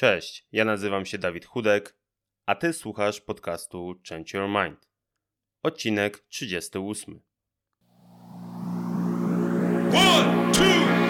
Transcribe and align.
Cześć, 0.00 0.46
ja 0.52 0.64
nazywam 0.64 1.06
się 1.06 1.18
Dawid 1.18 1.46
Chudek, 1.46 1.96
a 2.46 2.54
ty 2.54 2.72
słuchasz 2.72 3.20
podcastu 3.20 3.94
Change 4.08 4.38
Your 4.38 4.48
Mind. 4.48 4.88
Odcinek 5.62 6.18
38. 6.18 7.20
One, 9.94 10.52
two, 10.52 10.62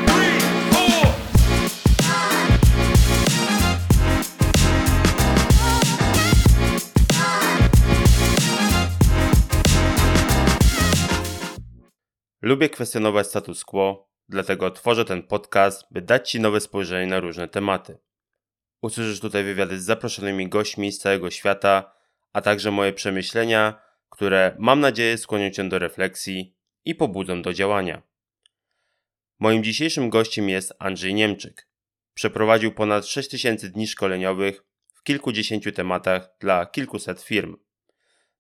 three, 0.06 0.40
four. 0.72 1.14
Lubię 12.42 12.68
kwestionować 12.68 13.26
status 13.26 13.64
quo, 13.64 14.08
dlatego 14.28 14.70
tworzę 14.70 15.04
ten 15.04 15.22
podcast, 15.22 15.86
by 15.90 16.02
dać 16.02 16.30
Ci 16.30 16.41
nowe 16.41 16.60
spojrzenie 16.60 17.06
na 17.06 17.20
różne 17.20 17.48
tematy. 17.48 17.98
Usłyszysz 18.83 19.20
tutaj 19.20 19.45
wywiady 19.45 19.80
z 19.80 19.84
zaproszonymi 19.84 20.48
gośćmi 20.48 20.92
z 20.92 20.98
całego 20.98 21.30
świata, 21.30 21.92
a 22.32 22.41
także 22.41 22.70
moje 22.70 22.92
przemyślenia, 22.92 23.82
które 24.10 24.56
mam 24.59 24.80
nadzieję 24.80 25.18
skłonią 25.18 25.50
Cię 25.50 25.68
do 25.68 25.78
refleksji 25.78 26.56
i 26.84 26.95
pobudzą 26.95 27.42
do 27.42 27.52
działania. 27.52 28.02
Moim 29.38 29.64
dzisiejszym 29.64 30.10
gościem 30.10 30.48
jest 30.48 30.73
Andrzej 30.78 31.14
Niemczyk. 31.14 31.68
Przeprowadził 32.14 32.73
ponad 32.73 33.06
6000 33.06 33.68
dni 33.68 33.88
szkoleniowych 33.88 34.64
w 34.95 35.02
kilkudziesięciu 35.02 35.73
tematach 35.73 36.30
dla 36.40 36.66
kilkuset 36.66 37.23
firm. 37.23 37.56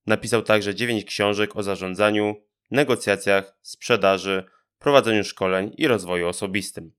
Napisał 0.06 0.42
także 0.42 0.74
9 0.74 1.04
książek 1.04 1.56
o 1.56 1.62
zarządzaniu, 1.62 2.34
negocjacjach, 2.70 3.58
sprzedaży, 3.62 4.44
prowadzeniu 4.78 5.24
szkoleń 5.24 5.74
i 5.76 5.86
rozwoju 5.86 6.28
osobistym. 6.28 6.92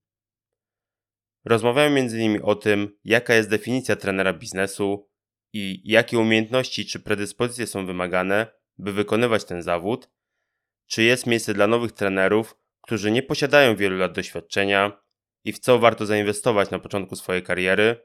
Rozmawiamy 1.46 2.00
m.in. 2.00 2.40
o 2.44 2.56
tym, 2.56 2.98
jaka 3.04 3.34
jest 3.34 3.50
definicja 3.50 3.96
trenera 3.96 4.34
biznesu 4.34 5.10
i 5.54 5.82
jakie 5.92 6.20
umiejętności 6.20 6.86
czy 6.86 7.00
predyspozycje 7.00 7.68
są 7.68 7.86
wymagane, 7.86 8.48
by 8.78 8.94
wykonywać 8.94 9.46
ten 9.46 9.62
zawód, 9.62 10.10
czy 10.88 11.04
jest 11.04 11.28
miejsce 11.28 11.54
dla 11.54 11.68
nowych 11.68 11.92
trenerów, 11.92 12.56
którzy 12.82 13.12
nie 13.12 13.24
posiadają 13.24 13.76
wielu 13.76 13.98
lat 13.98 14.12
doświadczenia 14.12 15.02
i 15.44 15.54
w 15.54 15.60
co 15.60 15.80
warto 15.80 16.06
zainwestować 16.06 16.70
na 16.70 16.80
początku 16.80 17.16
swojej 17.16 17.44
kariery, 17.44 17.96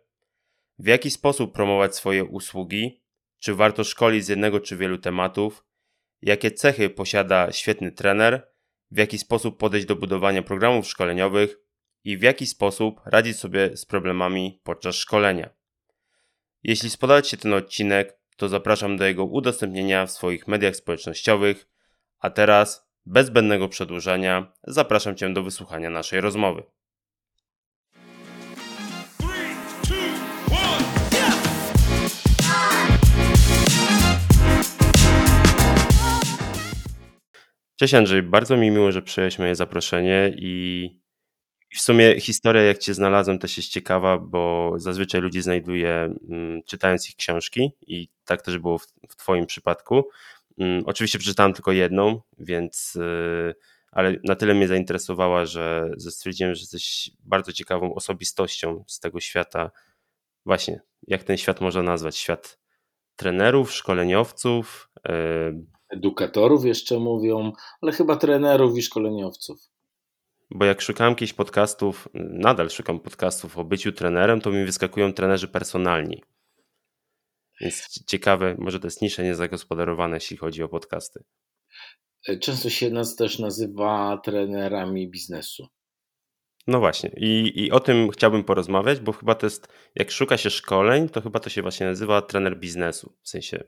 w 0.78 0.86
jaki 0.86 1.10
sposób 1.10 1.54
promować 1.54 1.96
swoje 1.96 2.24
usługi, 2.24 3.02
czy 3.38 3.54
warto 3.54 3.84
szkolić 3.84 4.24
z 4.24 4.28
jednego 4.28 4.60
czy 4.60 4.76
wielu 4.76 4.98
tematów, 4.98 5.64
jakie 6.22 6.50
cechy 6.50 6.90
posiada 6.90 7.52
świetny 7.52 7.92
trener, 7.92 8.48
w 8.90 8.98
jaki 8.98 9.18
sposób 9.18 9.58
podejść 9.58 9.86
do 9.86 9.96
budowania 9.96 10.42
programów 10.42 10.86
szkoleniowych 10.86 11.65
i 12.06 12.16
w 12.16 12.22
jaki 12.22 12.46
sposób 12.46 13.00
radzić 13.04 13.38
sobie 13.38 13.76
z 13.76 13.84
problemami 13.84 14.60
podczas 14.62 14.96
szkolenia. 14.96 15.50
Jeśli 16.62 16.90
spodobał 16.90 17.22
Ci 17.22 17.30
się 17.30 17.36
ten 17.36 17.54
odcinek, 17.54 18.18
to 18.36 18.48
zapraszam 18.48 18.96
do 18.96 19.04
jego 19.04 19.24
udostępnienia 19.24 20.06
w 20.06 20.10
swoich 20.10 20.48
mediach 20.48 20.76
społecznościowych, 20.76 21.68
a 22.18 22.30
teraz, 22.30 22.88
bez 23.06 23.26
zbędnego 23.26 23.68
przedłużania, 23.68 24.52
zapraszam 24.62 25.16
Cię 25.16 25.32
do 25.32 25.42
wysłuchania 25.42 25.90
naszej 25.90 26.20
rozmowy. 26.20 26.62
Cześć 37.76 37.94
Andrzej, 37.94 38.22
bardzo 38.22 38.56
mi 38.56 38.70
miło, 38.70 38.92
że 38.92 39.02
przyjąłeś 39.02 39.38
moje 39.38 39.54
zaproszenie 39.54 40.32
i 40.36 41.05
w 41.74 41.80
sumie 41.80 42.20
historia, 42.20 42.62
jak 42.62 42.78
cię 42.78 42.94
znalazłem, 42.94 43.38
też 43.38 43.56
jest 43.56 43.68
ciekawa, 43.68 44.18
bo 44.18 44.72
zazwyczaj 44.76 45.20
ludzi 45.20 45.42
znajduję 45.42 46.14
mm, 46.30 46.62
czytając 46.62 47.08
ich 47.08 47.16
książki 47.16 47.72
i 47.86 48.08
tak 48.24 48.42
też 48.42 48.58
było 48.58 48.78
w, 48.78 48.86
w 49.08 49.16
twoim 49.16 49.46
przypadku. 49.46 50.08
Mm, 50.58 50.82
oczywiście 50.86 51.18
przeczytałem 51.18 51.52
tylko 51.52 51.72
jedną, 51.72 52.20
więc 52.38 52.96
y, 52.96 53.54
ale 53.92 54.16
na 54.24 54.34
tyle 54.36 54.54
mnie 54.54 54.68
zainteresowała, 54.68 55.46
że 55.46 55.90
stwierdziłem, 55.98 56.54
że 56.54 56.60
jesteś 56.60 57.10
bardzo 57.20 57.52
ciekawą 57.52 57.94
osobistością 57.94 58.84
z 58.86 59.00
tego 59.00 59.20
świata. 59.20 59.70
Właśnie, 60.46 60.80
jak 61.06 61.24
ten 61.24 61.36
świat 61.36 61.60
można 61.60 61.82
nazwać? 61.82 62.16
Świat 62.16 62.58
trenerów, 63.16 63.72
szkoleniowców, 63.72 64.90
y, 65.08 65.76
edukatorów 65.88 66.64
jeszcze 66.64 66.98
mówią, 66.98 67.52
ale 67.80 67.92
chyba 67.92 68.16
trenerów 68.16 68.78
i 68.78 68.82
szkoleniowców. 68.82 69.75
Bo 70.50 70.64
jak 70.64 70.80
szukałem 70.80 71.12
jakichś 71.12 71.32
podcastów, 71.32 72.08
nadal 72.14 72.70
szukam 72.70 73.00
podcastów 73.00 73.58
o 73.58 73.64
byciu 73.64 73.92
trenerem, 73.92 74.40
to 74.40 74.50
mi 74.50 74.64
wyskakują 74.64 75.12
trenerzy 75.12 75.48
personalni. 75.48 76.22
Więc 77.60 78.04
ciekawe, 78.06 78.54
może 78.58 78.80
to 78.80 78.86
jest 78.86 79.02
nisze 79.02 79.22
niezagospodarowane, 79.22 80.16
jeśli 80.16 80.36
chodzi 80.36 80.62
o 80.62 80.68
podcasty. 80.68 81.24
Często 82.40 82.70
się 82.70 82.90
nas 82.90 83.16
też 83.16 83.38
nazywa 83.38 84.20
trenerami 84.24 85.10
biznesu. 85.10 85.68
No 86.66 86.80
właśnie, 86.80 87.10
I, 87.16 87.52
i 87.64 87.70
o 87.70 87.80
tym 87.80 88.10
chciałbym 88.10 88.44
porozmawiać, 88.44 89.00
bo 89.00 89.12
chyba 89.12 89.34
to 89.34 89.46
jest, 89.46 89.68
jak 89.94 90.10
szuka 90.10 90.36
się 90.36 90.50
szkoleń, 90.50 91.08
to 91.08 91.20
chyba 91.20 91.40
to 91.40 91.50
się 91.50 91.62
właśnie 91.62 91.86
nazywa 91.86 92.22
trener 92.22 92.58
biznesu, 92.58 93.12
w 93.22 93.28
sensie 93.28 93.64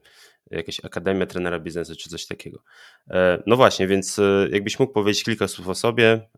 jakaś 0.50 0.84
akademia 0.84 1.26
trenera 1.26 1.60
biznesu 1.60 1.96
czy 1.96 2.10
coś 2.10 2.26
takiego. 2.26 2.62
E, 3.10 3.42
no 3.46 3.56
właśnie, 3.56 3.86
więc 3.86 4.18
e, 4.18 4.48
jakbyś 4.50 4.78
mógł 4.78 4.92
powiedzieć 4.92 5.24
kilka 5.24 5.48
słów 5.48 5.68
o 5.68 5.74
sobie, 5.74 6.28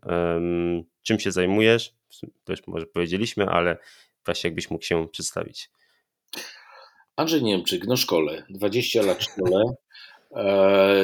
czym 1.01 1.19
się 1.19 1.31
zajmujesz, 1.31 1.95
to 2.43 2.53
już 2.53 2.67
może 2.67 2.85
powiedzieliśmy, 2.85 3.45
ale 3.45 3.77
właśnie 4.25 4.47
jakbyś 4.47 4.69
mógł 4.69 4.85
się 4.85 5.07
przedstawić. 5.07 5.69
Andrzej 7.15 7.43
Niemczyk, 7.43 7.87
no 7.87 7.97
szkole, 7.97 8.45
20 8.49 9.01
lat 9.01 9.23
szkole, 9.23 9.63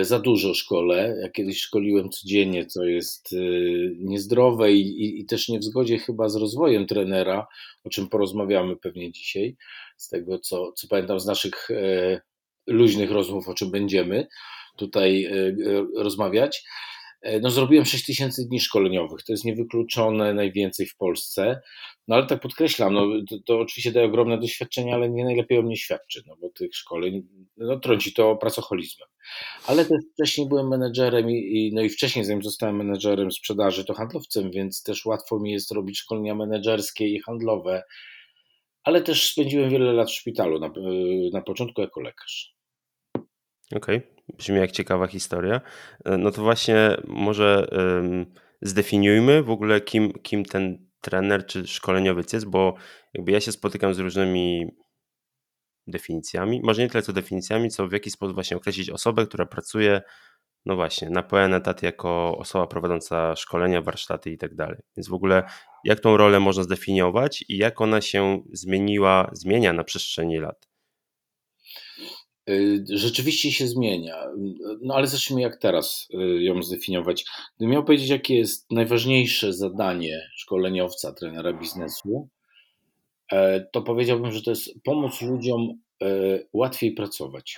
za 0.02 0.20
dużo 0.20 0.54
szkole. 0.54 1.18
Ja 1.22 1.30
kiedyś 1.30 1.62
szkoliłem 1.62 2.10
codziennie, 2.10 2.66
co 2.66 2.84
jest 2.84 3.36
niezdrowe 4.00 4.72
i, 4.72 5.04
i, 5.06 5.20
i, 5.20 5.26
też 5.26 5.50
nie 5.50 5.60
w 5.60 5.64
zgodzie 5.64 5.98
chyba 5.98 6.30
z 6.30 6.36
rozwojem 6.36 6.88
trenera, 6.88 7.48
o 7.84 7.90
czym 7.90 8.10
porozmawiamy 8.10 8.76
pewnie 8.78 9.12
dzisiaj, 9.12 9.58
z 9.98 10.10
tego 10.10 10.40
co, 10.40 10.72
co 10.72 10.88
pamiętam 10.88 11.20
z 11.20 11.26
naszych 11.26 11.70
luźnych 12.68 13.12
rozmów, 13.12 13.50
o 13.50 13.54
czym 13.54 13.72
będziemy 13.72 14.28
tutaj 14.78 15.26
e, 15.26 15.32
e, 15.32 15.54
rozmawiać. 15.96 16.64
E, 17.22 17.39
no, 17.39 17.50
zrobiłem 17.50 17.85
6 17.85 18.05
tysięcy 18.05 18.47
dni 18.47 18.59
szkoleniowych, 18.59 19.23
to 19.23 19.33
jest 19.33 19.45
niewykluczone 19.45 20.33
najwięcej 20.33 20.85
w 20.85 20.95
Polsce. 20.95 21.61
No 22.07 22.16
ale 22.16 22.25
tak 22.25 22.41
podkreślam, 22.41 22.94
no, 22.94 23.07
to, 23.29 23.35
to 23.45 23.59
oczywiście 23.59 23.91
daje 23.91 24.05
ogromne 24.05 24.38
doświadczenie, 24.38 24.94
ale 24.94 25.09
nie 25.09 25.25
najlepiej 25.25 25.57
o 25.57 25.61
mnie 25.61 25.78
świadczy, 25.78 26.23
no 26.28 26.35
bo 26.41 26.50
tych 26.50 26.75
szkoleń 26.75 27.28
no, 27.57 27.79
trąci 27.79 28.13
to 28.13 28.35
pracoholizmem. 28.35 29.07
Ale 29.67 29.85
też 29.85 29.97
wcześniej 30.13 30.47
byłem 30.47 30.67
menedżerem 30.67 31.29
i, 31.29 31.33
i, 31.33 31.73
no 31.73 31.81
i 31.81 31.89
wcześniej, 31.89 32.25
zanim 32.25 32.44
zostałem 32.44 32.75
menedżerem 32.75 33.31
sprzedaży, 33.31 33.85
to 33.85 33.94
handlowcem, 33.94 34.51
więc 34.51 34.84
też 34.84 35.05
łatwo 35.05 35.39
mi 35.39 35.51
jest 35.51 35.72
robić 35.72 35.99
szkolenia 35.99 36.35
menedżerskie 36.35 37.07
i 37.07 37.19
handlowe, 37.19 37.84
ale 38.84 39.01
też 39.01 39.31
spędziłem 39.31 39.69
wiele 39.69 39.94
lat 39.94 40.09
w 40.09 40.13
szpitalu, 40.13 40.59
na, 40.59 40.72
na 41.34 41.41
początku 41.41 41.81
jako 41.81 42.01
lekarz. 42.01 42.55
Okej, 43.75 43.97
okay. 43.97 44.16
Brzmi 44.34 44.58
jak 44.58 44.72
ciekawa 44.72 45.08
historia. 45.08 45.62
E, 46.06 46.18
no 46.18 46.32
to 46.32 46.42
właśnie 46.42 46.98
może 47.08 47.68
zdefiniujmy 48.62 49.44
w 49.44 49.50
ogóle, 49.50 49.82
kim, 49.82 50.14
kim 50.14 50.46
ten 50.46 50.88
trener 51.02 51.46
czy 51.46 51.68
szkoleniowiec 51.68 52.34
jest, 52.34 52.46
bo 52.46 52.76
jakby 53.14 53.32
ja 53.32 53.42
się 53.42 53.52
spotykam 53.52 53.94
z 53.94 54.00
różnymi 54.00 54.68
definicjami, 55.88 56.62
może 56.64 56.82
nie 56.82 56.90
tyle 56.90 57.02
co 57.02 57.14
definicjami, 57.14 57.70
co 57.70 57.88
w 57.88 57.92
jaki 57.92 58.12
sposób 58.12 58.36
właśnie 58.36 58.58
określić 58.58 58.90
osobę, 58.90 59.26
która 59.26 59.46
pracuje, 59.46 60.02
no 60.66 60.76
właśnie, 60.76 61.09
na 61.09 61.24
pełen 61.24 61.54
etat 61.54 61.84
jako 61.84 62.38
osoba 62.38 62.68
prowadząca 62.68 63.36
szkolenia, 63.36 63.82
warsztaty 63.82 64.32
i 64.32 64.38
tak 64.38 64.56
dalej. 64.56 64.80
Więc 64.98 65.08
w 65.08 65.14
ogóle 65.14 65.44
jak 65.84 66.00
tą 66.00 66.18
rolę 66.18 66.40
można 66.40 66.64
zdefiniować 66.64 67.46
i 67.50 67.58
jak 67.58 67.82
ona 67.82 68.02
się 68.02 68.44
zmieniła, 68.54 69.30
zmienia 69.34 69.74
na 69.74 69.84
przestrzeni 69.84 70.40
lat? 70.40 70.68
Y, 72.49 72.85
rzeczywiście 72.90 73.52
się 73.52 73.67
zmienia. 73.67 74.16
No 74.82 74.96
ale 74.96 75.08
zacznijmy 75.08 75.41
jak 75.41 75.58
teraz 75.58 76.08
y, 76.14 76.44
ją 76.44 76.64
zdefiniować. 76.64 77.26
Gdybym 77.58 77.73
miał 77.73 77.84
powiedzieć, 77.84 78.09
jakie 78.09 78.38
jest 78.38 78.72
najważniejsze 78.72 79.53
zadanie 79.53 80.29
szkoleniowca, 80.35 81.14
trenera 81.14 81.53
biznesu, 81.53 82.29
e, 83.32 83.61
to 83.72 83.82
powiedziałbym, 83.82 84.32
że 84.32 84.41
to 84.41 84.49
jest 84.49 84.70
pomóc 84.84 85.22
ludziom 85.22 85.82
e, 86.02 86.08
łatwiej 86.53 86.91
pracować. 86.91 87.58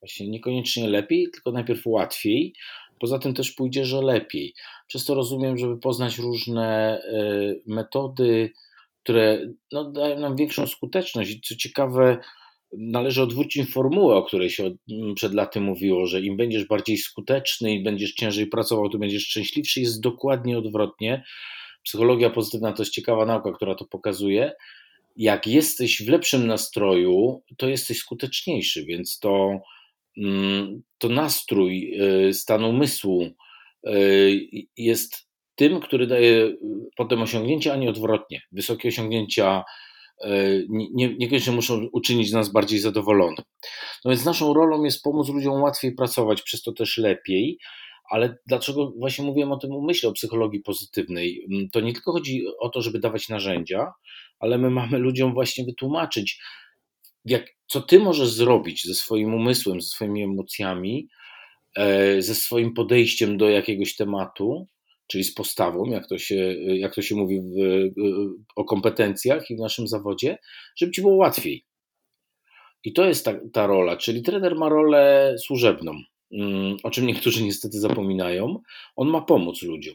Właśnie 0.00 0.28
niekoniecznie 0.28 0.88
lepiej, 0.88 1.28
tylko 1.32 1.52
najpierw 1.52 1.86
łatwiej. 1.86 2.54
Poza 3.00 3.18
tym 3.18 3.34
też 3.34 3.52
pójdzie, 3.52 3.84
że 3.84 4.02
lepiej. 4.02 4.54
Przez 4.86 5.04
to 5.04 5.14
rozumiem, 5.14 5.58
żeby 5.58 5.78
poznać 5.78 6.18
różne 6.18 7.00
e, 7.00 7.54
metody, 7.66 8.52
które 9.02 9.38
no, 9.72 9.90
dają 9.90 10.20
nam 10.20 10.36
większą 10.36 10.66
skuteczność. 10.66 11.30
I 11.30 11.40
co 11.40 11.56
ciekawe, 11.56 12.18
należy 12.78 13.22
odwrócić 13.22 13.70
formułę, 13.70 14.14
o 14.14 14.22
której 14.22 14.50
się 14.50 14.76
mm, 14.90 15.14
przed 15.14 15.34
laty 15.34 15.60
mówiło, 15.60 16.06
że 16.06 16.20
im 16.20 16.36
będziesz 16.36 16.64
bardziej 16.64 16.96
skuteczny 16.96 17.74
i 17.74 17.82
będziesz 17.82 18.12
ciężej 18.12 18.46
pracował, 18.46 18.88
to 18.88 18.98
będziesz 18.98 19.22
szczęśliwszy. 19.22 19.80
Jest 19.80 20.00
dokładnie 20.00 20.58
odwrotnie. 20.58 21.24
Psychologia 21.82 22.30
pozytywna 22.30 22.72
to 22.72 22.82
jest 22.82 22.92
ciekawa 22.92 23.26
nauka, 23.26 23.52
która 23.52 23.74
to 23.74 23.84
pokazuje. 23.84 24.52
jak 25.18 25.46
jesteś 25.46 26.02
w 26.02 26.08
lepszym 26.08 26.46
nastroju, 26.46 27.42
to 27.56 27.68
jesteś 27.68 27.98
skuteczniejszy, 27.98 28.84
więc 28.84 29.18
to, 29.18 29.60
mm, 30.16 30.82
to 30.98 31.08
nastrój, 31.08 32.00
y, 32.28 32.34
stan 32.34 32.64
umysłu 32.64 33.22
y, 33.86 34.48
jest 34.76 35.26
tym, 35.54 35.80
który 35.80 36.06
daje 36.06 36.56
potem 36.96 37.22
osiągnięcia, 37.22 37.72
a 37.72 37.76
nie 37.76 37.90
odwrotnie. 37.90 38.42
Wysokie 38.52 38.88
osiągnięcia 38.88 39.64
nie, 40.68 41.16
niekoniecznie 41.16 41.52
muszą 41.52 41.88
uczynić 41.92 42.32
nas 42.32 42.52
bardziej 42.52 42.78
zadowolonym. 42.78 43.44
No 44.04 44.10
więc 44.10 44.24
naszą 44.24 44.54
rolą 44.54 44.84
jest 44.84 45.02
pomóc 45.02 45.28
ludziom 45.28 45.62
łatwiej 45.62 45.94
pracować, 45.94 46.42
przez 46.42 46.62
to 46.62 46.72
też 46.72 46.98
lepiej. 46.98 47.58
Ale 48.10 48.38
dlaczego 48.46 48.92
właśnie 48.98 49.24
mówiłem 49.24 49.52
o 49.52 49.56
tym 49.56 49.72
umyśle, 49.72 50.08
o 50.08 50.12
psychologii 50.12 50.60
pozytywnej? 50.60 51.46
Mm, 51.52 51.68
to 51.68 51.80
nie 51.80 51.92
tylko 51.92 52.12
chodzi 52.12 52.44
o 52.60 52.68
to, 52.68 52.82
żeby 52.82 52.98
dawać 52.98 53.28
narzędzia, 53.28 53.92
ale 54.38 54.58
my 54.58 54.70
mamy 54.70 54.98
ludziom 54.98 55.34
właśnie 55.34 55.64
wytłumaczyć, 55.64 56.40
jak, 57.24 57.46
co 57.66 57.80
ty 57.80 57.98
możesz 57.98 58.28
zrobić 58.28 58.84
ze 58.84 58.94
swoim 58.94 59.34
umysłem, 59.34 59.80
ze 59.80 59.88
swoimi 59.88 60.22
emocjami, 60.22 61.08
e, 61.76 62.22
ze 62.22 62.34
swoim 62.34 62.74
podejściem 62.74 63.36
do 63.36 63.48
jakiegoś 63.48 63.96
tematu, 63.96 64.66
czyli 65.06 65.24
z 65.24 65.34
postawą, 65.34 65.84
jak 65.84 66.08
to 66.08 66.18
się, 66.18 66.54
jak 66.54 66.94
to 66.94 67.02
się 67.02 67.14
mówi 67.14 67.40
w, 67.40 67.54
o 68.56 68.64
kompetencjach 68.64 69.50
i 69.50 69.56
w 69.56 69.60
naszym 69.60 69.88
zawodzie, 69.88 70.38
żeby 70.76 70.92
ci 70.92 71.02
było 71.02 71.16
łatwiej. 71.16 71.64
I 72.84 72.92
to 72.92 73.04
jest 73.04 73.24
ta, 73.24 73.34
ta 73.52 73.66
rola, 73.66 73.96
czyli 73.96 74.22
trener 74.22 74.56
ma 74.56 74.68
rolę 74.68 75.34
służebną, 75.38 75.92
mm, 76.32 76.76
o 76.82 76.90
czym 76.90 77.06
niektórzy 77.06 77.44
niestety 77.44 77.80
zapominają. 77.80 78.62
On 78.96 79.08
ma 79.08 79.20
pomóc 79.20 79.62
ludziom. 79.62 79.94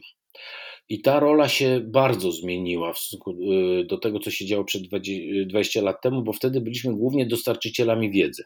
I 0.88 1.00
ta 1.00 1.20
rola 1.20 1.48
się 1.48 1.80
bardzo 1.84 2.32
zmieniła 2.32 2.92
w 2.92 2.98
stosunku 2.98 3.30
y, 3.30 3.84
do 3.84 3.98
tego, 3.98 4.18
co 4.18 4.30
się 4.30 4.46
działo 4.46 4.64
przed 4.64 4.82
20 5.46 5.82
lat 5.82 6.02
temu, 6.02 6.22
bo 6.22 6.32
wtedy 6.32 6.60
byliśmy 6.60 6.94
głównie 6.94 7.26
dostarczycielami 7.26 8.10
wiedzy. 8.10 8.42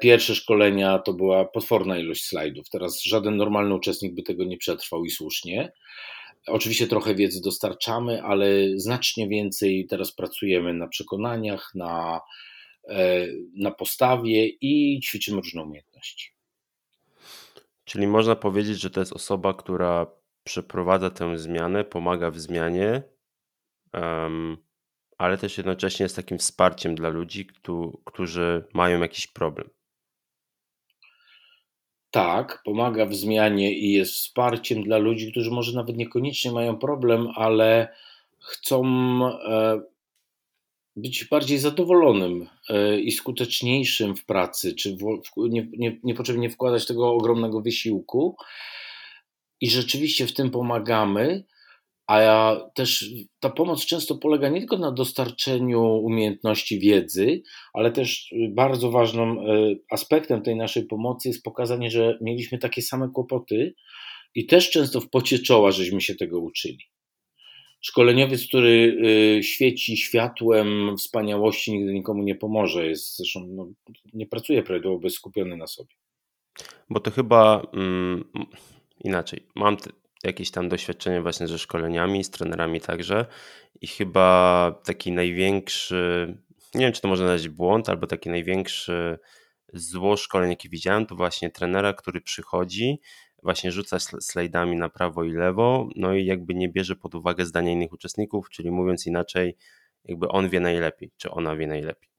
Pierwsze 0.00 0.34
szkolenia 0.34 0.98
to 0.98 1.12
była 1.12 1.44
potworna 1.44 1.98
ilość 1.98 2.24
slajdów. 2.24 2.70
Teraz 2.70 3.02
żaden 3.02 3.36
normalny 3.36 3.74
uczestnik 3.74 4.14
by 4.14 4.22
tego 4.22 4.44
nie 4.44 4.56
przetrwał 4.56 5.04
i 5.04 5.10
słusznie. 5.10 5.72
Oczywiście 6.46 6.86
trochę 6.86 7.14
wiedzy 7.14 7.40
dostarczamy, 7.42 8.22
ale 8.22 8.46
znacznie 8.76 9.28
więcej 9.28 9.86
teraz 9.86 10.12
pracujemy 10.12 10.74
na 10.74 10.88
przekonaniach, 10.88 11.70
na, 11.74 12.20
e, 12.88 13.26
na 13.54 13.70
postawie 13.70 14.46
i 14.46 15.00
ćwiczymy 15.00 15.36
różne 15.36 15.62
umiejętności. 15.62 16.30
Czyli 17.84 18.06
można 18.06 18.36
powiedzieć, 18.36 18.80
że 18.80 18.90
to 18.90 19.00
jest 19.00 19.12
osoba, 19.12 19.54
która 19.54 20.06
przeprowadza 20.44 21.10
tę 21.10 21.38
zmianę, 21.38 21.84
pomaga 21.84 22.30
w 22.30 22.38
zmianie, 22.38 23.02
um, 23.94 24.65
ale 25.18 25.38
też 25.38 25.56
jednocześnie 25.56 26.04
jest 26.04 26.16
takim 26.16 26.38
wsparciem 26.38 26.94
dla 26.94 27.08
ludzi, 27.08 27.46
którzy 28.04 28.64
mają 28.74 29.00
jakiś 29.00 29.26
problem. 29.26 29.70
Tak, 32.10 32.62
pomaga 32.64 33.06
w 33.06 33.14
zmianie 33.14 33.78
i 33.78 33.92
jest 33.92 34.12
wsparciem 34.12 34.82
dla 34.82 34.98
ludzi, 34.98 35.30
którzy 35.30 35.50
może 35.50 35.72
nawet 35.72 35.96
niekoniecznie 35.96 36.52
mają 36.52 36.78
problem, 36.78 37.28
ale 37.34 37.94
chcą 38.38 38.84
e, 39.26 39.80
być 40.96 41.24
bardziej 41.24 41.58
zadowolonym 41.58 42.48
e, 42.68 43.00
i 43.00 43.12
skuteczniejszym 43.12 44.16
w 44.16 44.24
pracy, 44.24 44.74
czy 44.74 44.96
nie, 45.36 45.68
nie, 46.04 46.50
wkładać 46.50 46.86
tego 46.86 47.10
ogromnego 47.10 47.60
wysiłku. 47.60 48.36
I 49.60 49.70
rzeczywiście 49.70 50.26
w 50.26 50.34
tym 50.34 50.50
pomagamy, 50.50 51.44
a 52.06 52.20
ja 52.20 52.60
też 52.74 53.10
ta 53.40 53.50
pomoc 53.50 53.86
często 53.86 54.14
polega 54.14 54.48
nie 54.48 54.58
tylko 54.58 54.78
na 54.78 54.92
dostarczeniu 54.92 55.82
umiejętności 55.82 56.80
wiedzy, 56.80 57.42
ale 57.72 57.92
też 57.92 58.34
bardzo 58.50 58.90
ważnym 58.90 59.38
e, 59.38 59.42
aspektem 59.90 60.42
tej 60.42 60.56
naszej 60.56 60.86
pomocy 60.86 61.28
jest 61.28 61.42
pokazanie, 61.42 61.90
że 61.90 62.18
mieliśmy 62.20 62.58
takie 62.58 62.82
same 62.82 63.08
kłopoty 63.08 63.74
i 64.34 64.46
też 64.46 64.70
często 64.70 65.00
w 65.00 65.10
pocie 65.10 65.38
czoła 65.38 65.70
żeśmy 65.70 66.00
się 66.00 66.14
tego 66.14 66.40
uczyli. 66.40 66.78
Szkoleniowiec, 67.80 68.46
który 68.46 68.96
e, 69.38 69.42
świeci 69.42 69.96
światłem 69.96 70.96
wspaniałości, 70.96 71.72
nigdy 71.72 71.92
nikomu 71.92 72.22
nie 72.22 72.34
pomoże. 72.34 72.86
Jest 72.86 73.16
zresztą 73.16 73.46
no, 73.48 73.68
nie 74.12 74.26
pracuje 74.26 74.62
prawidłowo, 74.62 75.10
skupiony 75.10 75.56
na 75.56 75.66
sobie. 75.66 75.94
Bo 76.90 77.00
to 77.00 77.10
chyba 77.10 77.66
mm, 77.74 78.24
inaczej. 79.04 79.46
Mam 79.54 79.76
jakieś 80.26 80.50
tam 80.50 80.68
doświadczenie 80.68 81.22
właśnie 81.22 81.46
ze 81.46 81.58
szkoleniami, 81.58 82.24
z 82.24 82.30
trenerami 82.30 82.80
także 82.80 83.26
i 83.80 83.86
chyba 83.86 84.80
taki 84.84 85.12
największy, 85.12 86.34
nie 86.74 86.84
wiem 86.84 86.92
czy 86.92 87.00
to 87.00 87.08
można 87.08 87.26
nazwać 87.26 87.48
błąd, 87.48 87.88
albo 87.88 88.06
taki 88.06 88.30
największy 88.30 89.18
zło 89.72 90.16
szkoleń, 90.16 90.50
jaki 90.50 90.68
widziałem, 90.68 91.06
to 91.06 91.14
właśnie 91.14 91.50
trenera, 91.50 91.92
który 91.92 92.20
przychodzi, 92.20 93.00
właśnie 93.42 93.72
rzuca 93.72 93.98
slajdami 94.00 94.76
na 94.76 94.88
prawo 94.88 95.24
i 95.24 95.32
lewo, 95.32 95.88
no 95.96 96.14
i 96.14 96.26
jakby 96.26 96.54
nie 96.54 96.68
bierze 96.68 96.96
pod 96.96 97.14
uwagę 97.14 97.44
zdania 97.44 97.72
innych 97.72 97.92
uczestników, 97.92 98.50
czyli 98.50 98.70
mówiąc 98.70 99.06
inaczej, 99.06 99.56
jakby 100.04 100.28
on 100.28 100.48
wie 100.48 100.60
najlepiej, 100.60 101.10
czy 101.16 101.30
ona 101.30 101.56
wie 101.56 101.66
najlepiej. 101.66 102.10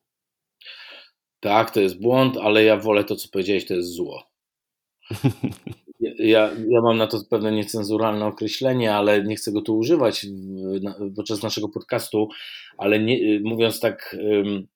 Tak, 1.40 1.72
to 1.72 1.80
jest 1.80 2.02
błąd, 2.02 2.38
ale 2.38 2.64
ja 2.64 2.78
wolę 2.78 3.04
to, 3.04 3.16
co 3.16 3.30
powiedziałeś, 3.32 3.66
to 3.66 3.74
jest 3.74 3.90
zło. 3.90 4.24
Ja, 6.00 6.52
ja 6.70 6.82
mam 6.82 6.98
na 6.98 7.08
to 7.08 7.18
pewne 7.30 7.52
niecenzuralne 7.52 8.26
określenie, 8.26 8.96
ale 8.96 9.24
nie 9.24 9.36
chcę 9.36 9.52
go 9.52 9.62
tu 9.62 9.78
używać 9.78 10.26
podczas 11.16 11.44
naszego 11.44 11.70
podcastu, 11.70 12.30
ale 12.78 13.00
nie, 13.00 13.40
mówiąc 13.40 13.80
tak 13.80 14.16
um, 14.20 14.68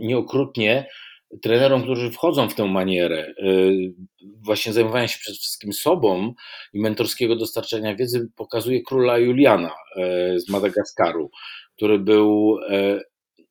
nieokrutnie, 0.00 0.86
trenerom, 1.42 1.82
którzy 1.82 2.10
wchodzą 2.10 2.48
w 2.48 2.54
tę 2.54 2.64
manierę, 2.64 3.34
y, 3.38 3.94
właśnie 4.22 4.72
zajmowania 4.72 5.08
się 5.08 5.18
przede 5.18 5.38
wszystkim 5.38 5.72
sobą 5.72 6.34
i 6.72 6.80
mentorskiego 6.80 7.36
dostarczania 7.36 7.96
wiedzy, 7.96 8.28
pokazuje 8.36 8.82
króla 8.82 9.18
Juliana 9.18 9.70
y, 9.96 10.40
z 10.40 10.48
Madagaskaru, 10.48 11.30
który 11.76 11.98
był 11.98 12.58
y, 12.70 13.00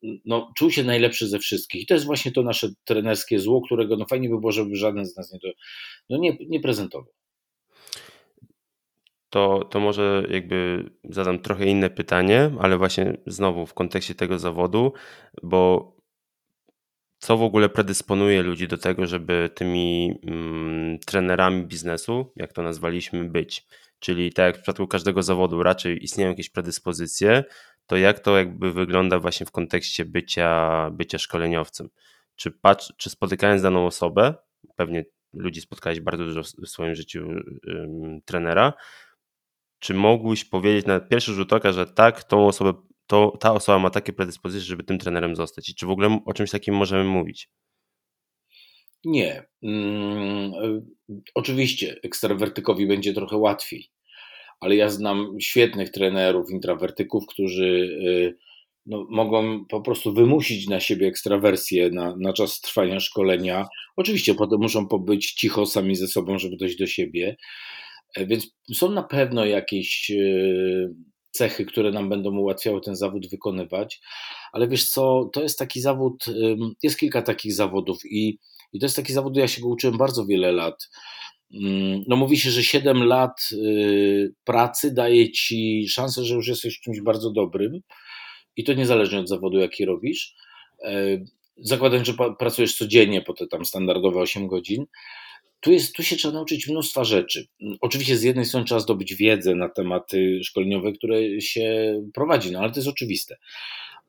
no, 0.01 0.51
czuł 0.55 0.71
się 0.71 0.83
najlepszy 0.83 1.27
ze 1.27 1.39
wszystkich. 1.39 1.81
I 1.81 1.85
to 1.85 1.93
jest 1.93 2.05
właśnie 2.05 2.31
to 2.31 2.43
nasze 2.43 2.69
trenerskie 2.83 3.39
zło, 3.39 3.61
którego 3.61 3.97
no 3.97 4.05
fajnie 4.05 4.29
by 4.29 4.39
było, 4.39 4.51
żeby 4.51 4.75
żaden 4.75 5.05
z 5.05 5.17
nas 5.17 5.33
nie, 5.33 5.39
no 6.09 6.17
nie, 6.17 6.37
nie 6.47 6.59
prezentował. 6.59 7.13
To, 9.29 9.67
to 9.71 9.79
może 9.79 10.27
jakby 10.29 10.89
zadam 11.03 11.39
trochę 11.39 11.65
inne 11.65 11.89
pytanie, 11.89 12.51
ale 12.59 12.77
właśnie 12.77 13.17
znowu 13.27 13.65
w 13.65 13.73
kontekście 13.73 14.15
tego 14.15 14.39
zawodu, 14.39 14.93
bo 15.43 15.91
co 17.19 17.37
w 17.37 17.43
ogóle 17.43 17.69
predysponuje 17.69 18.43
ludzi 18.43 18.67
do 18.67 18.77
tego, 18.77 19.07
żeby 19.07 19.49
tymi 19.55 20.19
mm, 20.23 20.99
trenerami 20.99 21.65
biznesu, 21.65 22.31
jak 22.35 22.53
to 22.53 22.63
nazwaliśmy, 22.63 23.25
być? 23.25 23.65
Czyli 23.99 24.33
tak 24.33 24.45
jak 24.45 24.57
w 24.57 24.59
przypadku 24.59 24.87
każdego 24.87 25.23
zawodu 25.23 25.63
raczej 25.63 26.03
istnieją 26.03 26.29
jakieś 26.29 26.49
predyspozycje, 26.49 27.43
to 27.89 27.97
jak 27.97 28.19
to 28.19 28.37
jakby 28.37 28.73
wygląda 28.73 29.19
właśnie 29.19 29.45
w 29.45 29.51
kontekście 29.51 30.05
bycia, 30.05 30.89
bycia 30.89 31.17
szkoleniowcem? 31.17 31.89
Czy, 32.35 32.51
patrz, 32.51 32.93
czy 32.97 33.09
spotykając 33.09 33.61
daną 33.61 33.85
osobę, 33.85 34.33
pewnie 34.75 35.05
ludzi 35.33 35.61
spotkałeś 35.61 35.99
bardzo 35.99 36.25
dużo 36.25 36.43
w 36.43 36.67
swoim 36.67 36.95
życiu 36.95 37.27
um, 37.27 38.21
trenera, 38.25 38.73
czy 39.79 39.93
mógłbyś 39.93 40.45
powiedzieć 40.45 40.85
na 40.85 40.99
pierwszy 40.99 41.33
rzut 41.33 41.53
oka, 41.53 41.71
że 41.71 41.85
tak, 41.85 42.23
tą 42.23 42.47
osobę, 42.47 42.73
to, 43.07 43.37
ta 43.39 43.53
osoba 43.53 43.79
ma 43.79 43.89
takie 43.89 44.13
predyspozycje, 44.13 44.67
żeby 44.67 44.83
tym 44.83 44.99
trenerem 44.99 45.35
zostać? 45.35 45.69
I 45.69 45.75
czy 45.75 45.85
w 45.85 45.89
ogóle 45.89 46.19
o 46.25 46.33
czymś 46.33 46.51
takim 46.51 46.75
możemy 46.75 47.03
mówić? 47.03 47.49
Nie. 49.05 49.45
Hmm, 49.61 50.51
oczywiście 51.35 51.99
ekstrawertykowi 52.03 52.87
będzie 52.87 53.13
trochę 53.13 53.37
łatwiej 53.37 53.89
ale 54.59 54.75
ja 54.75 54.89
znam 54.89 55.39
świetnych 55.39 55.91
trenerów, 55.91 56.51
intrawertyków, 56.51 57.25
którzy 57.27 57.63
y, 57.63 58.37
no, 58.85 59.05
mogą 59.09 59.65
po 59.65 59.81
prostu 59.81 60.13
wymusić 60.13 60.67
na 60.67 60.79
siebie 60.79 61.07
ekstrawersję 61.07 61.89
na, 61.89 62.15
na 62.15 62.33
czas 62.33 62.61
trwania 62.61 62.99
szkolenia. 62.99 63.67
Oczywiście 63.95 64.35
potem 64.35 64.59
muszą 64.61 64.87
pobyć 64.87 65.33
cicho 65.33 65.65
sami 65.65 65.95
ze 65.95 66.07
sobą, 66.07 66.39
żeby 66.39 66.57
dojść 66.57 66.77
do 66.77 66.87
siebie. 66.87 67.37
E, 68.15 68.25
więc 68.25 68.47
są 68.73 68.91
na 68.91 69.03
pewno 69.03 69.45
jakieś 69.45 70.11
y, 70.11 70.93
cechy, 71.31 71.65
które 71.65 71.91
nam 71.91 72.09
będą 72.09 72.37
ułatwiały 72.37 72.81
ten 72.81 72.95
zawód 72.95 73.29
wykonywać, 73.29 74.01
ale 74.51 74.67
wiesz 74.67 74.89
co, 74.89 75.29
to 75.33 75.41
jest 75.41 75.59
taki 75.59 75.81
zawód, 75.81 76.25
jest 76.83 76.99
kilka 76.99 77.21
takich 77.21 77.53
zawodów 77.53 77.99
i, 78.05 78.39
i 78.73 78.79
to 78.79 78.85
jest 78.85 78.95
taki 78.95 79.13
zawód, 79.13 79.37
ja 79.37 79.47
się 79.47 79.61
go 79.61 79.67
uczyłem 79.67 79.97
bardzo 79.97 80.25
wiele 80.25 80.51
lat. 80.51 80.89
Mm, 81.53 82.03
no 82.07 82.15
mówi 82.15 82.37
się, 82.37 82.51
że 82.51 82.63
7 82.63 83.03
lat 83.03 83.49
y, 83.51 84.33
pracy 84.43 84.93
daje 84.93 85.31
ci 85.31 85.87
szansę, 85.89 86.25
że 86.25 86.35
już 86.35 86.47
jesteś 86.47 86.79
czymś 86.79 87.01
bardzo 87.01 87.31
dobrym 87.31 87.81
i 88.55 88.63
to 88.63 88.73
niezależnie 88.73 89.19
od 89.19 89.29
zawodu, 89.29 89.57
jaki 89.57 89.85
robisz. 89.85 90.35
E, 90.83 91.17
zakładam, 91.57 92.05
że 92.05 92.13
pracujesz 92.39 92.77
codziennie 92.77 93.21
po 93.21 93.33
te 93.33 93.47
tam 93.47 93.65
standardowe 93.65 94.19
8 94.19 94.47
godzin. 94.47 94.85
Tu, 95.59 95.71
jest, 95.71 95.95
tu 95.95 96.03
się 96.03 96.15
trzeba 96.15 96.33
nauczyć 96.33 96.67
mnóstwa 96.67 97.03
rzeczy. 97.03 97.47
Oczywiście 97.81 98.17
z 98.17 98.23
jednej 98.23 98.45
strony 98.45 98.65
trzeba 98.65 98.79
zdobyć 98.79 99.15
wiedzę 99.15 99.55
na 99.55 99.69
tematy 99.69 100.39
szkoleniowe, 100.43 100.91
które 100.91 101.41
się 101.41 101.95
prowadzi, 102.13 102.51
no 102.51 102.59
ale 102.59 102.71
to 102.71 102.79
jest 102.79 102.89
oczywiste. 102.89 103.37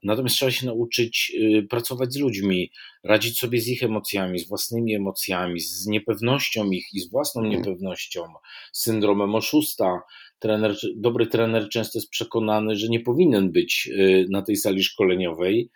Natomiast 0.02 0.36
trzeba 0.36 0.50
się 0.50 0.66
nauczyć 0.66 1.32
y, 1.34 1.66
pracować 1.70 2.12
z 2.12 2.18
ludźmi, 2.18 2.70
radzić 3.04 3.38
sobie 3.38 3.60
z 3.60 3.68
ich 3.68 3.82
emocjami, 3.82 4.38
z 4.38 4.48
własnymi 4.48 4.94
emocjami, 4.94 5.60
z 5.60 5.86
niepewnością 5.86 6.70
ich 6.70 6.86
i 6.94 7.00
z 7.00 7.10
własną 7.10 7.42
niepewnością, 7.42 8.24
z 8.72 8.82
syndromem 8.82 9.34
oszusta. 9.34 10.00
Trener, 10.38 10.76
dobry 10.96 11.26
trener 11.26 11.68
często 11.68 11.98
jest 11.98 12.10
przekonany, 12.10 12.76
że 12.76 12.88
nie 12.88 13.00
powinien 13.00 13.52
być 13.52 13.90
y, 13.92 14.26
na 14.30 14.42
tej 14.42 14.56
sali 14.56 14.82
szkoleniowej, 14.82 15.70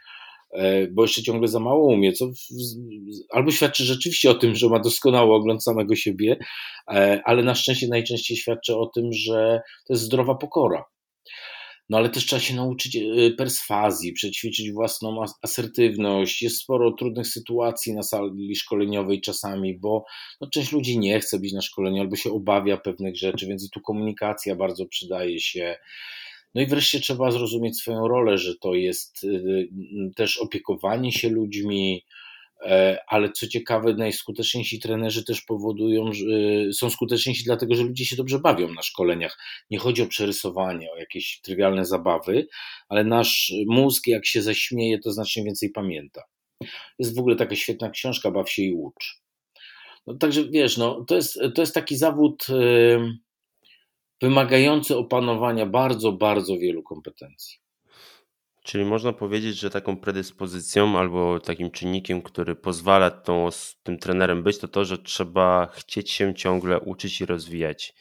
e, 0.53 0.87
bo 0.87 1.03
jeszcze 1.03 1.23
ciągle 1.23 1.49
za 1.49 1.61
mało 1.61 1.93
umie, 1.95 2.13
co 2.13 2.31
albo 3.31 3.51
świadczy 3.51 3.85
rzeczywiście 3.85 4.31
o 4.31 4.35
tym, 4.35 4.55
że 4.55 4.69
ma 4.69 4.79
doskonały 4.79 5.35
ogląd 5.35 5.65
samego 5.65 5.97
siebie, 5.97 6.37
e, 6.89 7.23
ale 7.25 7.43
na 7.43 7.55
szczęście 7.55 7.89
najczęściej 7.89 8.37
świadczy 8.37 8.77
o 8.77 8.87
tym, 8.87 9.13
że 9.13 9.61
to 9.87 9.93
jest 9.93 10.03
zdrowa 10.03 10.35
pokora 10.35 10.85
no 11.89 11.99
ale 11.99 12.09
też 12.09 12.27
trzeba 12.27 12.41
się 12.41 12.55
nauczyć 12.55 12.97
e, 12.97 13.31
perswazji, 13.31 14.13
przećwiczyć 14.13 14.73
własną 14.73 15.25
asertywność. 15.43 16.43
Jest 16.43 16.57
sporo 16.57 16.93
trudnych 16.93 17.27
sytuacji 17.27 17.95
na 17.95 18.03
sali 18.03 18.57
szkoleniowej 18.57 19.21
czasami, 19.21 19.79
bo 19.79 20.05
no, 20.41 20.49
część 20.51 20.73
ludzi 20.73 20.99
nie 20.99 21.21
chce 21.21 21.41
być 21.41 21.53
na 21.53 21.63
szkoleniu 21.63 22.01
albo 22.01 22.17
się 22.17 22.31
obawia 22.31 22.77
pewnych 22.77 23.17
rzeczy, 23.17 23.47
więc 23.47 23.67
i 23.67 23.71
tu 23.71 23.81
komunikacja 23.81 24.57
bardzo 24.57 24.87
przydaje 24.87 25.41
się. 25.41 25.77
No 26.55 26.63
i 26.63 26.67
wreszcie 26.67 27.01
trzeba 27.01 27.31
zrozumieć 27.31 27.79
swoją 27.79 28.09
rolę, 28.09 28.39
że 28.39 28.55
to 28.55 28.75
jest 28.75 29.25
e, 29.25 29.29
też 30.17 30.39
opiekowanie 30.39 31.13
się 31.13 31.29
ludźmi, 31.29 32.05
ale 33.07 33.33
co 33.33 33.49
ciekawe, 33.49 33.95
najskuteczniejsi 33.95 34.81
trenerzy 34.81 35.25
też 35.25 35.43
powodują, 35.43 36.13
że 36.13 36.25
e, 36.69 36.73
są 36.73 36.91
skuteczniejsi 36.91 37.45
dlatego, 37.45 37.75
że 37.75 37.83
ludzie 37.83 38.05
się 38.05 38.17
dobrze 38.17 38.39
bawią 38.39 38.73
na 38.73 38.83
szkoleniach. 38.83 39.39
Nie 39.71 39.79
chodzi 39.79 40.03
o 40.03 40.07
przerysowanie, 40.07 40.93
o 40.93 40.97
jakieś 40.97 41.41
trywialne 41.41 41.85
zabawy, 41.85 42.47
ale 42.89 43.05
nasz 43.05 43.53
mózg, 43.67 44.07
jak 44.07 44.27
się 44.27 44.43
zaśmieje, 44.43 44.99
to 44.99 45.13
znacznie 45.13 45.45
więcej 45.45 45.71
pamięta. 45.71 46.23
Jest 46.99 47.17
w 47.17 47.19
ogóle 47.19 47.37
taka 47.37 47.57
świetna 47.57 47.91
książka, 47.91 48.31
Baw 48.31 48.51
się 48.51 48.63
i 48.63 48.73
ucz. 48.73 49.23
No, 50.07 50.15
także 50.15 50.45
wiesz, 50.45 50.77
no, 50.77 51.05
to, 51.05 51.15
jest, 51.17 51.41
to 51.55 51.63
jest 51.63 51.75
taki 51.75 51.97
zawód 51.97 52.47
wymagający 54.23 54.97
opanowania 54.97 55.67
bardzo, 55.67 56.13
bardzo 56.13 56.59
wielu 56.59 56.83
kompetencji. 56.83 57.64
Czyli 58.65 58.85
można 58.85 59.13
powiedzieć, 59.13 59.57
że 59.57 59.71
taką 59.71 59.97
predyspozycją 59.97 60.99
albo 60.99 61.41
takim 61.41 61.71
czynnikiem, 61.71 62.23
który 62.23 62.55
pozwala 62.55 63.11
tą, 63.11 63.49
tym 63.83 63.99
trenerem 63.99 64.43
być, 64.43 64.59
to 64.59 64.69
to, 64.69 64.85
że 64.85 64.99
trzeba 64.99 65.67
chcieć 65.67 66.11
się 66.11 66.35
ciągle 66.35 66.81
uczyć 66.81 67.21
i 67.21 67.27
rozwijać 67.27 67.95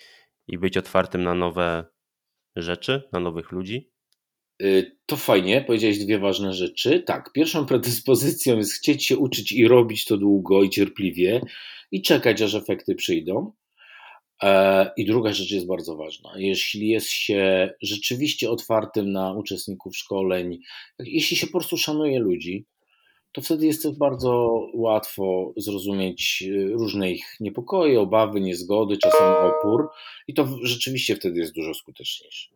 i 0.48 0.58
być 0.58 0.78
otwartym 0.78 1.24
na 1.24 1.34
nowe 1.34 1.86
rzeczy, 2.56 3.02
na 3.12 3.20
nowych 3.20 3.52
ludzi? 3.52 3.92
Y, 4.62 4.98
to 5.06 5.16
fajnie, 5.16 5.64
powiedziałeś 5.68 6.00
dwie 6.00 6.20
ważne 6.20 6.54
rzeczy. 6.54 7.00
Tak, 7.00 7.32
pierwszą 7.34 7.66
predyspozycją 7.74 8.58
jest 8.58 8.74
chcieć 8.74 9.06
się 9.06 9.18
uczyć 9.18 9.52
i 9.52 9.68
robić 9.68 10.06
to 10.06 10.18
długo 10.18 10.64
i 10.64 10.70
cierpliwie 10.70 11.42
i 11.92 12.02
czekać, 12.02 12.42
aż 12.42 12.56
efekty 12.56 12.96
przyjdą. 12.96 13.54
E, 14.42 14.92
I 14.98 15.06
druga 15.06 15.34
rzecz 15.34 15.52
jest 15.52 15.68
bardzo 15.68 15.96
ważna. 15.96 16.32
Jeśli 16.36 16.88
jest 16.88 17.10
się 17.10 17.74
rzeczywiście 17.82 18.50
otwartym 18.50 19.12
na 19.12 19.34
uczestników 19.34 19.98
szkoleń, 19.98 20.60
jeśli 21.00 21.38
się 21.38 21.48
po 21.48 21.52
prostu 21.60 21.78
szanuje 21.78 22.20
ludzi, 22.20 22.66
to 23.32 23.42
wtedy 23.42 23.66
jest 23.66 23.84
też 23.84 23.98
bardzo 23.98 24.62
łatwo 24.74 25.54
zrozumieć 25.58 26.44
e, 26.48 26.68
różne 26.68 27.12
ich 27.12 27.36
niepokoje, 27.40 28.02
obawy, 28.02 28.42
niezgody, 28.42 28.98
czasem 28.98 29.28
opór, 29.28 29.90
i 30.28 30.34
to 30.34 30.48
rzeczywiście 30.64 31.16
wtedy 31.16 31.40
jest 31.40 31.54
dużo 31.54 31.74
skuteczniejsze. 31.74 32.50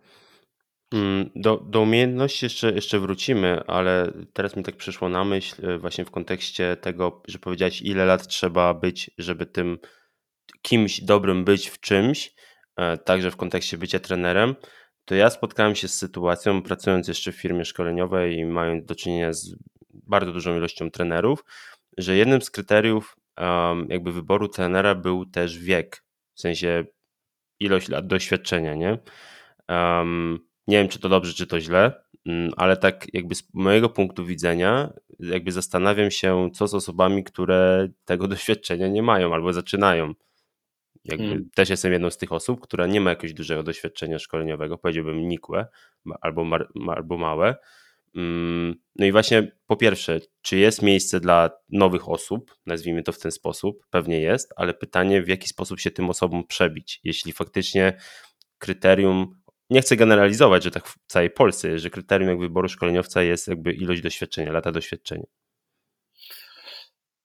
Mm, 0.94 1.30
do, 1.36 1.58
do 1.58 1.82
umiejętności 1.82 2.46
jeszcze, 2.46 2.72
jeszcze 2.72 3.00
wrócimy, 3.00 3.64
ale 3.68 4.12
teraz 4.34 4.56
mi 4.56 4.64
tak 4.64 4.76
przyszło 4.76 5.10
na 5.10 5.26
myśl, 5.26 5.68
e, 5.68 5.78
właśnie 5.78 6.06
w 6.06 6.12
kontekście 6.12 6.78
tego, 6.82 7.22
że 7.28 7.40
powiedziałeś, 7.40 7.82
ile 7.82 8.06
lat 8.06 8.28
trzeba 8.28 8.74
być, 8.74 9.12
żeby 9.18 9.46
tym 9.46 9.78
kimś 10.62 11.02
dobrym 11.02 11.46
być 11.46 11.70
w 11.70 11.80
czymś, 11.80 12.34
e, 12.76 12.98
także 12.98 13.32
w 13.32 13.36
kontekście 13.36 13.78
bycia 13.78 14.00
trenerem, 14.00 14.56
to 15.06 15.16
ja 15.16 15.30
spotkałem 15.30 15.76
się 15.76 15.88
z 15.88 15.94
sytuacją, 15.94 16.62
pracując 16.62 17.08
jeszcze 17.08 17.32
w 17.32 17.36
firmie 17.36 17.66
szkoleniowej 17.66 18.38
i 18.38 18.46
mając 18.46 18.86
do 18.86 18.96
czynienia 18.96 19.34
z 19.34 19.56
bardzo 19.94 20.32
dużą 20.32 20.58
ilością 20.58 20.92
trenerów, 20.92 21.46
że 21.98 22.16
jednym 22.16 22.42
z 22.42 22.52
kryteriów 22.52 23.18
jakby 23.90 24.12
wyboru 24.12 24.48
trenera 24.48 24.96
był 24.96 25.26
też 25.26 25.60
wiek, 25.60 26.04
w 26.34 26.42
sensie 26.42 26.86
ilość 27.60 27.90
lat 27.90 28.08
doświadczenia, 28.08 28.76
nie? 28.76 28.98
nie 30.68 30.78
wiem, 30.78 30.88
czy 30.88 31.00
to 31.00 31.10
dobrze, 31.10 31.34
czy 31.34 31.48
to 31.48 31.60
źle, 31.60 32.02
mm, 32.26 32.52
ale 32.58 32.78
tak 32.78 33.14
jakby 33.14 33.36
z 33.36 33.54
mojego 33.54 33.90
punktu 33.90 34.26
widzenia, 34.26 34.94
jakby 35.20 35.52
zastanawiam 35.52 36.12
się, 36.12 36.50
co 36.54 36.68
z 36.68 36.74
osobami, 36.74 37.24
które 37.24 37.88
tego 38.06 38.28
doświadczenia 38.34 38.88
nie 38.88 39.04
mają 39.04 39.34
albo 39.34 39.54
zaczynają. 39.54 40.14
Jakby 41.08 41.26
hmm. 41.26 41.50
Też 41.56 41.70
jestem 41.70 41.94
jedną 41.94 42.10
z 42.10 42.18
tych 42.18 42.32
osób, 42.32 42.62
która 42.62 42.88
nie 42.88 43.02
ma 43.02 43.10
jakiegoś 43.10 43.34
dużego 43.34 43.64
doświadczenia 43.64 44.20
szkoleniowego, 44.20 44.78
powiedziałbym 44.78 45.28
nikłe 45.28 45.68
albo, 46.22 46.44
mar, 46.44 46.68
albo 46.88 47.18
małe. 47.18 47.56
Mm, 48.16 48.76
no 48.96 49.06
i 49.06 49.12
właśnie 49.12 49.52
po 49.68 49.76
pierwsze, 49.76 50.20
czy 50.42 50.58
jest 50.58 50.82
miejsce 50.82 51.20
dla 51.20 51.50
nowych 51.70 52.10
osób, 52.10 52.56
nazwijmy 52.66 53.04
to 53.04 53.12
w 53.12 53.20
ten 53.20 53.32
sposób, 53.32 53.86
pewnie 53.90 54.20
jest, 54.22 54.54
ale 54.56 54.74
pytanie, 54.74 55.22
w 55.22 55.28
jaki 55.28 55.48
sposób 55.48 55.80
się 55.80 55.92
tym 55.92 56.10
osobom 56.10 56.48
przebić, 56.48 57.00
jeśli 57.04 57.34
faktycznie 57.34 57.98
kryterium, 58.58 59.42
nie 59.70 59.82
chcę 59.82 59.96
generalizować, 59.96 60.64
że 60.64 60.72
tak 60.72 60.88
w 60.88 60.96
całej 61.08 61.30
Polsce, 61.30 61.80
że 61.80 61.90
kryterium 61.90 62.30
jak 62.30 62.40
wyboru 62.40 62.70
szkoleniowca 62.70 63.24
jest 63.24 63.48
jakby 63.48 63.74
ilość 63.74 64.02
doświadczenia, 64.02 64.52
lata 64.52 64.72
doświadczenia. 64.72 65.26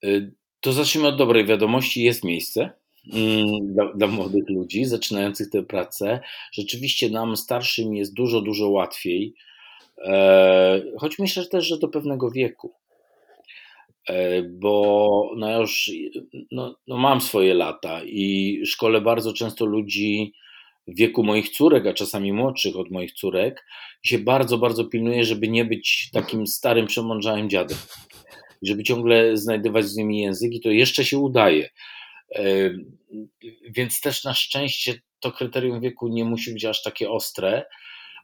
Y, 0.05 0.35
to 0.61 0.73
zacznijmy 0.73 1.09
od 1.09 1.17
dobrej 1.19 1.47
wiadomości, 1.47 2.03
jest 2.03 2.25
miejsce 2.25 2.71
Mm, 2.71 2.82
dla, 3.63 3.93
dla, 3.95 4.07
młodych 4.07 4.45
ludzi 4.49 4.85
zaczynających 4.85 5.51
tę 5.51 5.63
pracę. 5.63 6.21
Rzeczywiście 6.53 7.11
nam 7.11 7.37
starszym 7.37 7.95
jest 7.95 8.15
dużo, 8.15 8.41
dużo 8.41 8.69
łatwiej, 8.69 9.35
e, 10.05 10.83
choć 10.99 11.19
myślę 11.19 11.47
też, 11.47 11.67
że 11.67 11.79
do 11.79 11.89
pewnego 11.89 12.31
wieku. 12.31 12.73
E, 14.09 14.43
bo 14.43 15.31
no 15.37 15.61
już 15.61 15.91
no, 16.51 16.77
no 16.87 16.97
mam 16.97 17.21
swoje 17.21 17.55
lata 17.55 18.01
i 18.05 18.61
szkole 18.67 19.01
bardzo 19.01 19.33
często 19.33 19.65
ludzi 19.65 20.33
w 20.89 20.97
wieku 20.97 21.25
moich 21.25 21.49
córek, 21.51 21.87
a 21.87 21.93
czasami 21.93 22.33
młodszych 22.33 22.77
od 22.77 22.91
moich 22.91 23.13
córek, 23.13 23.67
się 24.03 24.19
bardzo, 24.19 24.59
bardzo 24.59 24.85
pilnuje, 24.85 25.25
żeby 25.25 25.49
nie 25.49 25.65
być 25.65 26.11
takim 26.13 26.47
starym, 26.47 26.87
przemądrzałym 26.87 27.51
dziadem. 27.51 27.79
Żeby 28.63 28.83
ciągle 28.83 29.37
znajdować 29.37 29.85
z 29.85 29.97
nimi 29.97 30.21
języki, 30.21 30.61
to 30.61 30.71
jeszcze 30.71 31.05
się 31.05 31.19
udaje 31.19 31.69
więc 33.71 34.01
też 34.01 34.25
na 34.25 34.35
szczęście 34.35 34.95
to 35.21 35.33
kryterium 35.33 35.81
wieku 35.81 36.09
nie 36.09 36.25
musi 36.25 36.53
być 36.53 36.65
aż 36.65 36.83
takie 36.83 37.11
ostre, 37.11 37.65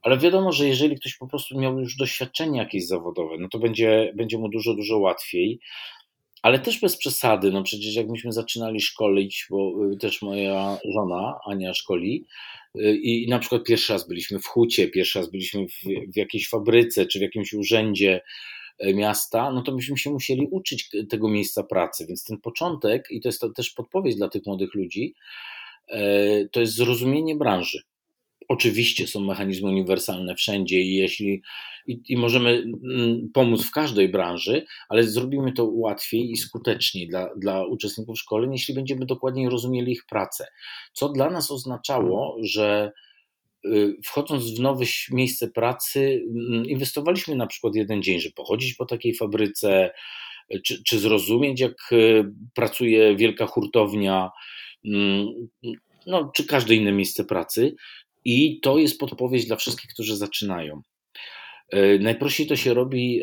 ale 0.02 0.18
wiadomo, 0.18 0.52
że 0.52 0.68
jeżeli 0.68 0.96
ktoś 0.96 1.14
po 1.14 1.26
prostu 1.26 1.58
miał 1.58 1.80
już 1.80 1.96
doświadczenie 1.96 2.58
jakieś 2.58 2.86
zawodowe, 2.86 3.36
no 3.38 3.48
to 3.48 3.58
będzie, 3.58 4.12
będzie 4.16 4.38
mu 4.38 4.48
dużo, 4.48 4.74
dużo 4.74 4.98
łatwiej. 4.98 5.60
Ale 6.42 6.58
też 6.58 6.80
bez 6.80 6.96
przesady, 6.96 7.50
no 7.50 7.62
przecież 7.62 7.94
jak 7.94 8.08
myśmy 8.08 8.32
zaczynali 8.32 8.80
szkolić, 8.80 9.46
bo 9.50 9.72
y, 9.92 9.96
też 9.96 10.22
moja 10.22 10.78
żona 10.94 11.38
Ania 11.46 11.74
szkoli 11.74 12.26
y, 12.76 12.96
i 12.96 13.28
na 13.28 13.38
przykład 13.38 13.64
pierwszy 13.64 13.92
raz 13.92 14.08
byliśmy 14.08 14.38
w 14.38 14.46
hucie, 14.46 14.88
pierwszy 14.88 15.18
raz 15.18 15.30
byliśmy 15.30 15.66
w, 15.66 16.12
w 16.12 16.16
jakiejś 16.16 16.48
fabryce 16.48 17.06
czy 17.06 17.18
w 17.18 17.22
jakimś 17.22 17.52
urzędzie, 17.52 18.20
miasta, 18.94 19.52
no 19.52 19.62
to 19.62 19.72
byśmy 19.72 19.98
się 19.98 20.10
musieli 20.10 20.48
uczyć 20.50 20.90
tego 21.10 21.28
miejsca 21.28 21.62
pracy. 21.62 22.06
Więc 22.06 22.24
ten 22.24 22.40
początek, 22.40 23.06
i 23.10 23.20
to 23.20 23.28
jest 23.28 23.40
to 23.40 23.50
też 23.50 23.70
podpowiedź 23.70 24.16
dla 24.16 24.28
tych 24.28 24.46
młodych 24.46 24.74
ludzi, 24.74 25.14
e, 25.88 26.48
to 26.48 26.60
jest 26.60 26.74
zrozumienie 26.74 27.36
branży. 27.36 27.82
Oczywiście 28.48 29.06
są 29.06 29.20
mechanizmy 29.20 29.68
uniwersalne 29.68 30.34
wszędzie 30.34 30.80
i 30.80 30.94
jeśli 30.94 31.42
i, 31.86 32.02
i, 32.08 32.16
możemy 32.16 32.50
mm, 32.50 33.28
pomóc 33.34 33.64
w 33.64 33.70
każdej 33.70 34.08
branży, 34.08 34.64
ale 34.88 35.04
zrobimy 35.04 35.52
to 35.52 35.64
łatwiej 35.64 36.30
i 36.30 36.36
skuteczniej 36.36 37.08
dla, 37.08 37.34
dla 37.36 37.66
uczestników 37.66 38.18
szkoleń, 38.18 38.52
jeśli 38.52 38.74
będziemy 38.74 39.06
dokładniej 39.06 39.48
rozumieli 39.48 39.92
ich 39.92 40.06
pracę. 40.06 40.46
Co 40.92 41.08
dla 41.08 41.30
nas 41.30 41.50
oznaczało, 41.50 42.36
że 42.42 42.92
wchodząc 44.04 44.54
w 44.54 44.60
nowe 44.60 44.84
miejsce 45.10 45.48
pracy, 45.48 46.24
mm, 46.30 46.66
inwestowaliśmy 46.66 47.36
na 47.36 47.46
przykład 47.46 47.74
jeden 47.74 48.02
dzień, 48.02 48.20
żeby 48.20 48.34
pochodzić 48.34 48.74
po 48.74 48.86
takiej 48.86 49.14
fabryce, 49.14 49.90
czy, 50.64 50.82
czy 50.84 50.98
zrozumieć, 50.98 51.60
jak 51.60 51.92
y, 51.92 52.24
pracuje 52.54 53.16
wielka 53.16 53.46
hurtownia, 53.46 54.30
mm, 54.84 55.26
no, 56.06 56.30
czy 56.34 56.46
każde 56.46 56.74
inne 56.74 56.92
miejsce 56.92 57.24
pracy. 57.24 57.74
I 58.24 58.60
to 58.60 58.78
jest 58.78 58.98
podpowiedź 58.98 59.46
dla 59.46 59.56
wszystkich, 59.56 59.90
którzy 59.90 60.16
zaczynają. 60.16 60.82
Y, 61.74 61.98
najprościej 62.02 62.46
to 62.46 62.56
się 62.56 62.74
robi 62.74 63.22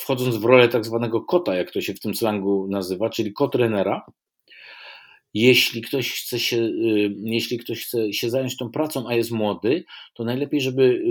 wchodząc 0.00 0.36
w 0.36 0.44
rolę 0.44 0.68
tak 0.68 0.84
zwanego 0.84 1.20
kota, 1.20 1.54
jak 1.54 1.70
to 1.70 1.80
się 1.80 1.94
w 1.94 2.00
tym 2.00 2.14
slangu 2.14 2.66
nazywa, 2.70 3.10
czyli 3.10 3.32
kotrenera. 3.32 4.06
Jeśli 5.34 5.82
ktoś 5.82 6.12
chce 6.12 6.38
się, 6.38 6.56
y, 6.56 7.14
jeśli 7.22 7.58
ktoś 7.58 7.84
chce 7.84 8.12
się 8.12 8.30
zająć 8.30 8.56
tą 8.56 8.70
pracą, 8.70 9.08
a 9.08 9.14
jest 9.14 9.30
młody, 9.30 9.84
to 10.14 10.24
najlepiej, 10.24 10.60
żeby 10.60 11.02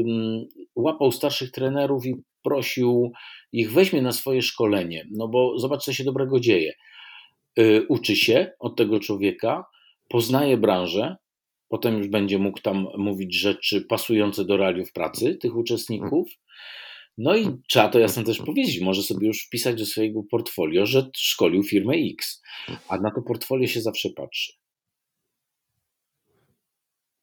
łapał 0.75 1.11
starszych 1.11 1.51
trenerów 1.51 2.05
i 2.05 2.15
prosił 2.43 3.11
ich, 3.51 3.71
weźmie 3.71 4.01
na 4.01 4.11
swoje 4.11 4.41
szkolenie, 4.41 5.07
no 5.11 5.27
bo 5.27 5.59
zobacz, 5.59 5.83
co 5.83 5.93
się 5.93 6.03
dobrego 6.03 6.39
dzieje. 6.39 6.73
Y, 7.59 7.85
uczy 7.89 8.15
się 8.15 8.51
od 8.59 8.75
tego 8.75 8.99
człowieka, 8.99 9.65
poznaje 10.09 10.57
branżę, 10.57 11.15
potem 11.67 11.97
już 11.97 12.07
będzie 12.07 12.39
mógł 12.39 12.61
tam 12.61 12.87
mówić 12.97 13.35
rzeczy 13.35 13.81
pasujące 13.81 14.45
do 14.45 14.57
realiów 14.57 14.91
pracy 14.91 15.35
tych 15.35 15.55
uczestników. 15.55 16.29
No 17.21 17.37
i 17.37 17.57
trzeba 17.69 17.89
to 17.89 17.99
jasno 17.99 18.23
też 18.23 18.37
powiedzieć, 18.37 18.81
może 18.81 19.03
sobie 19.03 19.27
już 19.27 19.45
wpisać 19.45 19.79
do 19.79 19.85
swojego 19.85 20.23
portfolio, 20.23 20.85
że 20.85 21.09
szkolił 21.15 21.63
firmę 21.63 21.93
X, 22.13 22.41
a 22.87 22.97
na 22.97 23.11
to 23.11 23.21
portfolio 23.21 23.67
się 23.67 23.81
zawsze 23.81 24.09
patrzy. 24.09 24.53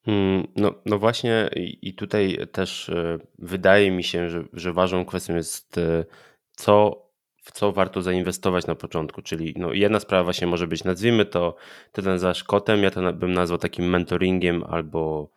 Hmm, 0.04 0.46
no, 0.56 0.74
no 0.86 0.98
właśnie, 0.98 1.50
i 1.82 1.94
tutaj 1.94 2.38
też 2.52 2.88
e, 2.88 3.18
wydaje 3.38 3.90
mi 3.90 4.04
się, 4.04 4.30
że, 4.30 4.44
że 4.52 4.72
ważną 4.72 5.04
kwestią 5.04 5.36
jest, 5.36 5.78
e, 5.78 6.04
co 6.52 7.02
w 7.42 7.52
co 7.52 7.72
warto 7.72 8.02
zainwestować 8.02 8.66
na 8.66 8.74
początku. 8.74 9.22
Czyli 9.22 9.54
no, 9.56 9.72
jedna 9.72 10.00
sprawa 10.00 10.24
właśnie 10.24 10.46
może 10.46 10.66
być, 10.66 10.84
nazwijmy 10.84 11.26
to, 11.26 11.56
ty 11.92 12.02
to 12.02 12.08
nazywasz 12.08 12.44
kotem, 12.44 12.82
ja 12.82 12.90
to 12.90 13.12
bym 13.12 13.32
nazwał 13.32 13.58
takim 13.58 13.90
mentoringiem 13.90 14.64
albo 14.64 15.30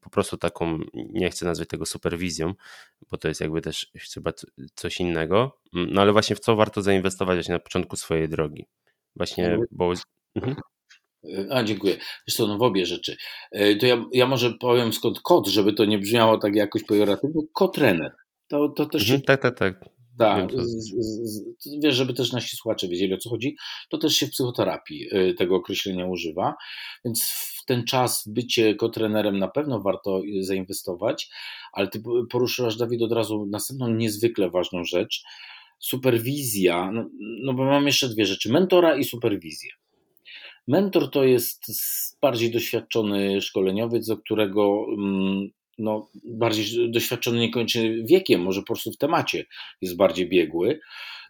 po 0.00 0.10
prostu 0.10 0.36
taką, 0.36 0.78
nie 0.94 1.30
chcę 1.30 1.46
nazwać 1.46 1.68
tego 1.68 1.86
superwizją, 1.86 2.54
bo 3.10 3.16
to 3.16 3.28
jest 3.28 3.40
jakby 3.40 3.60
też 3.60 3.92
chyba 4.14 4.32
coś 4.74 5.00
innego. 5.00 5.58
No 5.72 6.00
ale 6.02 6.12
właśnie 6.12 6.36
w 6.36 6.40
co 6.40 6.56
warto 6.56 6.82
zainwestować 6.82 7.36
właśnie 7.36 7.54
na 7.54 7.58
początku 7.58 7.96
swojej 7.96 8.28
drogi. 8.28 8.66
Właśnie, 9.16 9.58
bo... 9.70 9.92
Mhm. 10.34 10.56
A, 11.50 11.62
dziękuję. 11.62 11.96
Zresztą 12.26 12.46
no 12.46 12.58
w 12.58 12.62
obie 12.62 12.86
rzeczy. 12.86 13.16
E, 13.52 13.76
to 13.76 13.86
ja, 13.86 14.04
ja 14.12 14.26
może 14.26 14.52
powiem 14.60 14.92
skąd 14.92 15.20
kot, 15.20 15.48
żeby 15.48 15.72
to 15.72 15.84
nie 15.84 15.98
brzmiało 15.98 16.38
tak 16.38 16.54
jakoś 16.54 16.84
pejoratywnie. 16.84 17.42
Kotrener. 17.52 18.12
To, 18.48 18.68
to 18.68 18.86
też 18.86 19.02
mhm, 19.02 19.22
Tak, 19.22 19.42
tak, 19.42 19.58
tak. 19.58 19.98
Tak, 20.18 20.48
wiesz, 21.82 21.94
żeby 21.94 22.14
też 22.14 22.32
nasi 22.32 22.56
słuchacze 22.56 22.88
wiedzieli 22.88 23.14
o 23.14 23.18
co 23.18 23.30
chodzi, 23.30 23.56
to 23.88 23.98
też 23.98 24.14
się 24.14 24.26
w 24.26 24.30
psychoterapii 24.30 25.14
y, 25.14 25.34
tego 25.34 25.56
określenia 25.56 26.06
używa, 26.06 26.54
więc 27.04 27.22
w 27.22 27.57
ten 27.68 27.84
czas 27.84 28.28
bycie 28.28 28.74
kotrenerem 28.74 29.38
na 29.38 29.48
pewno 29.48 29.80
warto 29.80 30.22
y, 30.24 30.44
zainwestować, 30.44 31.30
ale 31.72 31.88
ty 31.88 32.02
poruszyłaś, 32.30 32.76
Dawid, 32.76 33.02
od 33.02 33.12
razu 33.12 33.46
następną 33.50 33.88
niezwykle 33.88 34.50
ważną 34.50 34.84
rzecz, 34.84 35.22
superwizja, 35.78 36.90
no, 36.92 37.08
no 37.42 37.54
bo 37.54 37.64
mam 37.64 37.86
jeszcze 37.86 38.08
dwie 38.08 38.26
rzeczy, 38.26 38.52
mentora 38.52 38.96
i 38.96 39.04
superwizję. 39.04 39.70
Mentor 40.68 41.10
to 41.10 41.24
jest 41.24 41.70
bardziej 42.20 42.50
doświadczony 42.50 43.40
szkoleniowiec, 43.40 44.06
do 44.06 44.16
którego 44.16 44.86
mm, 44.98 45.48
no, 45.78 46.08
bardziej 46.24 46.90
doświadczony 46.90 47.38
niekoniecznie 47.38 48.04
wiekiem, 48.04 48.42
może 48.42 48.60
po 48.60 48.66
prostu 48.66 48.92
w 48.92 48.96
temacie 48.96 49.44
jest 49.80 49.96
bardziej 49.96 50.28
biegły, 50.28 50.80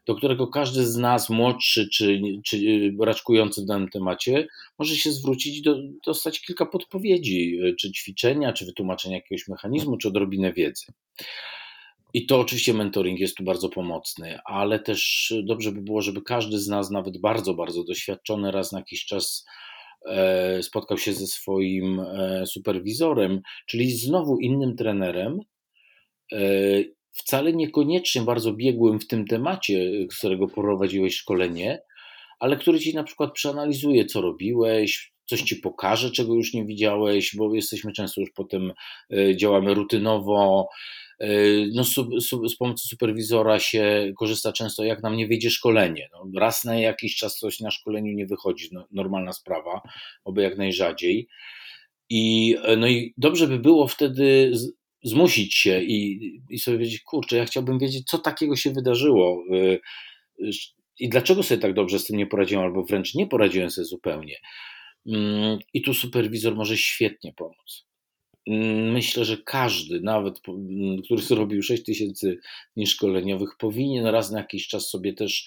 do 0.09 0.15
którego 0.15 0.47
każdy 0.47 0.87
z 0.87 0.97
nas, 0.97 1.31
młodszy 1.31 1.89
czy, 1.93 2.21
czy 2.45 2.59
raczkujący 3.01 3.63
w 3.63 3.67
danym 3.67 3.89
temacie, 3.89 4.47
może 4.79 4.97
się 4.97 5.13
zwrócić 5.13 5.59
i 5.59 5.63
do, 5.63 5.77
dostać 6.07 6.41
kilka 6.41 6.67
podpowiedzi, 6.67 7.59
czy 7.81 7.93
ćwiczenia, 7.93 8.53
czy 8.53 8.67
wytłumaczenia 8.67 9.17
jakiegoś 9.17 9.49
mechanizmu, 9.49 9.97
czy 9.97 10.09
odrobinę 10.09 10.53
wiedzy. 10.53 10.87
I 12.15 12.27
to 12.27 12.41
oczywiście 12.41 12.75
mentoring 12.75 13.21
jest 13.21 13.37
tu 13.37 13.45
bardzo 13.45 13.69
pomocny, 13.69 14.39
ale 14.45 14.79
też 14.79 15.35
dobrze 15.45 15.73
by 15.73 15.83
było, 15.83 16.03
żeby 16.03 16.23
każdy 16.23 16.59
z 16.59 16.69
nas, 16.69 16.91
nawet 16.91 17.19
bardzo, 17.19 17.55
bardzo 17.55 17.85
doświadczony, 17.85 18.51
raz 18.51 18.73
na 18.73 18.79
jakiś 18.79 19.05
czas 19.05 19.45
E, 20.07 20.63
spotkał 20.63 20.99
się 20.99 21.13
ze 21.13 21.27
swoim 21.27 22.01
e, 22.01 22.47
superwizorem, 22.47 23.41
czyli 23.67 23.91
znowu 23.91 24.39
innym 24.39 24.77
trenerem, 24.77 25.41
e, 26.33 26.39
wcale 27.19 27.53
niekoniecznie 27.53 28.23
bardzo 28.23 28.53
biegłym 28.53 29.01
w 29.01 29.07
tym 29.07 29.27
temacie, 29.27 29.91
z 30.13 30.19
którego 30.19 30.49
prowadziłeś 30.49 31.17
szkolenie, 31.17 31.83
ale 32.41 32.57
który 32.57 32.81
ci 32.81 32.95
na 32.95 33.05
przykład 33.05 33.33
przeanalizuje, 33.33 34.05
co 34.07 34.21
robiłeś, 34.21 35.13
coś 35.25 35.43
ci 35.43 35.57
pokaże, 35.57 36.11
czego 36.11 36.35
już 36.35 36.55
nie 36.55 36.65
widziałeś, 36.65 37.37
bo 37.37 37.55
jesteśmy 37.55 37.93
często 37.93 38.21
już 38.21 38.31
potem 38.31 38.73
działamy 39.37 39.75
rutynowo, 39.75 40.69
Yy, 41.21 41.71
no, 41.75 41.85
z 42.49 42.57
pomocy 42.59 42.89
superwizora 42.89 43.59
się 43.61 44.13
korzysta 44.19 44.53
często, 44.53 44.85
jak 44.85 45.03
nam 45.03 45.17
nie 45.17 45.27
wyjdzie 45.27 45.51
szkolenie. 45.51 46.09
No, 46.13 46.41
raz 46.41 46.65
na 46.65 46.79
jakiś 46.79 47.17
czas 47.17 47.39
coś 47.39 47.61
na 47.61 47.71
szkoleniu 47.71 48.13
nie 48.13 48.27
wychodzi, 48.27 48.69
no, 48.73 48.87
normalna 48.91 49.33
sprawa, 49.33 49.81
oby 50.25 50.43
jak 50.43 50.59
najrzadziej. 50.59 51.29
I, 52.11 52.57
no 52.79 52.87
i 52.87 53.15
dobrze 53.17 53.47
by 53.47 53.59
było 53.59 53.89
wtedy 53.89 54.53
zmusić 55.03 55.55
się 55.55 55.83
i, 55.83 56.21
i 56.51 56.59
sobie 56.59 56.79
wiedzieć, 56.79 57.03
kurczę, 57.03 57.37
ja 57.37 57.45
chciałbym 57.45 57.79
wiedzieć, 57.79 58.11
co 58.11 58.19
takiego 58.19 58.57
się 58.57 58.71
wydarzyło 58.71 59.45
yy, 59.51 59.81
i 60.99 61.09
dlaczego 61.09 61.43
sobie 61.43 61.61
tak 61.61 61.75
dobrze 61.75 61.99
z 61.99 62.07
tym 62.07 62.17
nie 62.17 62.27
poradziłem, 62.27 62.65
albo 62.65 62.85
wręcz 62.85 63.15
nie 63.15 63.27
poradziłem 63.27 63.71
sobie 63.71 63.85
zupełnie. 63.85 64.37
Mm, 65.07 65.59
I 65.75 65.83
tu 65.83 65.95
superwizor 65.95 66.55
może 66.55 66.77
świetnie 66.77 67.33
pomóc. 67.33 67.87
Mm, 68.47 68.93
myślę, 68.93 69.25
że 69.25 69.37
każdy, 69.37 70.01
nawet 70.01 70.41
mm, 70.49 71.03
który 71.03 71.23
zrobił 71.23 71.63
6 71.63 71.85
tysięcy 71.85 72.39
dni 72.77 72.87
szkoleniowych, 72.87 73.51
powinien 73.59 74.07
raz 74.07 74.31
na 74.31 74.39
jakiś 74.39 74.69
czas 74.69 74.89
sobie 74.89 75.13
też 75.13 75.47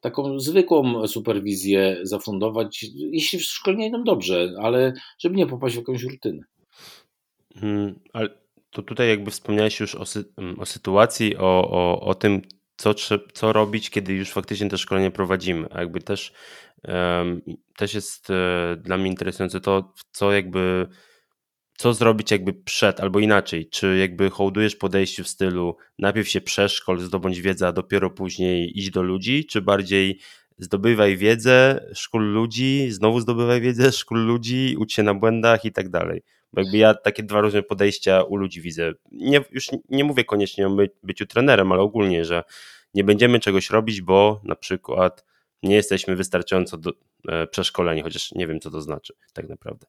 taką 0.00 0.38
zwykłą 0.38 1.08
superwizję 1.08 1.98
zafundować, 2.02 2.84
jeśli 2.94 3.40
szkolenie 3.40 3.88
idą 3.88 4.04
dobrze, 4.04 4.52
ale 4.62 4.92
żeby 5.18 5.36
nie 5.36 5.46
popaść 5.46 5.74
w 5.74 5.78
jakąś 5.78 6.02
rutynę. 6.02 6.42
Hmm, 7.54 8.00
ale 8.12 8.39
to 8.70 8.82
tutaj 8.82 9.08
jakby 9.08 9.30
wspomniałeś 9.30 9.80
już 9.80 9.94
o, 9.94 10.06
sy 10.06 10.24
o 10.58 10.66
sytuacji, 10.66 11.36
o, 11.36 11.70
o, 11.70 12.00
o 12.00 12.14
tym, 12.14 12.42
co, 12.76 12.94
co 13.32 13.52
robić, 13.52 13.90
kiedy 13.90 14.12
już 14.12 14.30
faktycznie 14.30 14.68
to 14.68 14.78
szkolenie 14.78 15.10
prowadzimy. 15.10 15.68
A 15.70 15.80
jakby 15.80 16.00
też, 16.00 16.32
um, 16.84 17.42
też 17.76 17.94
jest 17.94 18.30
e, 18.30 18.76
dla 18.76 18.96
mnie 18.96 19.10
interesujące 19.10 19.60
to, 19.60 19.94
co 20.12 20.32
jakby 20.32 20.88
co 21.80 21.94
zrobić 21.94 22.30
jakby 22.30 22.52
przed, 22.52 23.00
albo 23.00 23.20
inaczej, 23.20 23.68
czy 23.68 23.96
jakby 23.98 24.30
hołdujesz 24.30 24.76
podejściu 24.76 25.24
w 25.24 25.28
stylu 25.28 25.76
najpierw 25.98 26.28
się 26.28 26.40
przeszkol, 26.40 27.00
zdobądź 27.00 27.40
wiedzę, 27.40 27.66
a 27.66 27.72
dopiero 27.72 28.10
później 28.10 28.78
iść 28.78 28.90
do 28.90 29.02
ludzi, 29.02 29.46
czy 29.46 29.62
bardziej 29.62 30.20
zdobywaj 30.58 31.16
wiedzę, 31.16 31.80
szkól 31.94 32.32
ludzi, 32.32 32.90
znowu 32.90 33.20
zdobywaj 33.20 33.60
wiedzę, 33.60 33.92
szkól 33.92 34.18
ludzi, 34.26 34.76
ucz 34.78 34.92
się 34.92 35.02
na 35.02 35.14
błędach 35.14 35.64
i 35.64 35.72
tak 35.72 35.88
dalej. 35.88 36.22
Bo 36.52 36.60
jakby 36.60 36.78
ja 36.78 36.94
takie 36.94 37.22
dwa 37.22 37.40
różne 37.40 37.62
podejścia 37.62 38.22
u 38.22 38.36
ludzi 38.36 38.60
widzę. 38.60 38.92
Nie, 39.12 39.40
już 39.50 39.68
nie 39.88 40.04
mówię 40.04 40.24
koniecznie 40.24 40.66
o 40.66 40.76
byciu 41.02 41.26
trenerem, 41.26 41.72
ale 41.72 41.80
ogólnie, 41.80 42.24
że 42.24 42.44
nie 42.94 43.04
będziemy 43.04 43.40
czegoś 43.40 43.70
robić, 43.70 44.02
bo 44.02 44.40
na 44.44 44.56
przykład 44.56 45.24
nie 45.62 45.74
jesteśmy 45.74 46.16
wystarczająco 46.16 46.78
do, 46.78 46.92
e, 47.28 47.46
przeszkoleni, 47.46 48.02
chociaż 48.02 48.32
nie 48.32 48.46
wiem, 48.46 48.60
co 48.60 48.70
to 48.70 48.80
znaczy 48.80 49.14
tak 49.32 49.48
naprawdę. 49.48 49.86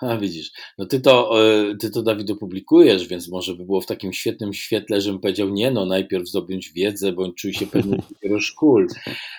A 0.00 0.16
widzisz, 0.16 0.50
no 0.78 0.86
ty 0.86 1.00
to, 1.00 1.44
e, 1.44 1.76
ty 1.76 1.90
to 1.90 2.02
Dawid 2.02 2.30
opublikujesz, 2.30 3.08
więc 3.08 3.28
może 3.28 3.54
by 3.54 3.64
było 3.64 3.80
w 3.80 3.86
takim 3.86 4.12
świetnym 4.12 4.52
świetle, 4.52 5.00
żebym 5.00 5.20
powiedział 5.20 5.50
nie, 5.50 5.70
no 5.70 5.86
najpierw 5.86 6.28
zdobądź 6.28 6.72
wiedzę, 6.72 7.12
bądź 7.12 7.36
czuj 7.36 7.52
się 7.52 7.66
pewnie 7.66 7.96
dopiero 8.10 8.40
szkół. 8.40 8.86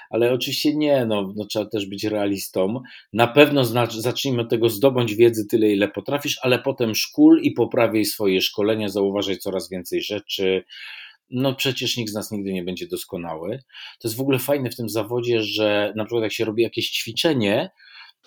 Ale 0.10 0.34
oczywiście 0.34 0.76
nie, 0.76 1.06
no, 1.06 1.34
no 1.36 1.46
trzeba 1.46 1.66
też 1.66 1.86
być 1.86 2.04
realistą. 2.04 2.82
Na 3.14 3.28
pewno 3.28 3.66
zacznijmy 3.90 4.42
od 4.42 4.50
tego 4.50 4.70
zdobądź 4.70 5.16
wiedzy 5.16 5.48
tyle, 5.48 5.72
ile 5.72 5.88
potrafisz, 5.88 6.40
ale 6.42 6.60
potem 6.60 6.96
szkól 6.96 7.42
i 7.42 7.52
poprawiaj 7.52 8.06
swoje 8.06 8.42
szkolenia, 8.42 8.90
zauważaj 8.90 9.38
coraz 9.38 9.70
więcej 9.70 10.02
rzeczy. 10.02 10.64
No 11.30 11.56
przecież 11.56 11.98
nikt 11.98 12.12
z 12.12 12.16
nas 12.16 12.32
nigdy 12.32 12.54
nie 12.54 12.64
będzie 12.64 12.88
doskonały. 12.88 13.60
To 14.00 14.08
jest 14.08 14.18
w 14.18 14.22
ogóle 14.22 14.40
fajne 14.40 14.70
w 14.70 14.76
tym 14.76 14.90
zawodzie, 14.90 15.42
że 15.42 15.94
na 15.96 16.06
przykład 16.06 16.24
jak 16.24 16.34
się 16.34 16.46
robi 16.46 16.64
jakieś 16.64 16.90
ćwiczenie, 16.90 17.70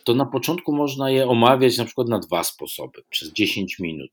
to 0.05 0.15
na 0.15 0.27
początku 0.27 0.73
można 0.73 1.11
je 1.11 1.29
omawiać 1.29 1.79
na 1.79 1.85
przykład 1.85 2.09
na 2.09 2.19
dwa 2.19 2.45
sposoby, 2.45 3.03
przez 3.11 3.33
10 3.33 3.79
minut. 3.79 4.11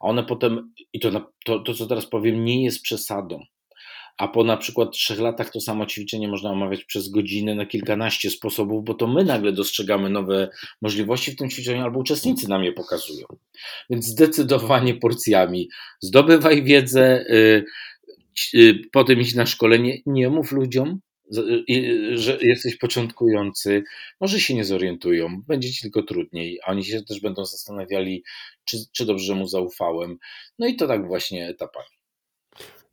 A 0.00 0.08
one 0.08 0.24
potem, 0.24 0.72
i 0.92 1.00
to, 1.00 1.30
to, 1.44 1.58
to 1.58 1.74
co 1.74 1.86
teraz 1.86 2.06
powiem, 2.06 2.44
nie 2.44 2.64
jest 2.64 2.82
przesadą. 2.82 3.40
A 4.18 4.28
po 4.28 4.44
na 4.44 4.56
przykład 4.56 4.92
trzech 4.92 5.18
latach 5.18 5.50
to 5.50 5.60
samo 5.60 5.86
ćwiczenie 5.86 6.28
można 6.28 6.50
omawiać 6.50 6.84
przez 6.84 7.08
godzinę 7.08 7.54
na 7.54 7.66
kilkanaście 7.66 8.30
sposobów, 8.30 8.84
bo 8.84 8.94
to 8.94 9.06
my 9.06 9.24
nagle 9.24 9.52
dostrzegamy 9.52 10.10
nowe 10.10 10.48
możliwości 10.82 11.32
w 11.32 11.36
tym 11.36 11.50
ćwiczeniu, 11.50 11.82
albo 11.82 12.00
uczestnicy 12.00 12.48
nam 12.48 12.64
je 12.64 12.72
pokazują. 12.72 13.26
Więc 13.90 14.06
zdecydowanie 14.06 14.94
porcjami. 14.94 15.68
Zdobywaj 16.00 16.62
wiedzę, 16.64 17.24
yy, 17.28 17.64
yy, 18.52 18.80
potem 18.92 19.20
iść 19.20 19.34
na 19.34 19.46
szkolenie. 19.46 19.98
Nie 20.06 20.30
mów 20.30 20.52
ludziom, 20.52 21.00
że 22.14 22.38
jesteś 22.42 22.76
początkujący, 22.76 23.82
może 24.20 24.40
się 24.40 24.54
nie 24.54 24.64
zorientują, 24.64 25.42
będzie 25.48 25.72
ci 25.72 25.82
tylko 25.82 26.02
trudniej, 26.02 26.58
a 26.64 26.70
oni 26.70 26.84
się 26.84 27.02
też 27.02 27.20
będą 27.20 27.44
zastanawiali, 27.44 28.24
czy, 28.64 28.76
czy 28.92 29.06
dobrze 29.06 29.34
mu 29.34 29.46
zaufałem. 29.46 30.18
No 30.58 30.66
i 30.66 30.76
to 30.76 30.86
tak 30.86 31.06
właśnie 31.06 31.48
etapami. 31.48 31.96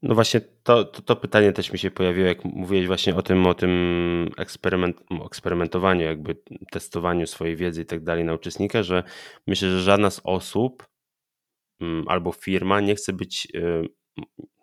No 0.03 0.15
właśnie 0.15 0.41
to, 0.63 0.85
to, 0.85 1.01
to, 1.01 1.15
pytanie 1.15 1.51
też 1.53 1.73
mi 1.73 1.79
się 1.79 1.91
pojawiło, 1.91 2.27
jak 2.27 2.45
mówiłeś 2.45 2.87
właśnie 2.87 3.15
o 3.15 3.21
tym, 3.21 3.47
o 3.47 3.53
tym 3.53 4.29
eksperyment, 4.37 4.97
eksperymentowaniu, 5.25 6.05
jakby 6.05 6.35
testowaniu 6.71 7.27
swojej 7.27 7.55
wiedzy 7.55 7.81
i 7.81 7.85
tak 7.85 8.03
dalej 8.03 8.23
na 8.23 8.33
uczestnika, 8.33 8.83
że 8.83 9.03
myślę, 9.47 9.69
że 9.69 9.81
żadna 9.81 10.09
z 10.09 10.21
osób 10.23 10.87
mm, 11.81 12.05
albo 12.07 12.31
firma 12.31 12.81
nie 12.81 12.95
chce 12.95 13.13
być, 13.13 13.47
y, 13.55 13.87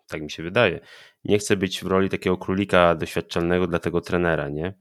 tak 0.07 0.21
mi 0.21 0.31
się 0.31 0.43
wydaje, 0.43 0.79
nie 1.23 1.37
chce 1.37 1.57
być 1.57 1.83
w 1.83 1.87
roli 1.87 2.09
takiego 2.09 2.37
królika 2.37 2.95
doświadczalnego 2.95 3.67
dla 3.67 3.79
tego 3.79 4.01
trenera, 4.01 4.49
nie? 4.49 4.73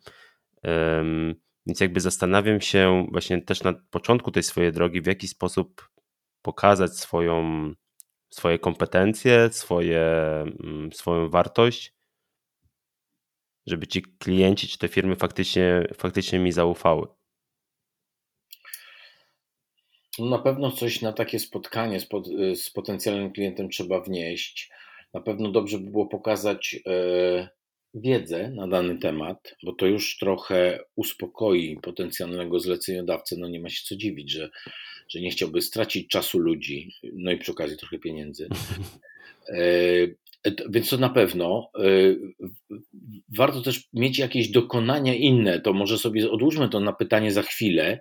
Więc 1.66 1.80
jakby 1.80 2.00
zastanawiam 2.00 2.60
się 2.60 3.06
właśnie 3.10 3.42
też 3.42 3.62
na 3.62 3.72
początku 3.90 4.30
tej 4.30 4.42
swojej 4.42 4.72
drogi, 4.72 5.02
w 5.02 5.06
jaki 5.06 5.28
sposób 5.28 5.90
pokazać 6.42 6.96
swoją 6.96 7.72
swoje 8.30 8.58
kompetencje, 8.58 9.48
swoje, 9.52 10.02
mm, 10.64 10.92
swoją 10.92 11.28
wartość, 11.28 11.94
żeby 13.66 13.86
ci 13.86 14.02
klienci 14.02 14.68
czy 14.68 14.78
te 14.78 14.88
firmy 14.88 15.16
faktycznie, 15.16 15.86
faktycznie 15.94 16.38
mi 16.38 16.52
zaufały. 16.52 17.06
No 20.18 20.26
na 20.26 20.38
pewno 20.38 20.72
coś 20.72 21.02
na 21.02 21.12
takie 21.12 21.38
spotkanie 21.38 22.00
z, 22.00 22.06
pod, 22.06 22.26
z 22.54 22.70
potencjalnym 22.70 23.32
klientem 23.32 23.68
trzeba 23.68 24.00
wnieść. 24.00 24.70
Na 25.14 25.20
pewno 25.20 25.50
dobrze 25.50 25.78
by 25.78 25.90
było 25.90 26.06
pokazać 26.06 26.76
e, 26.86 27.48
wiedzę 27.94 28.50
na 28.50 28.68
dany 28.68 28.98
temat, 28.98 29.56
bo 29.62 29.72
to 29.72 29.86
już 29.86 30.18
trochę 30.18 30.78
uspokoi 30.96 31.78
potencjalnego 31.82 32.60
zleceniodawcę. 32.60 33.36
No 33.38 33.48
nie 33.48 33.60
ma 33.60 33.68
się 33.68 33.82
co 33.84 33.96
dziwić, 33.96 34.32
że 34.32 34.50
że 35.10 35.20
nie 35.20 35.30
chciałby 35.30 35.62
stracić 35.62 36.08
czasu 36.08 36.38
ludzi, 36.38 36.92
no 37.12 37.32
i 37.32 37.38
przy 37.38 37.52
okazji 37.52 37.76
trochę 37.76 37.98
pieniędzy. 37.98 38.48
E, 40.44 40.52
więc 40.70 40.90
to 40.90 40.96
na 40.96 41.08
pewno. 41.08 41.70
E, 41.78 41.82
warto 43.36 43.62
też 43.62 43.88
mieć 43.92 44.18
jakieś 44.18 44.48
dokonania 44.48 45.14
inne. 45.14 45.60
To 45.60 45.72
może 45.72 45.98
sobie 45.98 46.30
odłóżmy 46.30 46.68
to 46.68 46.80
na 46.80 46.92
pytanie 46.92 47.32
za 47.32 47.42
chwilę. 47.42 48.00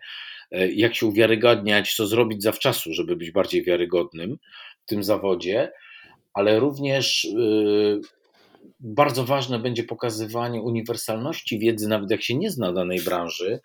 E, 0.51 0.71
jak 0.71 0.95
się 0.95 1.05
uwiarygadniać, 1.05 1.95
co 1.95 2.07
zrobić 2.07 2.43
zawczasu, 2.43 2.93
żeby 2.93 3.15
być 3.15 3.31
bardziej 3.31 3.63
wiarygodnym 3.63 4.37
w 4.81 4.85
tym 4.85 5.03
zawodzie, 5.03 5.71
ale 6.33 6.59
również 6.59 7.27
bardzo 8.79 9.25
ważne 9.25 9.59
będzie 9.59 9.83
pokazywanie 9.83 10.61
uniwersalności 10.61 11.59
wiedzy, 11.59 11.87
nawet 11.87 12.11
jak 12.11 12.23
się 12.23 12.35
nie 12.35 12.51
zna 12.51 12.73
danej 12.73 13.01
branży, 13.01 13.59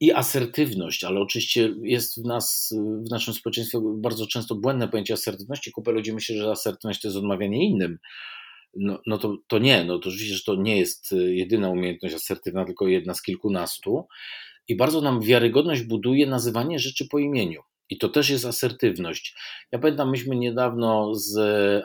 i 0.00 0.12
asertywność, 0.12 1.04
ale 1.04 1.20
oczywiście 1.20 1.74
jest 1.82 2.22
w 2.22 2.24
nas, 2.24 2.74
w 3.06 3.10
naszym 3.10 3.34
społeczeństwie 3.34 3.78
bardzo 3.96 4.26
często 4.26 4.54
błędne 4.54 4.88
pojęcie 4.88 5.14
asertywności. 5.14 5.72
Kupę 5.72 5.92
ludzi 5.92 6.12
myśli, 6.12 6.38
że 6.38 6.50
asertywność 6.50 7.00
to 7.00 7.08
jest 7.08 7.18
odmawianie 7.18 7.68
innym. 7.68 7.98
No, 8.76 8.98
no 9.06 9.18
to, 9.18 9.36
to 9.48 9.58
nie, 9.58 9.84
no 9.84 9.98
to 9.98 10.08
oczywiście, 10.08 10.34
że 10.34 10.42
to 10.42 10.54
nie 10.54 10.78
jest 10.78 11.14
jedyna 11.26 11.68
umiejętność 11.68 12.14
asertywna, 12.14 12.64
tylko 12.64 12.88
jedna 12.88 13.14
z 13.14 13.22
kilkunastu. 13.22 14.06
I 14.68 14.76
bardzo 14.76 15.00
nam 15.00 15.20
wiarygodność 15.20 15.82
buduje 15.82 16.26
nazywanie 16.26 16.78
rzeczy 16.78 17.08
po 17.08 17.18
imieniu. 17.18 17.62
I 17.90 17.98
to 17.98 18.08
też 18.08 18.30
jest 18.30 18.44
asertywność. 18.44 19.36
Ja 19.72 19.78
pamiętam, 19.78 20.10
myśmy 20.10 20.36
niedawno 20.36 21.14
z 21.14 21.38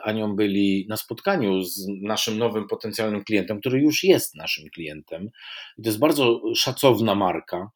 Anią 0.04 0.36
byli 0.36 0.86
na 0.88 0.96
spotkaniu 0.96 1.62
z 1.62 1.86
naszym 2.02 2.38
nowym 2.38 2.68
potencjalnym 2.68 3.24
klientem, 3.24 3.60
który 3.60 3.80
już 3.80 4.04
jest 4.04 4.34
naszym 4.34 4.70
klientem. 4.70 5.30
I 5.78 5.82
to 5.82 5.88
jest 5.88 5.98
bardzo 5.98 6.42
szacowna 6.54 7.14
marka. 7.14 7.70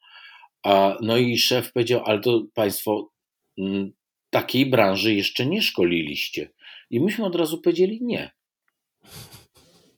No 1.01 1.17
i 1.17 1.37
szef 1.37 1.73
powiedział, 1.73 2.01
ale 2.05 2.19
to 2.19 2.43
Państwo 2.53 3.11
mm, 3.57 3.91
takiej 4.29 4.65
branży 4.65 5.13
jeszcze 5.13 5.45
nie 5.45 5.61
szkoliliście. 5.61 6.49
I 6.89 6.99
myśmy 6.99 7.25
od 7.25 7.35
razu 7.35 7.61
powiedzieli 7.61 7.99
nie. 8.01 8.31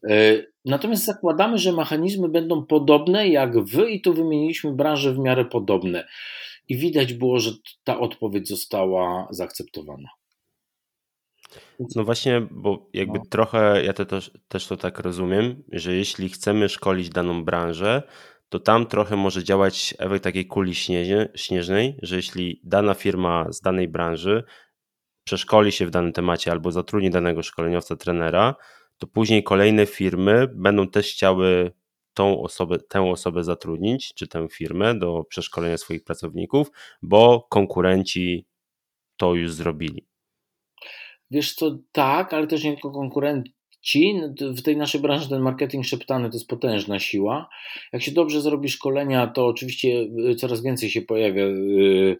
E, 0.09 0.43
natomiast 0.65 1.05
zakładamy, 1.05 1.57
że 1.57 1.73
mechanizmy 1.73 2.29
będą 2.29 2.65
podobne 2.65 3.27
jak 3.27 3.65
wy, 3.65 3.91
i 3.91 4.01
tu 4.01 4.13
wymieniliśmy 4.13 4.73
branże 4.73 5.13
w 5.13 5.19
miarę 5.19 5.45
podobne. 5.45 6.07
I 6.69 6.77
widać 6.77 7.13
było, 7.13 7.39
że 7.39 7.51
ta 7.83 7.99
odpowiedź 7.99 8.47
została 8.47 9.27
zaakceptowana. 9.31 10.09
No 11.95 12.03
właśnie, 12.03 12.47
bo 12.51 12.89
jakby 12.93 13.19
no. 13.19 13.25
trochę 13.29 13.83
ja 13.85 13.93
to 13.93 14.05
też, 14.05 14.31
też 14.47 14.67
to 14.67 14.77
tak 14.77 14.99
rozumiem, 14.99 15.63
że 15.71 15.93
jeśli 15.93 16.29
chcemy 16.29 16.69
szkolić 16.69 17.09
daną 17.09 17.45
branżę, 17.45 18.03
to 18.49 18.59
tam 18.59 18.85
trochę 18.85 19.15
może 19.15 19.43
działać 19.43 19.93
efekt 19.99 20.23
takiej 20.23 20.47
kuli 20.47 20.75
śnieżnej, 21.35 21.99
że 22.01 22.15
jeśli 22.15 22.61
dana 22.63 22.93
firma 22.93 23.51
z 23.51 23.61
danej 23.61 23.87
branży 23.87 24.43
przeszkoli 25.23 25.71
się 25.71 25.85
w 25.85 25.89
danym 25.89 26.13
temacie 26.13 26.51
albo 26.51 26.71
zatrudni 26.71 27.09
danego 27.09 27.43
szkoleniowca, 27.43 27.95
trenera, 27.95 28.55
to 28.97 29.07
później 29.07 29.43
kolejne 29.43 29.85
firmy 29.85 30.47
będą 30.55 30.87
też 30.87 31.13
chciały 31.13 31.71
tą 32.17 32.41
osobę, 32.41 32.77
tę 32.79 33.01
osobę 33.01 33.43
zatrudnić, 33.43 34.13
czy 34.13 34.27
tę 34.27 34.47
firmę 34.51 34.95
do 34.95 35.23
przeszkolenia 35.29 35.77
swoich 35.77 36.03
pracowników, 36.03 36.71
bo 37.01 37.47
konkurenci 37.49 38.45
to 39.17 39.35
już 39.35 39.53
zrobili. 39.53 40.05
Wiesz 41.31 41.53
co, 41.53 41.77
tak, 41.91 42.33
ale 42.33 42.47
też 42.47 42.63
nie 42.63 42.73
tylko 42.73 42.91
konkurenci, 42.91 43.53
ci 43.81 44.21
w 44.39 44.61
tej 44.61 44.77
naszej 44.77 45.01
branży 45.01 45.29
ten 45.29 45.41
marketing 45.41 45.85
szeptany 45.85 46.29
to 46.29 46.35
jest 46.35 46.47
potężna 46.47 46.99
siła. 46.99 47.49
Jak 47.93 48.01
się 48.01 48.11
dobrze 48.11 48.41
zrobi 48.41 48.69
szkolenia, 48.69 49.27
to 49.27 49.45
oczywiście 49.45 50.07
y, 50.31 50.35
coraz 50.35 50.63
więcej 50.63 50.89
się 50.89 51.01
pojawia 51.01 51.43
y, 51.43 52.17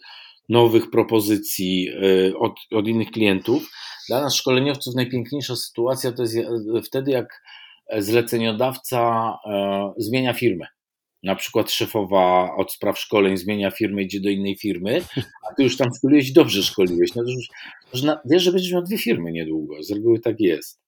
nowych 0.49 0.89
propozycji 0.89 1.89
y, 1.89 2.37
od, 2.37 2.53
od 2.71 2.87
innych 2.87 3.11
klientów. 3.11 3.71
Dla 4.09 4.21
nas 4.21 4.35
szkoleniowców 4.35 4.95
najpiękniejsza 4.95 5.55
sytuacja 5.55 6.11
to 6.11 6.21
jest 6.21 6.37
wtedy, 6.83 7.11
jak 7.11 7.41
zleceniodawca 7.97 9.33
zmienia 9.97 10.33
firmę. 10.33 10.67
Na 11.23 11.35
przykład 11.35 11.71
szefowa 11.71 12.55
od 12.55 12.73
spraw 12.73 12.99
szkoleń 12.99 13.37
zmienia 13.37 13.71
firmę, 13.71 14.03
idzie 14.03 14.19
do 14.19 14.29
innej 14.29 14.57
firmy, 14.57 15.01
a 15.51 15.53
ty 15.55 15.63
już 15.63 15.77
tam 15.77 15.89
szkoliłeś 15.97 16.31
dobrze 16.31 16.63
szkoliłeś. 16.63 17.15
No 17.15 17.23
to 17.23 17.29
już, 17.29 17.47
że 17.93 18.19
wiesz, 18.25 18.43
że 18.43 18.51
będziesz 18.51 18.71
miał 18.71 18.83
dwie 18.83 18.97
firmy 18.97 19.31
niedługo. 19.31 19.83
Z 19.83 19.91
reguły 19.91 20.19
tak 20.19 20.39
jest. 20.39 20.81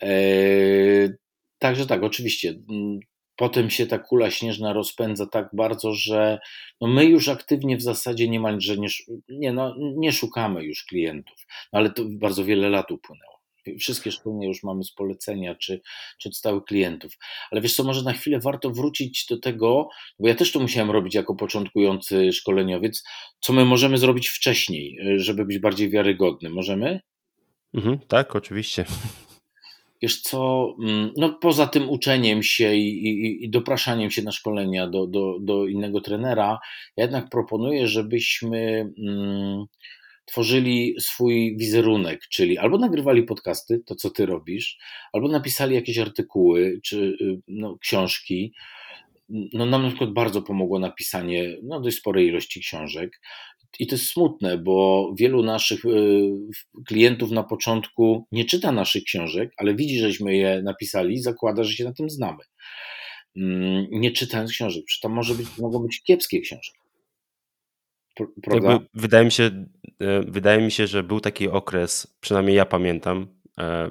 Eee, 0.00 1.10
także 1.58 1.86
tak, 1.86 2.02
oczywiście. 2.02 2.54
Mm, 2.70 3.00
potem 3.36 3.70
się 3.70 3.86
ta 3.86 3.98
kula 3.98 4.30
śnieżna 4.30 4.72
rozpędza 4.72 5.26
tak 5.26 5.48
bardzo, 5.52 5.94
że 5.94 6.38
no 6.80 6.88
my 6.88 7.04
już 7.04 7.28
aktywnie 7.28 7.76
w 7.76 7.82
zasadzie 7.82 8.28
niemalże 8.28 8.76
nie, 8.76 8.88
nie, 9.28 9.52
no, 9.52 9.74
nie 9.78 10.12
szukamy 10.12 10.64
już 10.64 10.84
klientów, 10.84 11.36
no 11.72 11.78
ale 11.78 11.90
to 11.90 12.02
bardzo 12.08 12.44
wiele 12.44 12.70
lat 12.70 12.90
upłynęło. 12.90 13.31
Wszystkie 13.78 14.12
szkolenia 14.12 14.48
już 14.48 14.62
mamy 14.62 14.84
z 14.84 14.92
polecenia 14.92 15.54
czy, 15.54 15.80
czy 16.20 16.28
od 16.28 16.36
stałych 16.36 16.64
klientów. 16.64 17.12
Ale 17.50 17.60
wiesz 17.60 17.74
co, 17.74 17.84
może 17.84 18.02
na 18.02 18.12
chwilę 18.12 18.40
warto 18.40 18.70
wrócić 18.70 19.26
do 19.30 19.38
tego, 19.38 19.88
bo 20.18 20.28
ja 20.28 20.34
też 20.34 20.52
to 20.52 20.60
musiałem 20.60 20.90
robić 20.90 21.14
jako 21.14 21.34
początkujący 21.34 22.32
szkoleniowiec, 22.32 23.02
co 23.40 23.52
my 23.52 23.64
możemy 23.64 23.98
zrobić 23.98 24.28
wcześniej, 24.28 24.98
żeby 25.16 25.44
być 25.44 25.58
bardziej 25.58 25.90
wiarygodny. 25.90 26.50
Możemy? 26.50 27.00
Mhm, 27.74 27.98
tak, 28.08 28.36
oczywiście 28.36 28.84
wiesz 30.02 30.20
co, 30.20 30.74
mm, 30.82 31.12
no 31.16 31.38
poza 31.40 31.66
tym 31.66 31.90
uczeniem 31.90 32.42
się 32.42 32.74
i, 32.74 33.06
i, 33.06 33.44
i, 33.44 33.50
dopraszaniem 33.50 34.10
się 34.10 34.22
na 34.22 34.32
szkolenia 34.32 34.86
do, 34.86 35.06
do, 35.06 35.38
do 35.40 35.66
innego 35.66 36.00
trenera, 36.00 36.58
ja 36.96 37.04
jednak 37.04 37.28
proponuję, 37.28 37.86
żebyśmy 37.86 38.92
mm, 38.98 39.64
tworzyli 40.32 40.94
swój 41.00 41.56
wizerunek, 41.56 42.20
czyli 42.30 42.58
albo 42.58 42.78
nagrywali 42.78 43.22
podcasty, 43.22 43.82
to 43.86 43.94
co 43.94 44.10
ty 44.10 44.26
robisz, 44.26 44.78
albo 45.12 45.28
napisali 45.28 45.74
jakieś 45.74 45.98
artykuły 45.98 46.80
czy 46.84 46.96
y, 47.20 47.40
no, 47.48 47.78
książki, 47.78 48.52
no 49.28 49.66
nam 49.66 49.82
na 49.82 49.88
przykład 49.88 50.12
bardzo 50.12 50.42
pomogło 50.42 50.78
napisanie 50.78 51.56
no, 51.62 51.80
dość 51.80 51.98
sporej 51.98 52.26
ilości 52.28 52.60
książek. 52.60 53.20
I 53.78 53.86
to 53.86 53.94
jest 53.94 54.06
smutne, 54.06 54.58
bo 54.58 55.10
wielu 55.18 55.42
naszych 55.42 55.84
y, 55.84 56.30
klientów 56.86 57.30
na 57.30 57.42
początku 57.42 58.26
nie 58.32 58.44
czyta 58.44 58.72
naszych 58.72 59.04
książek, 59.04 59.52
ale 59.56 59.74
widzi, 59.74 59.98
żeśmy 59.98 60.36
je 60.36 60.62
napisali 60.62 61.14
i 61.14 61.22
zakłada, 61.22 61.64
że 61.64 61.72
się 61.72 61.84
na 61.84 61.92
tym 61.92 62.10
znamy. 62.10 62.44
Mm, 63.36 63.86
nie 63.90 64.10
czytając 64.10 64.50
książek, 64.50 64.84
przy 64.84 65.00
tam 65.00 65.12
może 65.12 65.34
być, 65.34 65.46
mogą 65.58 65.78
być 65.78 66.02
kiepskie 66.02 66.40
książki. 66.40 66.81
Prawda? 68.42 68.80
wydaje, 68.94 69.24
mi 69.24 69.32
się, 69.32 69.44
e, 70.00 70.22
wydaje 70.26 70.62
mi 70.62 70.70
się, 70.70 70.86
że 70.86 71.02
był 71.02 71.20
taki 71.20 71.48
okres, 71.48 72.16
przynajmniej 72.20 72.56
ja 72.56 72.64
pamiętam, 72.64 73.26
e, 73.58 73.90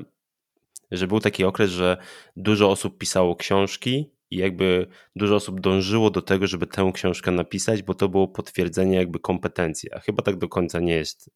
że 0.92 1.08
był 1.08 1.20
taki 1.20 1.44
okres, 1.44 1.72
że 1.72 1.98
dużo 2.36 2.70
osób 2.70 2.98
pisało 2.98 3.36
książki 3.36 4.12
i 4.32 4.38
jakby 4.38 4.88
dużo 5.16 5.36
osób 5.36 5.62
dążyło 5.62 6.10
do 6.10 6.22
tego, 6.22 6.48
żeby 6.48 6.68
tę 6.68 6.92
książkę 6.94 7.32
napisać, 7.32 7.84
bo 7.84 7.94
to 7.94 8.10
było 8.10 8.28
potwierdzenie 8.28 8.98
jakby 8.98 9.20
kompetencji, 9.20 9.94
a 9.94 10.00
chyba 10.00 10.24
tak 10.24 10.38
do 10.38 10.50
końca 10.50 10.80
nie 10.80 10.94
jest. 10.94 11.30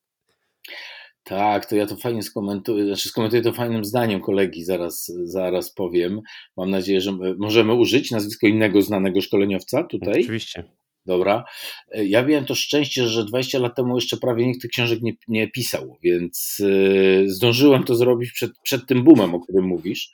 Tak, 1.24 1.66
to 1.66 1.76
ja 1.76 1.86
to 1.86 1.96
fajnie 1.96 2.24
skomentuję, 2.24 2.86
znaczy 2.86 3.10
skomentuję 3.10 3.42
to 3.42 3.54
fajnym 3.54 3.86
zdaniem 3.86 4.22
kolegi, 4.22 4.64
zaraz, 4.64 5.12
zaraz 5.24 5.74
powiem. 5.74 6.22
Mam 6.58 6.70
nadzieję, 6.70 7.02
że 7.02 7.12
możemy 7.38 7.74
użyć 7.74 8.12
nazwisko 8.12 8.48
innego 8.48 8.82
znanego 8.82 9.22
szkoleniowca 9.22 9.84
tutaj. 9.84 10.22
Oczywiście. 10.22 10.64
Dobra. 11.06 11.44
Ja 11.92 12.24
miałem 12.24 12.46
to 12.46 12.56
szczęście, 12.56 13.08
że 13.08 13.26
20 13.26 13.60
lat 13.60 13.76
temu 13.76 13.96
jeszcze 13.96 14.18
prawie 14.18 14.48
nikt 14.48 14.62
tych 14.62 14.72
książek 14.72 15.02
nie, 15.02 15.14
nie 15.28 15.48
pisał, 15.48 15.98
więc 16.04 16.58
yy, 16.60 17.30
zdążyłem 17.30 17.84
to 17.84 17.96
zrobić 17.96 18.32
przed, 18.32 18.52
przed 18.60 18.88
tym 18.88 19.04
boomem, 19.04 19.36
o 19.36 19.40
którym 19.40 19.66
mówisz. 19.66 20.12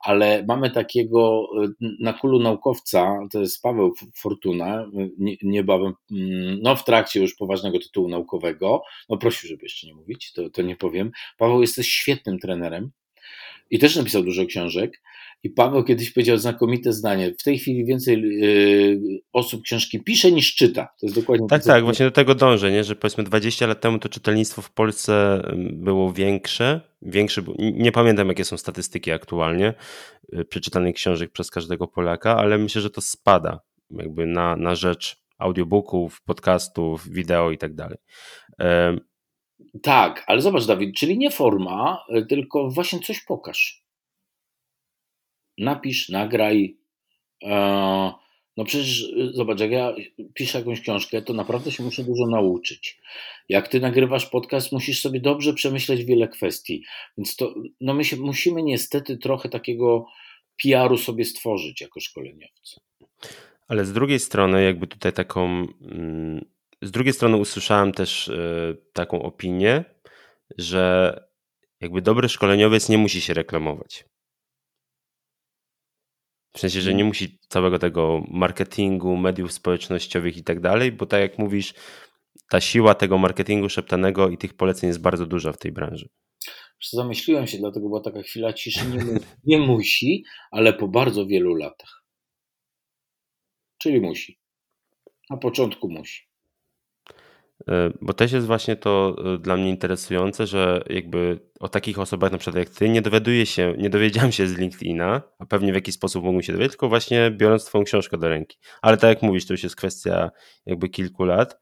Ale 0.00 0.44
mamy 0.48 0.70
takiego 0.70 1.48
y, 1.64 1.86
na 2.00 2.12
kulu 2.12 2.38
naukowca, 2.38 3.18
to 3.32 3.40
jest 3.40 3.62
Paweł 3.62 3.94
Fortuna, 4.14 4.86
niebawem, 5.42 5.92
mm, 6.10 6.58
no 6.62 6.76
w 6.76 6.84
trakcie 6.84 7.20
już 7.20 7.34
poważnego 7.34 7.78
tytułu 7.78 8.08
naukowego. 8.08 8.82
No 9.08 9.16
prosił, 9.16 9.48
żeby 9.48 9.62
jeszcze 9.62 9.86
nie 9.86 9.94
mówić, 9.94 10.32
to, 10.32 10.50
to 10.50 10.62
nie 10.62 10.76
powiem. 10.76 11.10
Paweł 11.38 11.60
jest 11.60 11.84
świetnym 11.84 12.38
trenerem 12.38 12.90
i 13.70 13.78
też 13.78 13.96
napisał 13.96 14.22
dużo 14.22 14.46
książek. 14.46 15.02
I 15.42 15.50
Paweł 15.50 15.84
kiedyś 15.84 16.12
powiedział 16.12 16.38
znakomite 16.38 16.92
zdanie. 16.92 17.34
W 17.38 17.42
tej 17.42 17.58
chwili 17.58 17.84
więcej 17.84 18.22
yy, 18.22 19.20
osób 19.32 19.62
książki 19.62 20.00
pisze 20.04 20.32
niż 20.32 20.54
czyta. 20.54 20.88
To 21.00 21.06
jest 21.06 21.16
dokładnie 21.16 21.46
Tak, 21.48 21.64
tak, 21.64 21.84
właśnie 21.84 22.06
do 22.06 22.12
tego 22.12 22.34
dążę, 22.34 22.72
nie? 22.72 22.84
że 22.84 22.96
powiedzmy 22.96 23.24
20 23.24 23.66
lat 23.66 23.80
temu 23.80 23.98
to 23.98 24.08
czytelnictwo 24.08 24.62
w 24.62 24.70
Polsce 24.70 25.42
było 25.56 26.12
większe. 26.12 26.80
większe 27.02 27.42
nie 27.58 27.92
pamiętam, 27.92 28.28
jakie 28.28 28.44
są 28.44 28.56
statystyki 28.56 29.12
aktualnie 29.12 29.74
y, 30.34 30.44
przeczytanych 30.44 30.94
książek 30.94 31.32
przez 31.32 31.50
każdego 31.50 31.88
Polaka, 31.88 32.36
ale 32.36 32.58
myślę, 32.58 32.82
że 32.82 32.90
to 32.90 33.00
spada 33.00 33.60
jakby 33.90 34.26
na, 34.26 34.56
na 34.56 34.74
rzecz 34.74 35.16
audiobooków, 35.38 36.22
podcastów, 36.22 37.08
wideo 37.08 37.50
i 37.50 37.58
tak 37.58 37.74
dalej. 37.74 37.98
Tak, 39.82 40.24
ale 40.26 40.40
zobacz, 40.40 40.66
Dawid, 40.66 40.96
czyli 40.96 41.18
nie 41.18 41.30
forma, 41.30 42.04
y, 42.16 42.26
tylko 42.26 42.70
właśnie 42.70 43.00
coś 43.00 43.24
pokaż 43.24 43.82
napisz, 45.60 46.08
nagraj. 46.08 46.76
E, 47.42 48.12
no 48.56 48.64
przecież 48.64 49.00
y, 49.02 49.32
zobacz, 49.32 49.60
jak 49.60 49.70
ja 49.70 49.94
piszę 50.34 50.58
jakąś 50.58 50.80
książkę, 50.80 51.22
to 51.22 51.32
naprawdę 51.32 51.72
się 51.72 51.82
muszę 51.82 52.04
dużo 52.04 52.26
nauczyć. 52.26 53.00
Jak 53.48 53.68
ty 53.68 53.80
nagrywasz 53.80 54.26
podcast, 54.26 54.72
musisz 54.72 55.00
sobie 55.00 55.20
dobrze 55.20 55.54
przemyśleć 55.54 56.04
wiele 56.04 56.28
kwestii. 56.28 56.84
Więc 57.18 57.36
to, 57.36 57.54
no 57.80 57.94
my 57.94 58.04
się, 58.04 58.16
musimy 58.16 58.62
niestety 58.62 59.18
trochę 59.18 59.48
takiego 59.48 60.06
PR-u 60.62 60.98
sobie 60.98 61.24
stworzyć 61.24 61.80
jako 61.80 62.00
szkoleniowcy. 62.00 62.80
Ale 63.68 63.84
z 63.84 63.92
drugiej 63.92 64.18
strony, 64.18 64.64
jakby 64.64 64.86
tutaj 64.86 65.12
taką. 65.12 65.66
Mm, 65.82 66.44
z 66.82 66.90
drugiej 66.90 67.12
strony 67.12 67.36
usłyszałem 67.36 67.92
też 67.92 68.28
y, 68.28 68.76
taką 68.92 69.22
opinię, 69.22 69.84
że 70.58 71.14
jakby 71.80 72.02
dobry 72.02 72.28
szkoleniowiec 72.28 72.88
nie 72.88 72.98
musi 72.98 73.20
się 73.20 73.34
reklamować. 73.34 74.04
W 76.52 76.58
sensie, 76.58 76.80
że 76.80 76.94
nie 76.94 77.04
musi 77.04 77.38
całego 77.48 77.78
tego 77.78 78.24
marketingu, 78.28 79.16
mediów 79.16 79.52
społecznościowych 79.52 80.36
i 80.36 80.44
tak 80.44 80.60
dalej, 80.60 80.92
bo 80.92 81.06
tak 81.06 81.20
jak 81.20 81.38
mówisz, 81.38 81.74
ta 82.48 82.60
siła 82.60 82.94
tego 82.94 83.18
marketingu 83.18 83.68
szeptanego 83.68 84.28
i 84.28 84.38
tych 84.38 84.54
poleceń 84.54 84.88
jest 84.88 85.00
bardzo 85.00 85.26
duża 85.26 85.52
w 85.52 85.58
tej 85.58 85.72
branży. 85.72 86.08
Zamyśliłem 86.92 87.46
się, 87.46 87.58
dlatego 87.58 87.88
była 87.88 88.00
taka 88.00 88.22
chwila 88.22 88.52
ciszy. 88.52 88.86
Nie, 88.86 89.04
nie 89.58 89.66
musi, 89.66 90.24
ale 90.50 90.72
po 90.72 90.88
bardzo 90.88 91.26
wielu 91.26 91.54
latach. 91.54 92.04
Czyli 93.78 94.00
musi. 94.00 94.38
Na 95.30 95.36
początku 95.36 95.88
musi. 95.88 96.29
E, 97.68 97.90
bo 98.00 98.12
też 98.12 98.32
jest 98.32 98.46
właśnie 98.46 98.76
to 98.76 99.16
e, 99.34 99.38
dla 99.38 99.56
mnie 99.56 99.70
interesujące, 99.70 100.46
że 100.46 100.84
jakby 100.90 101.40
o 101.60 101.68
takich 101.68 101.98
osobach 101.98 102.32
na 102.32 102.38
przykład 102.38 102.56
jak 102.56 102.70
ty 102.70 102.88
nie 102.88 103.02
dowiaduję 103.02 103.46
się, 103.46 103.74
nie 103.78 103.90
dowiedziałem 103.90 104.32
się 104.32 104.46
z 104.46 104.58
LinkedIna, 104.58 105.22
a 105.38 105.46
pewnie 105.46 105.72
w 105.72 105.74
jakiś 105.74 105.94
sposób 105.94 106.24
mógłbym 106.24 106.42
się 106.42 106.52
dowiedzieć, 106.52 106.72
tylko 106.72 106.88
właśnie 106.88 107.30
biorąc 107.30 107.64
twoją 107.64 107.84
książkę 107.84 108.18
do 108.18 108.28
ręki. 108.28 108.58
Ale 108.82 108.96
tak 108.96 109.08
jak 109.08 109.22
mówisz, 109.22 109.46
to 109.46 109.54
już 109.54 109.62
jest 109.62 109.76
kwestia 109.76 110.30
jakby 110.66 110.88
kilku 110.88 111.24
lat. 111.24 111.60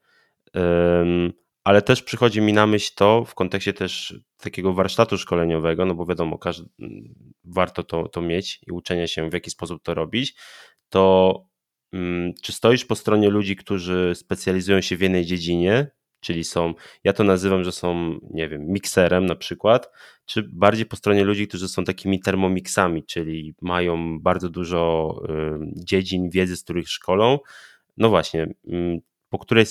Ale 1.63 1.81
też 1.81 2.03
przychodzi 2.03 2.41
mi 2.41 2.53
na 2.53 2.67
myśl 2.67 2.91
to 2.95 3.25
w 3.25 3.35
kontekście 3.35 3.73
też 3.73 4.19
takiego 4.37 4.73
warsztatu 4.73 5.17
szkoleniowego, 5.17 5.85
no 5.85 5.95
bo 5.95 6.05
wiadomo, 6.05 6.37
każdy, 6.37 6.69
warto 7.43 7.83
to, 7.83 8.07
to 8.07 8.21
mieć 8.21 8.59
i 8.67 8.71
uczenia 8.71 9.07
się, 9.07 9.29
w 9.29 9.33
jaki 9.33 9.51
sposób 9.51 9.83
to 9.83 9.93
robić, 9.93 10.35
to 10.89 11.33
Mm, 11.33 11.48
czy 12.43 12.53
stoisz 12.53 12.85
po 12.85 12.95
stronie 12.95 13.29
ludzi, 13.29 13.55
którzy 13.55 14.11
specjalizują 14.15 14.81
się 14.81 14.97
w 14.97 15.01
jednej 15.01 15.25
dziedzinie, 15.25 15.91
czyli 16.19 16.43
są, 16.43 16.73
ja 17.03 17.13
to 17.13 17.23
nazywam, 17.23 17.63
że 17.63 17.71
są, 17.71 18.19
nie 18.31 18.49
wiem, 18.49 18.67
mikserem 18.67 19.25
na 19.25 19.35
przykład, 19.35 19.91
czy 20.25 20.43
bardziej 20.43 20.85
po 20.85 20.95
stronie 20.95 21.23
ludzi, 21.23 21.47
którzy 21.47 21.69
są 21.69 21.83
takimi 21.83 22.19
termomixami, 22.19 23.03
czyli 23.03 23.55
mają 23.61 24.19
bardzo 24.19 24.49
dużo 24.49 25.13
dziedzin 25.75 26.29
wiedzy, 26.29 26.57
z 26.57 26.63
których 26.63 26.89
szkolą. 26.89 27.39
No 27.97 28.09
właśnie, 28.09 28.47
mm, 28.67 28.99
po 29.29 29.39
której, 29.39 29.65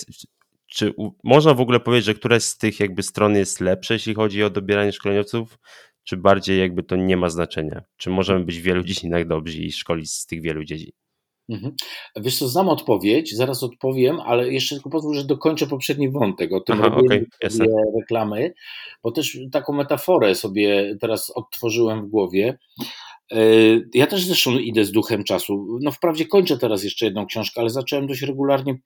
czy 0.67 0.95
można 1.25 1.55
w 1.55 1.61
ogóle 1.61 1.81
powiedzieć, 1.81 2.07
że 2.07 2.15
któraś 2.15 2.43
z 2.43 2.59
tych 2.59 2.81
jakby 2.81 3.03
stron 3.03 3.37
jest 3.37 3.61
lepsza, 3.61 3.95
jeśli 3.95 4.15
chodzi 4.15 4.45
o 4.45 4.51
dobieranie 4.51 4.93
szkoleniowców, 4.93 5.59
czy 6.05 6.17
bardziej 6.17 6.61
jakby 6.61 6.83
to 6.83 6.97
nie 6.97 7.17
ma 7.17 7.31
znaczenia? 7.31 7.83
Czy 7.97 8.11
możemy 8.11 8.45
być 8.45 8.59
w 8.59 8.63
wielu 8.63 8.83
dziedzinach 8.83 9.27
dobrzy 9.27 9.63
i 9.63 9.73
szkolić 9.73 10.11
z 10.11 10.27
tych 10.27 10.43
wielu 10.43 10.65
dziedzin? 10.65 10.91
Mhm. 11.49 11.75
Wiesz 12.17 12.39
co, 12.39 12.49
znam 12.49 12.69
odpowiedź, 12.69 13.37
zaraz 13.37 13.63
odpowiem, 13.63 14.21
ale 14.21 14.53
jeszcze 14.53 14.75
tylko 14.75 14.91
pozwól, 14.91 15.15
że 15.15 15.25
dokończę 15.25 15.67
poprzedni 15.67 16.11
wątek 16.11 16.53
o 16.53 16.61
tym 16.61 16.81
Aha, 16.83 16.97
okay, 16.97 17.27
reklamy, 18.01 18.55
bo 19.03 19.11
też 19.11 19.39
taką 19.53 19.73
metaforę 19.73 20.35
sobie 20.35 20.97
teraz 21.01 21.31
odtworzyłem 21.31 22.07
w 22.07 22.11
głowie. 22.11 22.59
E, 23.33 23.41
ja 23.95 24.07
też 24.07 24.25
zresztą 24.25 24.59
idę 24.59 24.85
z 24.85 24.93
duchem 24.93 25.25
czasu. 25.25 25.79
No 25.83 25.91
wprawdzie 25.91 26.27
kończę 26.27 26.59
teraz 26.59 26.85
jeszcze 26.85 27.05
jedną 27.05 27.27
książkę, 27.27 27.61
ale 27.61 27.71
zacząłem 27.71 28.07
dość 28.07 28.23
regularnie 28.23 28.79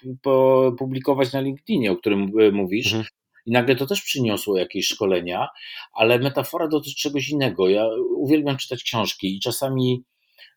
publikować 0.78 1.32
na 1.32 1.40
LinkedInie, 1.40 1.92
o 1.92 1.96
którym 1.96 2.32
e, 2.40 2.50
mówisz. 2.50 2.86
Mhm. 2.86 3.04
I 3.46 3.52
nagle 3.52 3.76
to 3.76 3.86
też 3.86 4.02
przyniosło 4.02 4.58
jakieś 4.58 4.86
szkolenia, 4.86 5.48
ale 5.92 6.18
metafora 6.18 6.68
dotyczy 6.68 6.96
czegoś 6.96 7.28
innego. 7.28 7.68
Ja 7.68 7.88
uwielbiam 8.16 8.56
czytać 8.56 8.82
książki 8.82 9.36
i 9.36 9.40
czasami 9.40 10.04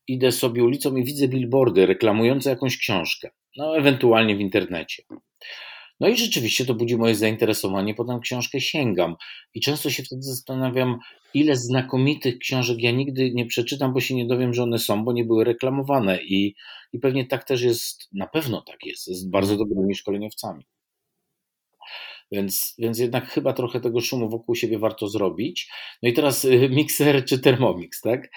idę 0.07 0.31
sobie 0.31 0.63
ulicą 0.63 0.95
i 0.95 1.03
widzę 1.03 1.27
billboardy 1.27 1.85
reklamujące 1.85 2.49
jakąś 2.49 2.77
książkę, 2.77 3.29
no 3.57 3.77
ewentualnie 3.77 4.35
w 4.35 4.39
internecie. 4.39 5.03
No 5.99 6.07
i 6.07 6.17
rzeczywiście 6.17 6.65
to 6.65 6.73
budzi 6.73 6.97
moje 6.97 7.15
zainteresowanie, 7.15 7.93
potem 7.93 8.19
książkę 8.19 8.61
sięgam 8.61 9.15
i 9.53 9.61
często 9.61 9.89
się 9.89 10.03
wtedy 10.03 10.21
zastanawiam, 10.21 10.99
ile 11.33 11.55
znakomitych 11.55 12.37
książek 12.37 12.77
ja 12.79 12.91
nigdy 12.91 13.31
nie 13.33 13.45
przeczytam, 13.45 13.93
bo 13.93 14.01
się 14.01 14.15
nie 14.15 14.27
dowiem, 14.27 14.53
że 14.53 14.63
one 14.63 14.79
są, 14.79 15.05
bo 15.05 15.13
nie 15.13 15.25
były 15.25 15.43
reklamowane 15.43 16.23
i, 16.23 16.55
i 16.93 16.99
pewnie 16.99 17.25
tak 17.25 17.43
też 17.43 17.61
jest, 17.61 18.07
na 18.13 18.27
pewno 18.27 18.61
tak 18.61 18.85
jest, 18.85 19.05
z 19.05 19.25
bardzo 19.25 19.57
dobrymi 19.57 19.95
szkoleniowcami. 19.95 20.65
Więc, 22.31 22.75
więc 22.77 22.99
jednak 22.99 23.29
chyba 23.29 23.53
trochę 23.53 23.79
tego 23.79 24.01
szumu 24.01 24.29
wokół 24.29 24.55
siebie 24.55 24.79
warto 24.79 25.07
zrobić. 25.07 25.69
No 26.03 26.09
i 26.09 26.13
teraz 26.13 26.45
y, 26.45 26.69
mikser 26.69 27.25
czy 27.25 27.39
termomix, 27.39 28.01
tak? 28.01 28.29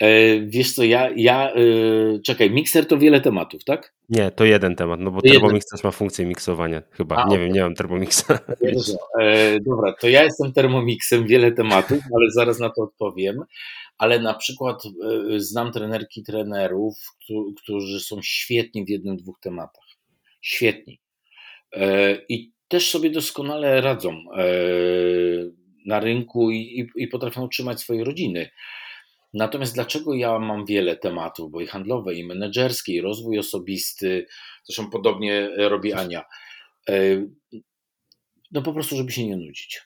E, 0.00 0.40
wiesz 0.40 0.72
co, 0.72 0.84
ja, 0.84 1.10
ja 1.16 1.54
yy, 1.54 2.20
czekaj, 2.26 2.50
mikser 2.50 2.86
to 2.86 2.98
wiele 2.98 3.20
tematów, 3.20 3.64
tak? 3.64 3.94
Nie, 4.08 4.30
to 4.30 4.44
jeden 4.44 4.76
temat, 4.76 5.00
no 5.00 5.10
bo 5.10 5.22
to 5.22 5.28
Thermomix 5.28 5.66
też 5.66 5.84
ma 5.84 5.90
funkcję 5.90 6.26
miksowania 6.26 6.82
chyba. 6.90 7.16
A, 7.16 7.20
nie 7.20 7.34
okay. 7.34 7.38
wiem, 7.38 7.52
nie 7.52 7.62
mam 7.62 7.74
Thermomixa. 7.74 8.26
E, 9.20 9.60
dobra, 9.60 9.94
to 10.00 10.08
ja 10.08 10.24
jestem 10.24 10.52
Thermomixem, 10.52 11.26
wiele 11.26 11.52
tematów, 11.52 11.98
ale 12.16 12.30
zaraz 12.30 12.58
na 12.58 12.70
to 12.70 12.82
odpowiem. 12.82 13.36
Ale 13.98 14.20
na 14.20 14.34
przykład 14.34 14.82
e, 14.84 15.40
znam 15.40 15.72
trenerki 15.72 16.22
trenerów, 16.22 16.94
którzy 17.62 18.00
są 18.00 18.22
świetni 18.22 18.84
w 18.84 18.88
jednym, 18.88 19.16
dwóch 19.16 19.40
tematach. 19.40 19.84
Świetni. 20.42 21.00
E, 21.72 22.14
I 22.28 22.52
też 22.68 22.90
sobie 22.90 23.10
doskonale 23.10 23.80
radzą 23.80 24.10
e, 24.10 24.44
na 25.86 26.00
rynku 26.00 26.50
i, 26.50 26.56
i, 26.56 27.02
i 27.02 27.08
potrafią 27.08 27.42
utrzymać 27.42 27.80
swoje 27.80 28.04
rodziny. 28.04 28.50
Natomiast 29.36 29.74
dlaczego 29.74 30.14
ja 30.14 30.38
mam 30.38 30.66
wiele 30.66 30.96
tematów, 30.96 31.50
bo 31.50 31.60
i 31.60 31.66
handlowe, 31.66 32.14
i 32.14 32.26
menedżerskie, 32.26 32.92
i 32.92 33.00
rozwój 33.00 33.38
osobisty, 33.38 34.26
zresztą 34.64 34.90
podobnie 34.90 35.50
robi 35.56 35.92
Ania. 35.92 36.24
E, 36.88 36.94
no 38.52 38.62
po 38.62 38.72
prostu, 38.72 38.96
żeby 38.96 39.12
się 39.12 39.26
nie 39.26 39.36
nudzić. 39.36 39.82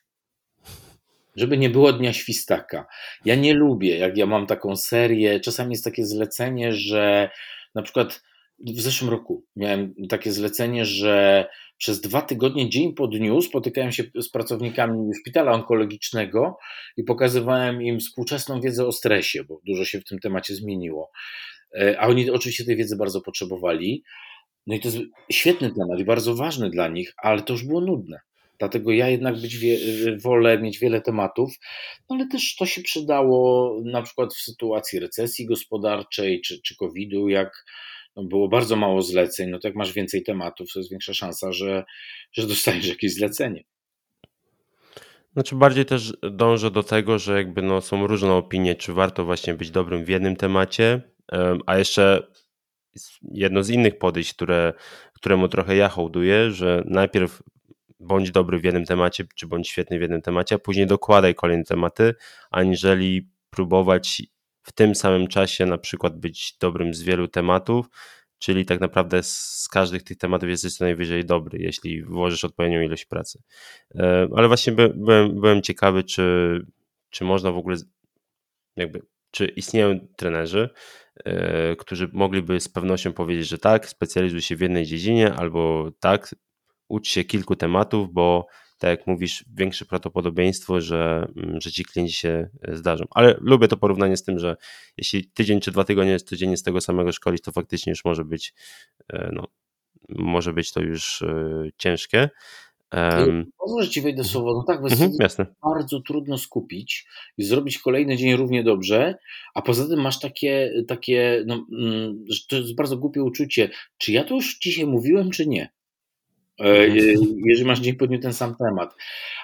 Żeby 1.36 1.58
nie 1.58 1.70
było 1.70 1.92
dnia 1.92 2.12
świstaka. 2.12 2.86
Ja 3.24 3.34
nie 3.34 3.54
lubię, 3.54 3.98
jak 3.98 4.16
ja 4.16 4.26
mam 4.26 4.46
taką 4.46 4.76
serię, 4.76 5.40
czasami 5.40 5.70
jest 5.72 5.84
takie 5.84 6.04
zlecenie, 6.04 6.72
że 6.72 7.30
na 7.74 7.82
przykład 7.82 8.22
w 8.58 8.80
zeszłym 8.80 9.10
roku 9.10 9.44
miałem 9.56 9.94
takie 10.08 10.32
zlecenie, 10.32 10.84
że 10.84 11.46
przez 11.80 12.00
dwa 12.00 12.22
tygodnie, 12.22 12.68
dzień 12.68 12.94
po 12.94 13.06
dniu, 13.06 13.42
spotykałem 13.42 13.92
się 13.92 14.04
z 14.20 14.28
pracownikami 14.28 15.14
szpitala 15.20 15.52
onkologicznego 15.52 16.58
i 16.96 17.04
pokazywałem 17.04 17.82
im 17.82 18.00
współczesną 18.00 18.60
wiedzę 18.60 18.86
o 18.86 18.92
stresie, 18.92 19.44
bo 19.44 19.60
dużo 19.66 19.84
się 19.84 20.00
w 20.00 20.04
tym 20.04 20.18
temacie 20.18 20.54
zmieniło. 20.54 21.10
E, 21.74 22.00
a 22.00 22.06
oni 22.06 22.30
oczywiście 22.30 22.64
tej 22.64 22.76
wiedzy 22.76 22.96
bardzo 22.96 23.20
potrzebowali. 23.20 24.04
No 24.66 24.74
i 24.74 24.80
to 24.80 24.88
jest 24.88 25.00
świetny 25.32 25.70
temat 25.70 26.00
i 26.00 26.04
bardzo 26.04 26.34
ważny 26.34 26.70
dla 26.70 26.88
nich, 26.88 27.14
ale 27.16 27.42
to 27.42 27.52
już 27.52 27.64
było 27.64 27.80
nudne. 27.80 28.20
Dlatego 28.58 28.92
ja 28.92 29.08
jednak 29.08 29.40
być 29.40 29.56
wie, 29.56 29.78
wolę 30.22 30.58
mieć 30.58 30.78
wiele 30.78 31.00
tematów, 31.00 31.54
no 32.10 32.16
ale 32.16 32.26
też 32.26 32.56
to 32.56 32.66
się 32.66 32.82
przydało 32.82 33.74
na 33.84 34.02
przykład 34.02 34.34
w 34.34 34.40
sytuacji 34.40 34.98
recesji 34.98 35.46
gospodarczej 35.46 36.40
czy, 36.40 36.62
czy 36.62 36.76
COVID-u, 36.76 37.28
jak 37.28 37.64
no 38.16 38.24
było 38.24 38.48
bardzo 38.48 38.76
mało 38.76 39.02
zleceń, 39.02 39.50
no 39.50 39.58
to 39.58 39.68
jak 39.68 39.76
masz 39.76 39.92
więcej 39.92 40.22
tematów, 40.22 40.72
to 40.72 40.78
jest 40.80 40.90
większa 40.90 41.14
szansa, 41.14 41.52
że, 41.52 41.84
że 42.32 42.46
dostaniesz 42.46 42.88
jakieś 42.88 43.14
zlecenie. 43.14 43.64
Znaczy 45.32 45.56
bardziej 45.56 45.84
też 45.84 46.12
dążę 46.32 46.70
do 46.70 46.82
tego, 46.82 47.18
że 47.18 47.36
jakby 47.36 47.62
no 47.62 47.80
są 47.80 48.06
różne 48.06 48.32
opinie, 48.32 48.74
czy 48.74 48.92
warto 48.92 49.24
właśnie 49.24 49.54
być 49.54 49.70
dobrym 49.70 50.04
w 50.04 50.08
jednym 50.08 50.36
temacie, 50.36 51.02
a 51.66 51.78
jeszcze 51.78 52.26
jedno 53.22 53.62
z 53.62 53.70
innych 53.70 53.98
podejść, 53.98 54.34
które, 54.34 54.72
któremu 55.12 55.48
trochę 55.48 55.76
ja 55.76 55.88
hołduję, 55.88 56.50
że 56.50 56.82
najpierw 56.86 57.42
bądź 58.00 58.30
dobry 58.30 58.58
w 58.58 58.64
jednym 58.64 58.84
temacie, 58.84 59.24
czy 59.34 59.46
bądź 59.46 59.68
świetny 59.68 59.98
w 59.98 60.02
jednym 60.02 60.22
temacie, 60.22 60.54
a 60.54 60.58
później 60.58 60.86
dokładaj 60.86 61.34
kolejne 61.34 61.64
tematy, 61.64 62.14
aniżeli 62.50 63.30
próbować 63.50 64.22
w 64.70 64.72
tym 64.72 64.94
samym 64.94 65.26
czasie 65.26 65.66
na 65.66 65.78
przykład 65.78 66.18
być 66.18 66.56
dobrym 66.60 66.94
z 66.94 67.02
wielu 67.02 67.28
tematów, 67.28 67.86
czyli 68.38 68.64
tak 68.64 68.80
naprawdę 68.80 69.22
z 69.22 69.68
każdych 69.70 70.02
tych 70.02 70.18
tematów 70.18 70.48
jesteś 70.48 70.74
co 70.74 70.84
najwyżej 70.84 71.24
dobry, 71.24 71.58
jeśli 71.58 72.02
włożysz 72.02 72.44
odpowiednią 72.44 72.80
ilość 72.80 73.04
pracy. 73.04 73.42
E, 73.94 74.28
ale 74.36 74.48
właśnie 74.48 74.72
byłem, 74.72 75.40
byłem 75.40 75.62
ciekawy, 75.62 76.04
czy, 76.04 76.66
czy 77.10 77.24
można 77.24 77.52
w 77.52 77.56
ogóle 77.56 77.76
jakby, 78.76 79.02
czy 79.30 79.46
istnieją 79.46 80.00
trenerzy, 80.16 80.68
e, 81.24 81.76
którzy 81.76 82.10
mogliby 82.12 82.60
z 82.60 82.68
pewnością 82.68 83.12
powiedzieć, 83.12 83.48
że 83.48 83.58
tak, 83.58 83.88
specjalizuj 83.88 84.42
się 84.42 84.56
w 84.56 84.60
jednej 84.60 84.86
dziedzinie, 84.86 85.32
albo 85.32 85.90
tak, 86.00 86.34
ucz 86.88 87.08
się 87.08 87.24
kilku 87.24 87.56
tematów, 87.56 88.12
bo 88.12 88.46
tak 88.80 88.90
jak 88.98 89.06
mówisz, 89.06 89.44
większe 89.54 89.84
prawdopodobieństwo, 89.84 90.80
że, 90.80 91.28
mm, 91.36 91.60
że 91.60 91.72
ci 91.72 91.84
klienci 91.84 92.14
się 92.14 92.48
e, 92.62 92.76
zdarzą. 92.76 93.04
Ale 93.10 93.36
lubię 93.40 93.68
to 93.68 93.76
porównanie 93.76 94.16
z 94.16 94.22
tym, 94.22 94.38
że 94.38 94.56
jeśli 94.96 95.24
tydzień 95.24 95.60
czy 95.60 95.70
dwa 95.70 95.84
tygodnie 95.84 96.12
jest 96.12 96.28
codziennie 96.28 96.56
z 96.56 96.62
tego 96.62 96.80
samego 96.80 97.12
szkolić, 97.12 97.42
to 97.42 97.52
faktycznie 97.52 97.90
już 97.90 98.04
może 98.04 98.24
być, 98.24 98.54
e, 99.12 99.30
no, 99.32 99.46
może 100.08 100.52
być 100.52 100.72
to 100.72 100.80
już 100.80 101.22
e, 101.22 101.68
ciężkie. 101.78 102.30
Um, 102.92 103.50
Pozwól, 103.58 103.82
że 103.82 103.90
ci 103.90 104.00
wejdę 104.00 104.24
słowo. 104.24 104.54
No 104.54 104.62
tak, 104.62 104.92
mhm, 104.92 105.12
jasne. 105.20 105.46
bardzo 105.62 106.00
trudno 106.00 106.38
skupić 106.38 107.06
i 107.38 107.44
zrobić 107.44 107.78
kolejny 107.78 108.16
dzień 108.16 108.36
równie 108.36 108.64
dobrze, 108.64 109.18
a 109.54 109.62
poza 109.62 109.88
tym 109.88 110.00
masz 110.00 110.20
takie, 110.20 110.72
takie 110.88 111.44
no, 111.46 111.66
mm, 111.72 112.24
to 112.48 112.56
jest 112.56 112.74
bardzo 112.74 112.96
głupie 112.96 113.22
uczucie, 113.22 113.70
czy 113.98 114.12
ja 114.12 114.24
to 114.24 114.34
już 114.34 114.58
dzisiaj 114.58 114.86
mówiłem, 114.86 115.30
czy 115.30 115.46
nie? 115.46 115.68
E, 116.60 116.88
jeżeli 117.44 117.64
masz 117.64 117.80
dzień 117.80 117.94
po 117.94 118.06
dniu 118.06 118.18
ten 118.18 118.32
sam 118.32 118.56
temat. 118.56 118.96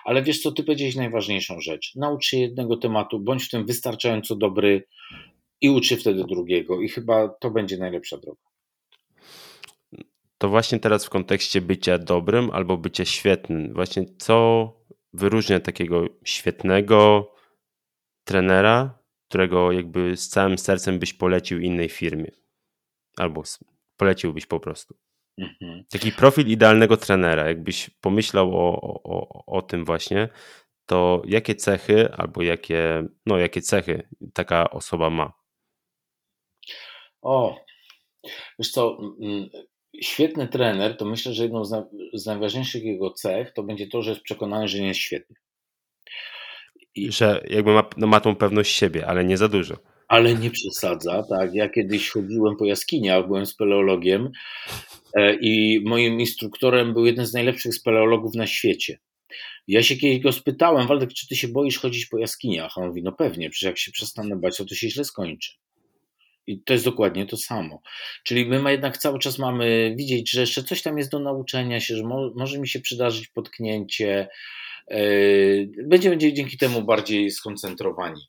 Ale 0.05 0.23
wiesz 0.23 0.43
co, 0.43 0.53
ty 0.53 0.65
powiedziałeś 0.65 0.97
najważniejszą 0.97 1.61
rzecz. 1.61 1.95
Naucz 1.95 2.25
się 2.25 2.39
jednego 2.39 2.77
tematu, 2.77 3.21
bądź 3.21 3.45
w 3.45 3.51
tym 3.51 3.67
wystarczająco 3.67 4.37
dobry 4.37 4.87
i 5.61 5.71
ucz 5.71 5.87
się 5.87 5.97
wtedy 5.97 6.25
drugiego. 6.25 6.81
I 6.81 6.89
chyba 6.89 7.29
to 7.29 7.51
będzie 7.51 7.79
najlepsza 7.79 8.17
droga. 8.17 8.43
To 10.39 10.49
właśnie 10.49 10.79
teraz 10.81 11.07
w 11.07 11.11
kontekście 11.11 11.61
bycia 11.61 11.99
dobrym 11.99 12.51
albo 12.51 12.77
bycia 12.77 13.05
świetnym. 13.05 13.75
Właśnie 13.75 14.05
co 14.19 14.73
wyróżnia 15.13 15.61
takiego 15.61 16.07
świetnego 16.25 17.31
trenera, 18.25 18.99
którego 19.29 19.73
jakby 19.73 20.17
z 20.17 20.29
całym 20.29 20.59
sercem 20.59 20.99
byś 20.99 21.13
polecił 21.13 21.61
innej 21.61 21.89
firmie? 21.89 22.31
Albo 23.17 23.43
poleciłbyś 23.97 24.47
po 24.47 24.61
prostu. 24.61 25.06
Mhm. 25.39 25.85
Taki 25.91 26.13
profil 26.13 26.47
idealnego 26.47 26.97
trenera, 26.97 27.49
jakbyś 27.49 27.91
pomyślał 28.01 28.55
o, 28.55 28.81
o, 29.05 29.45
o 29.47 29.63
tym 29.63 29.85
właśnie, 29.85 30.29
to 30.87 31.23
jakie 31.27 31.55
cechy 31.55 32.13
albo 32.13 32.43
jakie, 32.43 33.05
no, 33.27 33.39
jakie 33.39 33.63
cechy 33.63 34.09
taka 34.33 34.71
osoba 34.71 35.11
ma? 35.11 35.33
O, 37.23 37.57
wiesz 38.59 38.71
co, 38.71 38.99
świetny 40.03 40.49
trener, 40.49 40.97
to 40.97 41.05
myślę, 41.05 41.33
że 41.33 41.43
jedną 41.43 41.65
z, 41.65 41.71
na, 41.71 41.87
z 42.15 42.27
najważniejszych 42.27 42.85
jego 42.85 43.11
cech 43.11 43.53
to 43.53 43.63
będzie 43.63 43.87
to, 43.87 44.03
że 44.03 44.11
jest 44.11 44.23
przekonany, 44.23 44.69
że 44.69 44.81
nie 44.81 44.89
jest 44.89 45.01
świetny. 45.01 45.37
I... 46.95 47.13
Że 47.13 47.45
jakby 47.49 47.73
ma, 47.73 47.89
no 47.97 48.07
ma 48.07 48.21
tą 48.21 48.37
pewność 48.37 48.77
siebie, 48.77 49.07
ale 49.07 49.25
nie 49.25 49.37
za 49.37 49.49
dużo 49.49 49.77
ale 50.09 50.35
nie 50.35 50.51
przesadza. 50.51 51.23
Tak, 51.23 51.55
ja 51.55 51.69
kiedyś 51.69 52.11
chodziłem 52.11 52.57
po 52.57 52.65
jaskiniach, 52.65 53.27
byłem 53.27 53.47
speleologiem 53.47 54.31
i 55.41 55.81
moim 55.85 56.21
instruktorem 56.21 56.93
był 56.93 57.07
jeden 57.07 57.27
z 57.27 57.33
najlepszych 57.33 57.75
speleologów 57.75 58.35
na 58.35 58.47
świecie. 58.47 58.99
Ja 59.69 59.83
się 59.83 59.97
kiedyś 59.97 60.19
go 60.19 60.33
spytałem, 60.33 60.87
Waldek, 60.87 61.13
czy 61.13 61.29
ty 61.29 61.37
się 61.37 61.49
boisz 61.49 61.79
chodzić 61.79 62.07
po 62.07 62.19
jaskiniach? 62.19 62.73
A 62.77 62.81
on 62.81 62.89
mówi, 62.89 63.03
no 63.03 63.13
pewnie, 63.13 63.51
przecież 63.51 63.67
jak 63.67 63.79
się 63.79 63.93
przestanę 63.93 64.37
bać, 64.37 64.57
to 64.57 64.65
to 64.65 64.75
się 64.75 64.91
źle 64.91 65.05
skończy. 65.05 65.53
I 66.47 66.63
to 66.63 66.73
jest 66.73 66.85
dokładnie 66.85 67.27
to 67.27 67.37
samo. 67.37 67.83
Czyli 68.25 68.47
my 68.47 68.73
jednak 68.73 68.99
cały 68.99 69.19
czas 69.19 69.39
mamy 69.39 69.95
widzieć, 69.99 70.31
że 70.31 70.41
jeszcze 70.41 70.63
coś 70.63 70.83
tam 70.83 70.99
jest 70.99 71.11
do 71.11 71.19
nauczenia 71.19 71.81
się, 71.81 71.97
że 71.97 72.03
mo 72.03 72.33
może 72.37 72.59
mi 72.59 72.69
się 72.69 72.81
przydarzyć 72.81 73.29
potknięcie. 73.29 74.29
Yy, 74.91 75.71
będziemy 75.85 76.19
dzięki 76.19 76.59
temu 76.59 76.83
bardziej 76.83 77.31
skoncentrowani. 77.31 78.23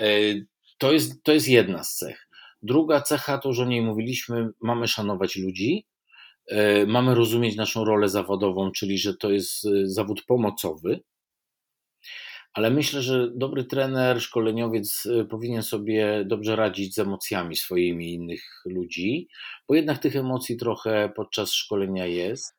Yy, 0.00 0.46
to 0.78 0.92
jest, 0.92 1.22
to 1.22 1.32
jest 1.32 1.48
jedna 1.48 1.84
z 1.84 1.94
cech. 1.94 2.28
Druga 2.62 3.00
cecha, 3.00 3.38
to 3.38 3.48
już 3.48 3.58
o 3.58 3.64
niej 3.64 3.82
mówiliśmy, 3.82 4.48
mamy 4.60 4.88
szanować 4.88 5.36
ludzi, 5.36 5.86
e, 5.86 5.97
mamy 6.86 7.14
rozumieć 7.14 7.56
naszą 7.56 7.84
rolę 7.84 8.08
zawodową, 8.08 8.70
czyli 8.72 8.98
że 8.98 9.16
to 9.16 9.30
jest 9.30 9.66
e, 9.66 9.70
zawód 9.86 10.24
pomocowy, 10.24 11.00
ale 12.52 12.70
myślę, 12.70 13.02
że 13.02 13.30
dobry 13.34 13.64
trener, 13.64 14.20
szkoleniowiec 14.20 15.06
e, 15.06 15.24
powinien 15.24 15.62
sobie 15.62 16.24
dobrze 16.26 16.56
radzić 16.56 16.94
z 16.94 16.98
emocjami 16.98 17.56
swoimi 17.56 18.12
innych 18.14 18.42
ludzi, 18.64 19.28
bo 19.68 19.74
jednak 19.74 19.98
tych 19.98 20.16
emocji 20.16 20.56
trochę 20.56 21.12
podczas 21.16 21.52
szkolenia 21.52 22.06
jest. 22.06 22.58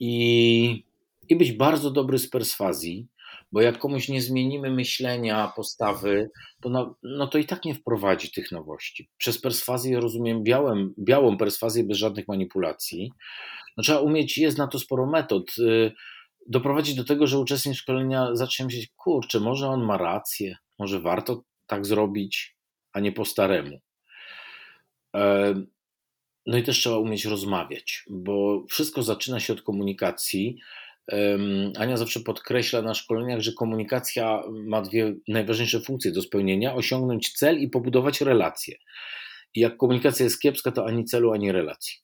I, 0.00 0.84
i 1.28 1.36
być 1.36 1.52
bardzo 1.52 1.90
dobry 1.90 2.18
z 2.18 2.30
perswazji, 2.30 3.06
bo 3.52 3.60
jak 3.60 3.78
komuś 3.78 4.08
nie 4.08 4.22
zmienimy 4.22 4.70
myślenia, 4.70 5.52
postawy, 5.56 6.30
to 6.60 6.68
no, 6.68 6.96
no 7.02 7.26
to 7.26 7.38
i 7.38 7.44
tak 7.44 7.64
nie 7.64 7.74
wprowadzi 7.74 8.30
tych 8.30 8.52
nowości. 8.52 9.08
Przez 9.18 9.40
perswazję 9.40 10.00
rozumiem 10.00 10.42
białym, 10.42 10.94
białą 10.98 11.36
perswazję 11.36 11.84
bez 11.84 11.98
żadnych 11.98 12.28
manipulacji. 12.28 13.12
No 13.76 13.82
trzeba 13.82 14.00
umieć, 14.00 14.38
jest 14.38 14.58
na 14.58 14.66
to 14.66 14.78
sporo 14.78 15.06
metod. 15.06 15.58
Y, 15.58 15.92
doprowadzić 16.46 16.94
do 16.94 17.04
tego, 17.04 17.26
że 17.26 17.38
uczestnik 17.38 17.76
szkolenia 17.76 18.28
zacznie 18.32 18.64
myśleć, 18.64 18.90
kurczę, 18.96 19.40
może 19.40 19.68
on 19.68 19.84
ma 19.84 19.98
rację, 19.98 20.56
może 20.78 21.00
warto 21.00 21.42
tak 21.66 21.86
zrobić, 21.86 22.56
a 22.92 23.00
nie 23.00 23.12
po 23.12 23.24
staremu. 23.24 23.80
E, 25.14 25.54
no 26.46 26.58
i 26.58 26.62
też 26.62 26.78
trzeba 26.78 26.98
umieć 26.98 27.24
rozmawiać, 27.24 28.04
bo 28.10 28.64
wszystko 28.68 29.02
zaczyna 29.02 29.40
się 29.40 29.52
od 29.52 29.62
komunikacji, 29.62 30.58
Ania 31.78 31.96
zawsze 31.96 32.20
podkreśla 32.20 32.82
na 32.82 32.94
szkoleniach, 32.94 33.40
że 33.40 33.52
komunikacja 33.52 34.42
ma 34.50 34.82
dwie 34.82 35.14
najważniejsze 35.28 35.80
funkcje 35.80 36.12
do 36.12 36.22
spełnienia: 36.22 36.74
osiągnąć 36.74 37.32
cel 37.32 37.60
i 37.60 37.68
pobudować 37.68 38.20
relacje. 38.20 38.76
I 39.54 39.60
jak 39.60 39.76
komunikacja 39.76 40.24
jest 40.24 40.40
kiepska, 40.40 40.72
to 40.72 40.86
ani 40.86 41.04
celu, 41.04 41.32
ani 41.32 41.52
relacji. 41.52 41.96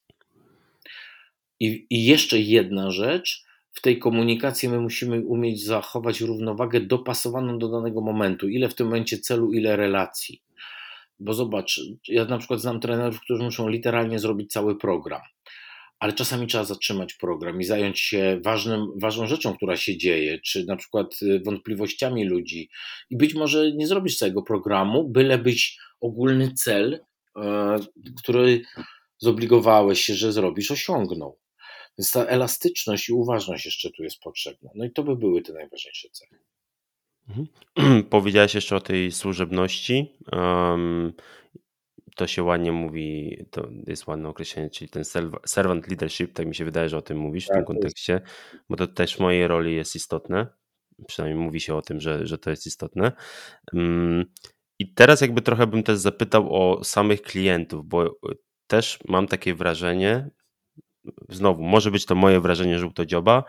I, 1.60 1.86
I 1.90 2.04
jeszcze 2.04 2.38
jedna 2.38 2.90
rzecz. 2.90 3.48
W 3.72 3.80
tej 3.80 3.98
komunikacji 3.98 4.68
my 4.68 4.80
musimy 4.80 5.20
umieć 5.20 5.64
zachować 5.64 6.20
równowagę 6.20 6.80
dopasowaną 6.80 7.58
do 7.58 7.68
danego 7.68 8.00
momentu. 8.00 8.48
Ile 8.48 8.68
w 8.68 8.74
tym 8.74 8.86
momencie 8.86 9.18
celu, 9.18 9.52
ile 9.52 9.76
relacji. 9.76 10.42
Bo 11.20 11.34
zobacz, 11.34 11.80
ja 12.08 12.24
na 12.24 12.38
przykład 12.38 12.60
znam 12.60 12.80
trenerów, 12.80 13.20
którzy 13.20 13.42
muszą 13.42 13.68
literalnie 13.68 14.18
zrobić 14.18 14.52
cały 14.52 14.78
program 14.78 15.20
ale 15.98 16.12
czasami 16.12 16.46
trzeba 16.46 16.64
zatrzymać 16.64 17.14
program 17.14 17.60
i 17.60 17.64
zająć 17.64 18.00
się 18.00 18.40
ważnym, 18.44 18.86
ważną 18.96 19.26
rzeczą, 19.26 19.56
która 19.56 19.76
się 19.76 19.96
dzieje, 19.96 20.38
czy 20.40 20.64
na 20.64 20.76
przykład 20.76 21.22
y, 21.22 21.40
wątpliwościami 21.44 22.24
ludzi. 22.24 22.68
I 23.10 23.16
być 23.16 23.34
może 23.34 23.72
nie 23.72 23.86
zrobisz 23.86 24.16
całego 24.16 24.42
programu, 24.42 25.08
bylebyś 25.08 25.78
ogólny 26.00 26.52
cel, 26.52 27.00
e, 27.36 27.76
który 28.22 28.62
zobligowałeś 29.18 30.00
się, 30.00 30.14
że 30.14 30.32
zrobisz, 30.32 30.70
osiągnął. 30.70 31.38
Więc 31.98 32.10
ta 32.10 32.24
elastyczność 32.24 33.08
i 33.08 33.12
uważność 33.12 33.64
jeszcze 33.64 33.90
tu 33.90 34.02
jest 34.02 34.20
potrzebna. 34.20 34.70
No 34.74 34.84
i 34.84 34.90
to 34.90 35.02
by 35.02 35.16
były 35.16 35.42
te 35.42 35.52
najważniejsze 35.52 36.08
cele. 36.10 36.40
Mhm. 37.28 38.04
Powiedziałeś 38.10 38.54
jeszcze 38.54 38.76
o 38.76 38.80
tej 38.80 39.12
służebności. 39.12 40.12
To 42.18 42.26
się 42.26 42.42
ładnie 42.42 42.72
mówi, 42.72 43.36
to 43.50 43.68
jest 43.86 44.06
ładne 44.06 44.28
określenie, 44.28 44.70
czyli 44.70 44.90
ten 44.90 45.04
servant 45.46 45.88
leadership, 45.88 46.32
tak 46.32 46.46
mi 46.46 46.54
się 46.54 46.64
wydaje, 46.64 46.88
że 46.88 46.96
o 46.96 47.02
tym 47.02 47.18
mówisz 47.18 47.44
w 47.44 47.48
tym 47.48 47.56
tak, 47.56 47.66
kontekście, 47.66 48.20
bo 48.68 48.76
to 48.76 48.86
też 48.86 49.16
w 49.16 49.20
mojej 49.20 49.48
roli 49.48 49.76
jest 49.76 49.96
istotne. 49.96 50.46
Przynajmniej 51.06 51.44
mówi 51.44 51.60
się 51.60 51.74
o 51.74 51.82
tym, 51.82 52.00
że, 52.00 52.26
że 52.26 52.38
to 52.38 52.50
jest 52.50 52.66
istotne. 52.66 53.12
Mm, 53.74 54.24
I 54.78 54.94
teraz 54.94 55.20
jakby 55.20 55.42
trochę 55.42 55.66
bym 55.66 55.82
też 55.82 55.98
zapytał 55.98 56.48
o 56.50 56.84
samych 56.84 57.22
klientów, 57.22 57.86
bo 57.86 58.18
też 58.66 58.98
mam 59.08 59.26
takie 59.26 59.54
wrażenie, 59.54 60.30
znowu, 61.28 61.62
może 61.62 61.90
być 61.90 62.06
to 62.06 62.14
moje 62.14 62.40
wrażenie 62.40 62.78
żółtodzioba, 62.78 63.44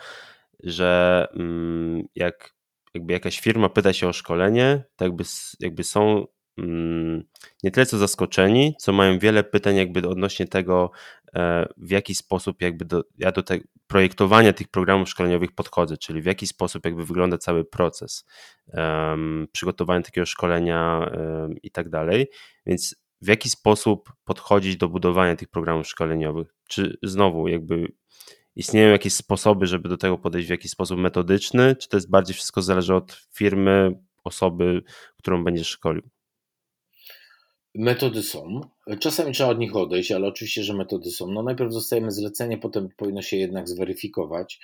że 0.64 1.28
mm, 1.34 2.04
jak 2.16 2.54
jakby 2.94 3.14
jakaś 3.14 3.40
firma 3.40 3.70
pyta 3.70 3.94
się 3.94 4.08
o 4.08 4.14
szkolenie, 4.14 4.84
to 4.96 5.06
jakby, 5.06 5.24
jakby 5.60 5.84
są 5.84 6.26
nie 7.64 7.72
tyle 7.72 7.86
co 7.86 7.98
zaskoczeni, 7.98 8.76
co 8.80 8.94
mają 8.94 9.20
wiele 9.20 9.44
pytań 9.44 9.76
jakby 9.76 10.08
odnośnie 10.10 10.48
tego, 10.48 10.92
e, 11.34 11.68
w 11.78 11.92
jaki 11.92 12.16
sposób 12.16 12.62
jakby 12.62 12.86
do, 12.86 13.04
ja 13.18 13.32
do 13.32 13.44
projektowania 13.88 14.54
tych 14.54 14.68
programów 14.68 15.10
szkoleniowych 15.10 15.52
podchodzę, 15.52 15.98
czyli 15.98 16.22
w 16.22 16.26
jaki 16.26 16.48
sposób 16.48 16.86
jakby 16.86 17.06
wygląda 17.06 17.38
cały 17.38 17.66
proces 17.66 18.26
um, 18.68 19.48
przygotowania 19.52 20.02
takiego 20.02 20.26
szkolenia 20.26 21.10
um, 21.12 21.56
i 21.64 21.72
tak 21.72 21.90
dalej. 21.90 22.28
Więc 22.66 22.96
w 23.22 23.28
jaki 23.28 23.50
sposób 23.50 24.14
podchodzić 24.24 24.78
do 24.78 24.90
budowania 24.90 25.36
tych 25.36 25.48
programów 25.50 25.88
szkoleniowych? 25.88 26.56
Czy 26.68 26.98
znowu 27.04 27.48
jakby 27.48 27.88
istnieją 28.56 28.90
jakieś 28.90 29.14
sposoby, 29.14 29.68
żeby 29.68 29.90
do 29.90 29.98
tego 29.98 30.18
podejść 30.18 30.48
w 30.48 30.52
jakiś 30.52 30.72
sposób 30.72 31.00
metodyczny, 31.00 31.76
czy 31.76 31.90
to 31.90 31.98
jest 31.98 32.10
bardziej 32.10 32.34
wszystko 32.34 32.62
zależy 32.62 32.96
od 32.96 33.22
firmy, 33.34 33.92
osoby, 34.24 34.84
którą 35.18 35.44
będziesz 35.44 35.68
szkolił? 35.68 36.10
Metody 37.80 38.24
są. 38.24 38.62
Czasami 39.00 39.34
trzeba 39.34 39.50
od 39.50 39.60
nich 39.60 39.76
odejść, 39.76 40.12
ale 40.12 40.28
oczywiście, 40.28 40.64
że 40.64 40.74
metody 40.74 41.12
są. 41.12 41.32
No 41.32 41.44
najpierw 41.44 41.74
dostajemy 41.74 42.12
zlecenie, 42.12 42.58
potem 42.58 42.90
powinno 42.98 43.22
się 43.22 43.38
jednak 43.38 43.70
zweryfikować, 43.70 44.60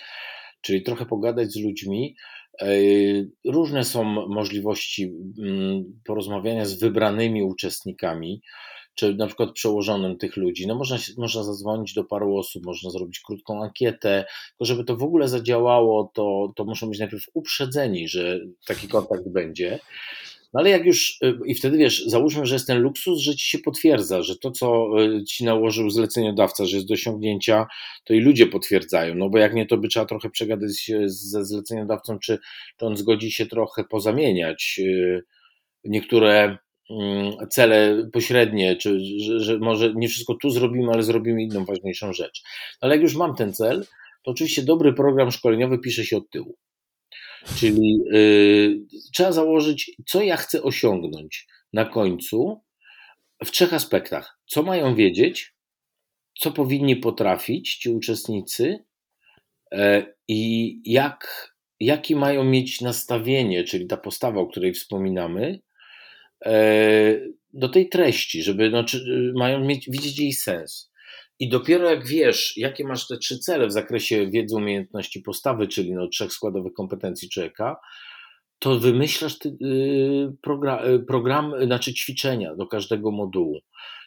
czyli 0.61 0.83
trochę 0.83 1.05
pogadać 1.05 1.51
z 1.51 1.59
ludźmi. 1.59 2.15
E, 2.61 2.67
różne 3.45 3.83
są 3.83 4.03
możliwości 4.27 5.13
mm, 5.39 6.01
porozmawiania 6.05 6.65
z 6.65 6.79
wybranymi 6.79 7.43
uczestnikami 7.43 8.41
czy 8.95 9.15
na 9.15 9.27
przykład 9.27 9.51
przełożonym 9.51 10.17
tych 10.17 10.37
ludzi. 10.37 10.67
No 10.67 10.75
można, 10.75 10.97
można 11.17 11.43
zadzwonić 11.43 11.93
do 11.93 12.03
paru 12.03 12.37
osób, 12.37 12.65
można 12.65 12.89
zrobić 12.89 13.19
krótką 13.19 13.63
ankietę, 13.63 14.25
tylko 14.49 14.65
żeby 14.65 14.83
to 14.83 14.97
w 14.97 15.03
ogóle 15.03 15.27
zadziałało, 15.27 16.11
to, 16.13 16.53
to 16.55 16.65
muszą 16.65 16.89
być 16.89 16.99
najpierw 16.99 17.23
uprzedzeni, 17.33 18.07
że 18.07 18.39
taki 18.67 18.87
kontakt 18.87 19.29
będzie. 19.29 19.79
No 20.55 20.61
ale 20.61 20.69
jak 20.69 20.85
już, 20.85 21.17
y, 21.23 21.37
i 21.45 21.55
wtedy 21.55 21.77
wiesz, 21.77 22.05
załóżmy, 22.05 22.45
że 22.45 22.55
jest 22.55 22.67
ten 22.67 22.81
luksus, 22.81 23.19
że 23.19 23.35
ci 23.35 23.49
się 23.49 23.59
potwierdza, 23.59 24.21
że 24.21 24.37
to, 24.37 24.51
co 24.51 24.87
y, 25.03 25.23
ci 25.23 25.45
nałożył 25.45 25.89
zleceniodawca, 25.89 26.65
że 26.65 26.75
jest 26.75 26.87
do 26.87 26.93
osiągnięcia, 26.93 27.67
to 28.03 28.13
i 28.13 28.19
ludzie 28.19 28.47
potwierdzają. 28.47 29.15
No 29.15 29.29
bo 29.29 29.37
jak 29.37 29.53
nie, 29.53 29.65
to 29.65 29.77
by 29.77 29.87
trzeba 29.87 30.05
trochę 30.05 30.29
przegadać 30.29 30.91
ze 31.05 31.45
zleceniodawcą, 31.45 32.19
czy, 32.19 32.39
czy 32.79 32.85
on 32.85 32.97
zgodzi 32.97 33.31
się 33.31 33.45
trochę 33.45 33.83
pozamieniać 33.83 34.79
y, 34.79 35.23
niektóre 35.83 36.57
mm, 36.89 37.33
cele 37.49 38.09
pośrednie, 38.13 38.75
czy 38.75 38.99
że, 38.99 39.39
że 39.39 39.57
może 39.59 39.93
nie 39.95 40.07
wszystko 40.07 40.35
tu 40.41 40.49
zrobimy, 40.49 40.91
ale 40.91 41.03
zrobimy 41.03 41.43
inną 41.43 41.65
ważniejszą 41.65 42.13
rzecz. 42.13 42.43
Ale 42.81 42.95
jak 42.95 43.03
już 43.03 43.15
mam 43.15 43.35
ten 43.35 43.53
cel, 43.53 43.85
to 44.23 44.31
oczywiście 44.31 44.63
dobry 44.63 44.93
program 44.93 45.31
szkoleniowy 45.31 45.79
pisze 45.79 46.03
się 46.03 46.17
od 46.17 46.29
tyłu. 46.29 46.55
Czyli 47.59 47.99
y, 48.13 48.79
trzeba 49.13 49.31
założyć, 49.31 49.91
co 50.07 50.21
ja 50.21 50.37
chcę 50.37 50.63
osiągnąć 50.63 51.47
na 51.73 51.85
końcu 51.85 52.61
w 53.45 53.51
trzech 53.51 53.73
aspektach. 53.73 54.39
Co 54.45 54.63
mają 54.63 54.95
wiedzieć, 54.95 55.55
co 56.39 56.51
powinni 56.51 56.95
potrafić 56.95 57.75
ci 57.75 57.89
uczestnicy 57.89 58.79
e, 59.71 60.05
i 60.27 60.81
jak, 60.85 61.51
jaki 61.79 62.15
mają 62.15 62.43
mieć 62.43 62.81
nastawienie, 62.81 63.63
czyli 63.63 63.87
ta 63.87 63.97
postawa, 63.97 64.41
o 64.41 64.47
której 64.47 64.73
wspominamy, 64.73 65.59
e, 66.45 67.19
do 67.53 67.69
tej 67.69 67.89
treści, 67.89 68.43
żeby 68.43 68.69
no, 68.69 68.83
czy, 68.83 69.31
mają 69.35 69.65
mieć, 69.65 69.89
widzieć 69.89 70.19
jej 70.19 70.33
sens. 70.33 70.91
I 71.39 71.49
dopiero 71.49 71.89
jak 71.89 72.07
wiesz, 72.07 72.57
jakie 72.57 72.83
masz 72.83 73.07
te 73.07 73.17
trzy 73.17 73.39
cele 73.39 73.67
w 73.67 73.71
zakresie 73.71 74.27
wiedzy, 74.27 74.55
umiejętności, 74.55 75.21
postawy, 75.21 75.67
czyli 75.67 75.93
no, 75.93 76.07
trzech 76.07 76.33
składowych 76.33 76.73
kompetencji 76.73 77.29
człowieka, 77.29 77.75
to 78.59 78.79
wymyślasz 78.79 79.39
ty, 79.39 79.57
yy, 79.59 80.33
program, 80.41 80.91
yy, 80.91 80.99
program, 80.99 81.53
znaczy 81.65 81.93
ćwiczenia 81.93 82.55
do 82.55 82.67
każdego 82.67 83.11
modułu. 83.11 83.59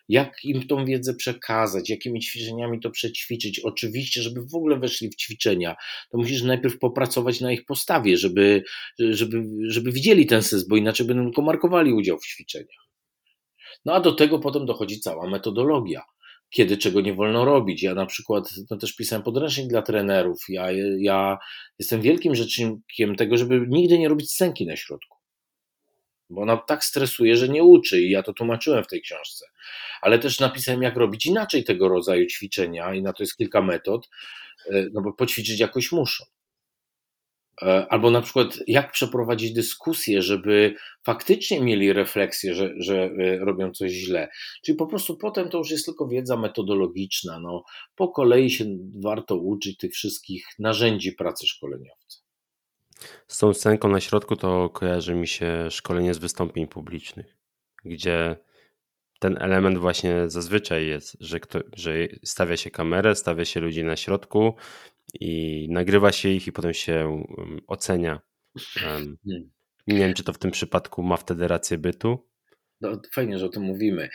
Jak 0.08 0.44
im 0.44 0.66
tą 0.66 0.84
wiedzę 0.84 1.14
przekazać, 1.14 1.90
jakimi 1.90 2.20
ćwiczeniami 2.20 2.80
to 2.80 2.90
przećwiczyć. 2.90 3.60
Oczywiście, 3.60 4.22
żeby 4.22 4.40
w 4.52 4.54
ogóle 4.54 4.78
weszli 4.78 5.10
w 5.10 5.16
ćwiczenia, 5.16 5.76
to 6.10 6.18
musisz 6.18 6.42
najpierw 6.42 6.78
popracować 6.78 7.40
na 7.40 7.52
ich 7.52 7.64
postawie, 7.64 8.16
żeby, 8.16 8.62
żeby, 8.98 9.42
żeby 9.68 9.92
widzieli 9.92 10.26
ten 10.26 10.42
sens, 10.42 10.68
bo 10.68 10.76
inaczej 10.76 11.06
będą 11.06 11.24
tylko 11.24 11.42
markowali 11.42 11.92
udział 11.92 12.18
w 12.18 12.26
ćwiczeniach. 12.26 12.88
No 13.84 13.94
a 13.94 14.00
do 14.00 14.12
tego 14.12 14.38
potem 14.38 14.66
dochodzi 14.66 15.00
cała 15.00 15.30
metodologia 15.30 16.02
kiedy 16.50 16.76
czego 16.76 17.00
nie 17.00 17.14
wolno 17.14 17.44
robić. 17.44 17.82
Ja 17.82 17.94
na 17.94 18.06
przykład 18.06 18.50
no 18.70 18.76
też 18.76 18.96
pisałem 18.96 19.22
podręcznik 19.22 19.68
dla 19.68 19.82
trenerów. 19.82 20.38
Ja, 20.48 20.66
ja 20.98 21.38
jestem 21.78 22.00
wielkim 22.00 22.34
rzecznikiem 22.34 23.16
tego, 23.16 23.36
żeby 23.36 23.66
nigdy 23.68 23.98
nie 23.98 24.08
robić 24.08 24.30
scenki 24.30 24.66
na 24.66 24.76
środku. 24.76 25.18
Bo 26.30 26.42
ona 26.42 26.56
tak 26.56 26.84
stresuje, 26.84 27.36
że 27.36 27.48
nie 27.48 27.62
uczy 27.64 28.00
i 28.00 28.10
ja 28.10 28.22
to 28.22 28.32
tłumaczyłem 28.32 28.84
w 28.84 28.86
tej 28.86 29.02
książce. 29.02 29.46
Ale 30.00 30.18
też 30.18 30.40
napisałem, 30.40 30.82
jak 30.82 30.96
robić 30.96 31.26
inaczej 31.26 31.64
tego 31.64 31.88
rodzaju 31.88 32.26
ćwiczenia 32.26 32.94
i 32.94 33.02
na 33.02 33.12
to 33.12 33.22
jest 33.22 33.36
kilka 33.36 33.62
metod, 33.62 34.08
e, 34.70 34.86
no 34.92 35.00
bo 35.02 35.12
poćwiczyć 35.12 35.60
jakoś 35.60 35.92
muszą. 35.92 36.24
E, 37.62 37.86
albo 37.88 38.10
na 38.10 38.22
przykład, 38.22 38.58
jak 38.66 38.92
przeprowadzić 38.92 39.52
dyskusję, 39.52 40.22
żeby 40.22 40.74
faktycznie 41.02 41.60
mieli 41.60 41.92
refleksję, 41.92 42.54
że, 42.54 42.70
że 42.78 43.02
e, 43.02 43.38
robią 43.38 43.72
coś 43.72 43.90
źle. 43.92 44.28
Czyli 44.64 44.76
po 44.76 44.86
prostu 44.86 45.16
potem 45.16 45.48
to 45.48 45.58
już 45.58 45.70
jest 45.70 45.86
tylko 45.86 46.08
wiedza 46.08 46.36
metodologiczna. 46.36 47.40
No, 47.40 47.64
po 47.94 48.08
kolei 48.08 48.50
się 48.50 48.64
warto 49.04 49.36
uczyć 49.36 49.76
tych 49.76 49.92
wszystkich 49.92 50.46
narzędzi 50.58 51.12
pracy 51.12 51.46
szkoleniowca. 51.46 52.18
Z 53.26 53.38
tą 53.38 53.54
scenką 53.54 53.88
na 53.88 54.00
środku 54.00 54.36
to 54.36 54.70
kojarzy 54.70 55.14
mi 55.14 55.26
się 55.26 55.70
szkolenie 55.70 56.14
z 56.14 56.18
wystąpień 56.18 56.66
publicznych, 56.66 57.36
gdzie 57.84 58.36
ten 59.18 59.42
element 59.42 59.78
właśnie 59.78 60.30
zazwyczaj 60.30 60.86
jest, 60.86 61.16
że, 61.20 61.40
kto, 61.40 61.58
że 61.76 61.92
stawia 62.24 62.56
się 62.56 62.70
kamerę, 62.70 63.14
stawia 63.14 63.44
się 63.44 63.60
ludzi 63.60 63.84
na 63.84 63.96
środku 63.96 64.54
i 65.14 65.66
nagrywa 65.70 66.12
się 66.12 66.28
ich 66.28 66.46
i 66.46 66.52
potem 66.52 66.74
się 66.74 67.24
ocenia. 67.66 68.20
Hmm. 68.74 69.16
Nie 69.86 69.98
wiem, 69.98 70.14
czy 70.14 70.24
to 70.24 70.32
w 70.32 70.38
tym 70.38 70.50
przypadku 70.50 71.02
ma 71.02 71.16
wtedy 71.16 71.48
rację 71.48 71.78
bytu. 71.78 72.28
No, 72.80 73.02
fajnie, 73.12 73.38
że 73.38 73.46
o 73.46 73.48
tym 73.48 73.62
mówimy. 73.62 74.08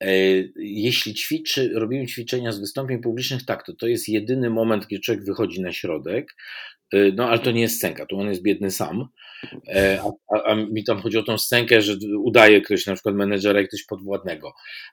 E, 0.00 0.12
jeśli 0.56 1.14
ćwiczy, 1.14 1.70
robimy 1.74 2.06
ćwiczenia 2.06 2.52
z 2.52 2.60
wystąpień 2.60 3.02
publicznych, 3.02 3.44
tak, 3.44 3.66
to 3.66 3.72
to 3.72 3.86
jest 3.86 4.08
jedyny 4.08 4.50
moment, 4.50 4.86
gdzie 4.86 5.00
człowiek 5.00 5.24
wychodzi 5.24 5.60
na 5.60 5.72
środek, 5.72 6.36
no 6.92 7.28
ale 7.28 7.38
to 7.38 7.50
nie 7.50 7.60
jest 7.60 7.76
scenka, 7.76 8.06
tu 8.06 8.18
on 8.18 8.28
jest 8.28 8.42
biedny 8.42 8.70
sam, 8.70 9.08
e, 9.68 10.00
a, 10.02 10.36
a, 10.36 10.42
a, 10.42 10.54
mi 10.54 10.84
tam 10.84 11.00
chodzi 11.02 11.18
o 11.18 11.22
tą 11.22 11.38
scenkę, 11.38 11.82
że 11.82 11.96
udaje 12.24 12.60
ktoś 12.60 12.86
na 12.86 12.94
przykład 12.94 13.14
menedżera 13.14 13.60
i 13.60 13.68
ktoś 13.68 13.84
podwładnego. 13.84 14.52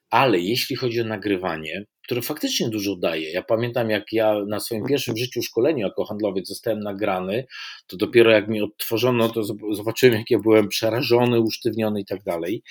Ale 0.10 0.40
jeśli 0.40 0.76
chodzi 0.76 1.02
o 1.02 1.06
nagrywanie, 1.06 1.86
które 2.04 2.22
faktycznie 2.22 2.70
dużo 2.70 2.96
daje. 2.96 3.32
Ja 3.32 3.44
pamiętam, 3.44 3.90
jak 3.90 4.14
ja 4.14 4.36
na 4.48 4.60
swoim 4.60 4.86
pierwszym 4.86 5.18
życiu 5.18 5.42
szkoleniu 5.42 5.80
jako 5.80 6.06
handlowiec 6.06 6.48
zostałem 6.48 6.80
nagrany, 6.80 7.46
to 7.88 7.98
dopiero 7.98 8.32
jak 8.32 8.48
mi 8.48 8.62
odtworzono, 8.62 9.30
to 9.30 9.44
zobaczyłem, 9.72 10.18
jak 10.18 10.30
ja 10.30 10.40
byłem 10.40 10.68
przerażony, 10.68 11.40
usztywniony 11.40 12.02
i 12.02 12.06
tak 12.06 12.24
dalej. 12.24 12.64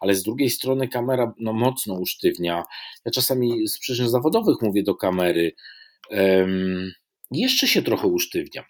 Ale 0.00 0.14
z 0.14 0.22
drugiej 0.22 0.50
strony 0.50 0.88
kamera 0.88 1.32
no, 1.40 1.52
mocno 1.52 1.94
usztywnia. 1.94 2.64
Ja 3.04 3.12
czasami 3.12 3.68
z 3.68 3.78
przyczyn 3.78 4.08
zawodowych 4.08 4.56
mówię 4.62 4.82
do 4.82 4.94
kamery. 4.94 5.52
Um, 6.10 6.92
jeszcze 7.30 7.66
się 7.66 7.82
trochę 7.82 8.06
usztywniam. 8.06 8.64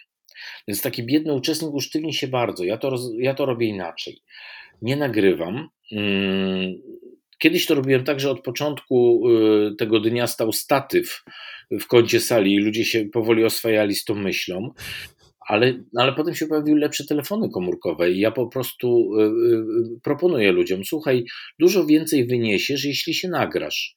Więc 0.68 0.82
taki 0.82 1.06
biedny 1.06 1.32
uczestnik 1.32 1.74
usztywni 1.74 2.14
się 2.14 2.28
bardzo. 2.28 2.64
Ja 2.64 2.78
to, 2.78 2.96
ja 3.18 3.34
to 3.34 3.46
robię 3.46 3.66
inaczej. 3.66 4.22
Nie 4.82 4.96
nagrywam. 4.96 5.68
Mm, 5.92 6.74
Kiedyś 7.38 7.66
to 7.66 7.74
robiłem 7.74 8.04
tak, 8.04 8.20
że 8.20 8.30
od 8.30 8.42
początku 8.42 9.28
y, 9.30 9.76
tego 9.76 10.00
dnia 10.00 10.26
stał 10.26 10.52
statyw 10.52 11.24
w 11.70 11.86
kącie 11.86 12.20
sali 12.20 12.54
i 12.54 12.58
ludzie 12.58 12.84
się 12.84 13.04
powoli 13.12 13.44
oswajali 13.44 13.94
z 13.94 14.04
tą 14.04 14.14
myślą. 14.14 14.70
Ale, 15.48 15.84
ale 15.96 16.12
potem 16.12 16.34
się 16.34 16.46
pojawiły 16.46 16.78
lepsze 16.78 17.04
telefony 17.04 17.50
komórkowe 17.50 18.10
i 18.10 18.20
ja 18.20 18.30
po 18.30 18.46
prostu 18.46 19.10
y, 19.14 19.22
y, 19.22 20.00
proponuję 20.02 20.52
ludziom, 20.52 20.84
słuchaj, 20.84 21.24
dużo 21.58 21.86
więcej 21.86 22.26
wyniesiesz, 22.26 22.84
jeśli 22.84 23.14
się 23.14 23.28
nagrasz. 23.28 23.96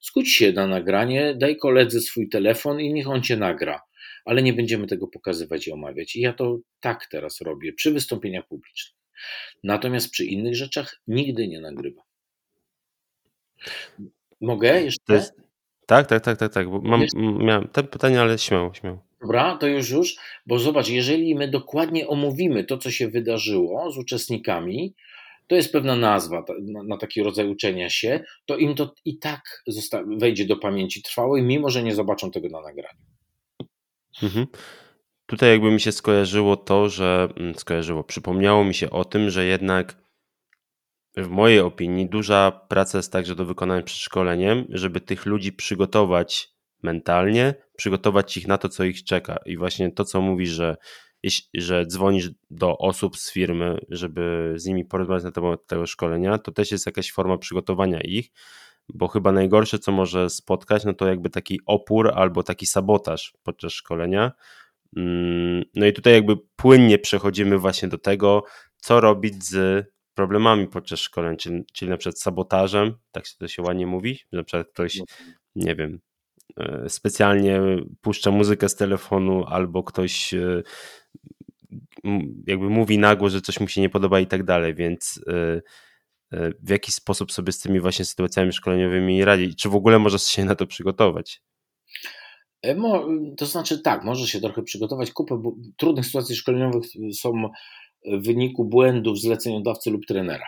Skódź 0.00 0.28
się 0.28 0.52
na 0.52 0.66
nagranie, 0.66 1.34
daj 1.40 1.56
koledze 1.56 2.00
swój 2.00 2.28
telefon 2.28 2.80
i 2.80 2.92
niech 2.92 3.08
on 3.08 3.22
cię 3.22 3.36
nagra. 3.36 3.80
Ale 4.24 4.42
nie 4.42 4.52
będziemy 4.52 4.86
tego 4.86 5.08
pokazywać 5.08 5.66
i 5.66 5.72
omawiać. 5.72 6.16
I 6.16 6.20
ja 6.20 6.32
to 6.32 6.58
tak 6.80 7.06
teraz 7.10 7.40
robię 7.40 7.72
przy 7.72 7.92
wystąpieniach 7.92 8.46
publicznych. 8.48 9.00
Natomiast 9.64 10.10
przy 10.10 10.24
innych 10.24 10.56
rzeczach 10.56 11.00
nigdy 11.06 11.48
nie 11.48 11.60
nagrywam. 11.60 12.04
Mogę 14.40 14.82
jeszcze? 14.82 15.14
Jest... 15.14 15.34
Tak, 15.86 16.06
tak, 16.06 16.24
tak, 16.24 16.38
tak, 16.38 16.52
tak. 16.52 16.66
Mam, 16.82 17.04
miałem 17.38 17.68
te 17.68 17.82
pytania, 17.82 18.22
ale 18.22 18.38
śmiało, 18.38 18.74
śmiało. 18.74 19.10
Dobra, 19.20 19.56
to 19.56 19.66
już 19.66 19.90
już, 19.90 20.16
bo 20.46 20.58
zobacz, 20.58 20.88
jeżeli 20.88 21.34
my 21.34 21.48
dokładnie 21.48 22.08
omówimy 22.08 22.64
to, 22.64 22.78
co 22.78 22.90
się 22.90 23.08
wydarzyło 23.08 23.90
z 23.90 23.98
uczestnikami, 23.98 24.94
to 25.46 25.56
jest 25.56 25.72
pewna 25.72 25.96
nazwa 25.96 26.44
na, 26.60 26.82
na 26.82 26.96
taki 26.96 27.22
rodzaj 27.22 27.48
uczenia 27.48 27.90
się, 27.90 28.24
to 28.46 28.56
im 28.56 28.74
to 28.74 28.94
i 29.04 29.18
tak 29.18 29.40
wejdzie 30.18 30.46
do 30.46 30.56
pamięci 30.56 31.02
trwałej, 31.02 31.42
mimo 31.42 31.70
że 31.70 31.82
nie 31.82 31.94
zobaczą 31.94 32.30
tego 32.30 32.48
na 32.48 32.60
nagraniu. 32.60 33.00
Mhm. 34.22 34.46
Tutaj 35.26 35.50
jakby 35.50 35.70
mi 35.70 35.80
się 35.80 35.92
skojarzyło 35.92 36.56
to, 36.56 36.88
że 36.88 37.28
mm, 37.36 37.54
skojarzyło, 37.54 38.04
przypomniało 38.04 38.64
mi 38.64 38.74
się 38.74 38.90
o 38.90 39.04
tym, 39.04 39.30
że 39.30 39.44
jednak 39.44 39.96
w 41.16 41.28
mojej 41.28 41.60
opinii 41.60 42.08
duża 42.08 42.66
praca 42.68 42.98
jest 42.98 43.12
także 43.12 43.34
do 43.34 43.44
wykonania 43.44 43.82
przed 43.82 43.98
szkoleniem, 43.98 44.66
żeby 44.68 45.00
tych 45.00 45.26
ludzi 45.26 45.52
przygotować 45.52 46.48
mentalnie, 46.82 47.54
przygotować 47.76 48.36
ich 48.36 48.48
na 48.48 48.58
to, 48.58 48.68
co 48.68 48.84
ich 48.84 49.04
czeka. 49.04 49.38
I 49.46 49.56
właśnie 49.56 49.92
to, 49.92 50.04
co 50.04 50.20
mówisz, 50.20 50.50
że, 50.50 50.76
że 51.54 51.86
dzwonisz 51.86 52.30
do 52.50 52.78
osób 52.78 53.16
z 53.16 53.32
firmy, 53.32 53.78
żeby 53.88 54.52
z 54.56 54.66
nimi 54.66 54.84
porozmawiać 54.84 55.24
na 55.24 55.32
temat 55.32 55.66
tego 55.66 55.86
szkolenia, 55.86 56.38
to 56.38 56.52
też 56.52 56.72
jest 56.72 56.86
jakaś 56.86 57.12
forma 57.12 57.38
przygotowania 57.38 58.00
ich, 58.00 58.30
bo 58.94 59.08
chyba 59.08 59.32
najgorsze, 59.32 59.78
co 59.78 59.92
może 59.92 60.30
spotkać, 60.30 60.84
no 60.84 60.94
to 60.94 61.08
jakby 61.08 61.30
taki 61.30 61.60
opór 61.66 62.10
albo 62.14 62.42
taki 62.42 62.66
sabotaż 62.66 63.32
podczas 63.42 63.72
szkolenia. 63.72 64.32
Mm, 64.96 65.64
no 65.74 65.86
i 65.86 65.92
tutaj 65.92 66.12
jakby 66.12 66.36
płynnie 66.56 66.98
przechodzimy 66.98 67.58
właśnie 67.58 67.88
do 67.88 67.98
tego, 67.98 68.44
co 68.76 69.00
robić 69.00 69.44
z 69.44 69.86
problemami 70.14 70.68
podczas 70.68 71.00
szkoleń, 71.00 71.36
czyli, 71.36 71.64
czyli 71.72 71.90
na 71.90 71.96
przykład 71.96 72.20
sabotażem, 72.20 72.94
tak 73.12 73.26
się 73.26 73.36
to 73.38 73.48
się 73.48 73.62
ładnie 73.62 73.86
mówi, 73.86 74.18
że 74.32 74.38
na 74.38 74.44
przykład 74.44 74.68
ktoś, 74.68 74.98
no. 74.98 75.04
nie 75.54 75.74
wiem, 75.74 76.00
e, 76.56 76.88
specjalnie 76.88 77.60
puszcza 78.00 78.30
muzykę 78.30 78.68
z 78.68 78.76
telefonu 78.76 79.44
albo 79.46 79.82
ktoś 79.82 80.34
e, 80.34 80.62
jakby 82.46 82.70
mówi 82.70 82.98
nagło, 82.98 83.30
że 83.30 83.40
coś 83.40 83.60
mu 83.60 83.68
się 83.68 83.80
nie 83.80 83.88
podoba 83.88 84.20
i 84.20 84.26
tak 84.26 84.42
dalej, 84.42 84.74
więc 84.74 85.20
e, 85.28 85.60
w 86.62 86.70
jaki 86.70 86.92
sposób 86.92 87.32
sobie 87.32 87.52
z 87.52 87.58
tymi 87.58 87.80
właśnie 87.80 88.04
sytuacjami 88.04 88.52
szkoleniowymi 88.52 89.24
radzić? 89.24 89.62
Czy 89.62 89.68
w 89.68 89.74
ogóle 89.74 89.98
możesz 89.98 90.22
się 90.22 90.44
na 90.44 90.54
to 90.54 90.66
przygotować? 90.66 91.42
To 93.36 93.46
znaczy 93.46 93.78
tak, 93.78 94.04
może 94.04 94.26
się 94.26 94.40
trochę 94.40 94.62
przygotować. 94.62 95.12
Kupę 95.12 95.42
trudnych 95.76 96.06
sytuacji 96.06 96.36
szkoleniowych 96.36 96.82
są 97.12 97.32
w 98.12 98.24
wyniku 98.26 98.64
błędów 98.64 99.20
zleceniodawcy 99.20 99.90
lub 99.90 100.06
trenera. 100.06 100.46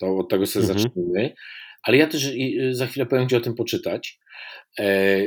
To 0.00 0.18
od 0.18 0.28
tego 0.28 0.46
sobie 0.46 0.64
mhm. 0.64 0.78
zacznijmy. 0.78 1.34
Ale 1.82 1.96
ja 1.96 2.06
też 2.06 2.32
za 2.70 2.86
chwilę 2.86 3.06
powiem, 3.06 3.26
gdzie 3.26 3.36
o 3.36 3.40
tym 3.40 3.54
poczytać. 3.54 4.18
E, 4.78 5.18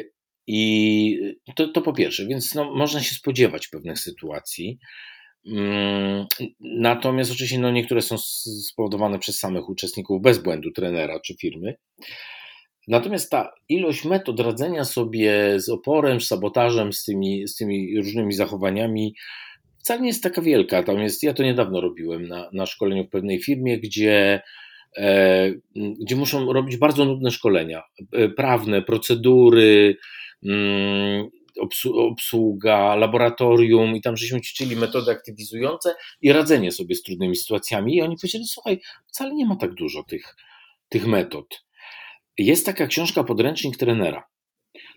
I 0.48 1.36
to, 1.56 1.68
to 1.68 1.82
po 1.82 1.94
pierwsze, 1.94 2.26
więc 2.26 2.56
no, 2.56 2.76
można 2.76 3.04
się 3.04 3.16
spodziewać 3.16 3.68
pewnych 3.68 4.00
sytuacji. 4.00 4.80
Mm, 5.46 6.26
natomiast 6.60 7.32
oczywiście 7.32 7.60
no, 7.60 7.72
niektóre 7.72 8.02
są 8.02 8.18
spowodowane 8.68 9.20
przez 9.20 9.40
samych 9.40 9.70
uczestników 9.70 10.22
bez 10.22 10.38
błędu 10.38 10.72
trenera 10.72 11.20
czy 11.20 11.36
firmy. 11.36 11.76
Natomiast 12.88 13.32
ta 13.32 13.52
ilość 13.70 14.06
metod 14.06 14.40
radzenia 14.40 14.86
sobie 14.86 15.60
z 15.60 15.70
oporem, 15.70 16.22
z 16.22 16.28
sabotażem, 16.28 16.94
z 16.94 17.04
tymi, 17.04 17.48
z 17.48 17.56
tymi 17.56 17.98
różnymi 17.98 18.34
zachowaniami 18.34 19.14
wcale 19.82 20.02
nie 20.02 20.08
jest 20.08 20.24
taka 20.24 20.42
wielka. 20.42 20.84
Tam 20.84 21.00
jest, 21.00 21.24
ja 21.24 21.34
to 21.34 21.44
niedawno 21.44 21.82
robiłem 21.82 22.28
na, 22.28 22.50
na 22.54 22.66
szkoleniu 22.66 23.06
w 23.06 23.10
pewnej 23.10 23.40
firmie, 23.44 23.80
gdzie, 23.80 24.42
e, 24.98 25.52
gdzie 25.76 26.16
muszą 26.16 26.54
robić 26.54 26.78
bardzo 26.78 27.06
nudne 27.06 27.32
szkolenia. 27.32 27.84
E, 28.12 28.30
prawne, 28.30 28.82
procedury, 28.82 29.98
mm, 30.46 31.30
obsługa, 31.94 32.96
laboratorium 32.96 33.96
i 33.96 34.02
tam 34.02 34.18
żeśmy 34.18 34.42
ćwiczyli 34.42 34.76
metody 34.76 35.12
aktywizujące 35.12 35.96
i 36.22 36.34
radzenie 36.34 36.72
sobie 36.72 36.96
z 36.96 37.02
trudnymi 37.02 37.36
sytuacjami 37.36 37.96
i 37.96 38.02
oni 38.02 38.16
powiedzieli, 38.16 38.46
słuchaj, 38.48 38.80
wcale 39.08 39.34
nie 39.34 39.46
ma 39.46 39.56
tak 39.56 39.74
dużo 39.74 40.04
tych, 40.04 40.36
tych 40.90 41.08
metod. 41.08 41.64
Jest 42.38 42.66
taka 42.66 42.88
książka 42.88 43.24
Podręcznik 43.24 43.78
trenera. 43.78 44.24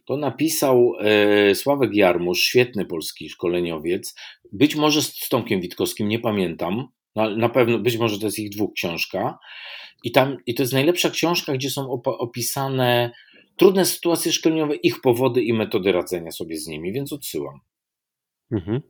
To 0.05 0.17
napisał 0.17 0.93
e, 1.01 1.55
Sławek 1.55 1.95
Jarmusz, 1.95 2.41
świetny 2.41 2.87
polski 2.87 3.29
szkoleniowiec. 3.29 4.15
Być 4.53 4.77
może 4.77 5.03
z 5.03 5.29
Tomkiem 5.29 5.61
Witkowskim, 5.61 6.09
nie 6.09 6.19
pamiętam. 6.19 6.89
Na 7.37 7.49
pewno, 7.49 7.79
być 7.79 7.99
może 7.99 8.19
to 8.19 8.27
jest 8.27 8.39
ich 8.39 8.51
dwóch 8.51 8.73
książka. 8.75 9.39
I, 10.05 10.13
tam, 10.13 10.37
I 10.47 10.55
to 10.55 10.63
jest 10.63 10.73
najlepsza 10.73 11.11
książka, 11.11 11.53
gdzie 11.53 11.71
są 11.71 12.03
opisane 12.05 13.11
trudne 13.57 13.87
sytuacje 13.87 14.33
szkoleniowe, 14.33 14.75
ich 14.75 15.01
powody 15.01 15.43
i 15.43 15.53
metody 15.53 15.93
radzenia 15.93 16.31
sobie 16.31 16.57
z 16.59 16.67
nimi, 16.67 16.93
więc 16.93 17.13
odsyłam. 17.13 17.61
Mhm. 18.51 18.81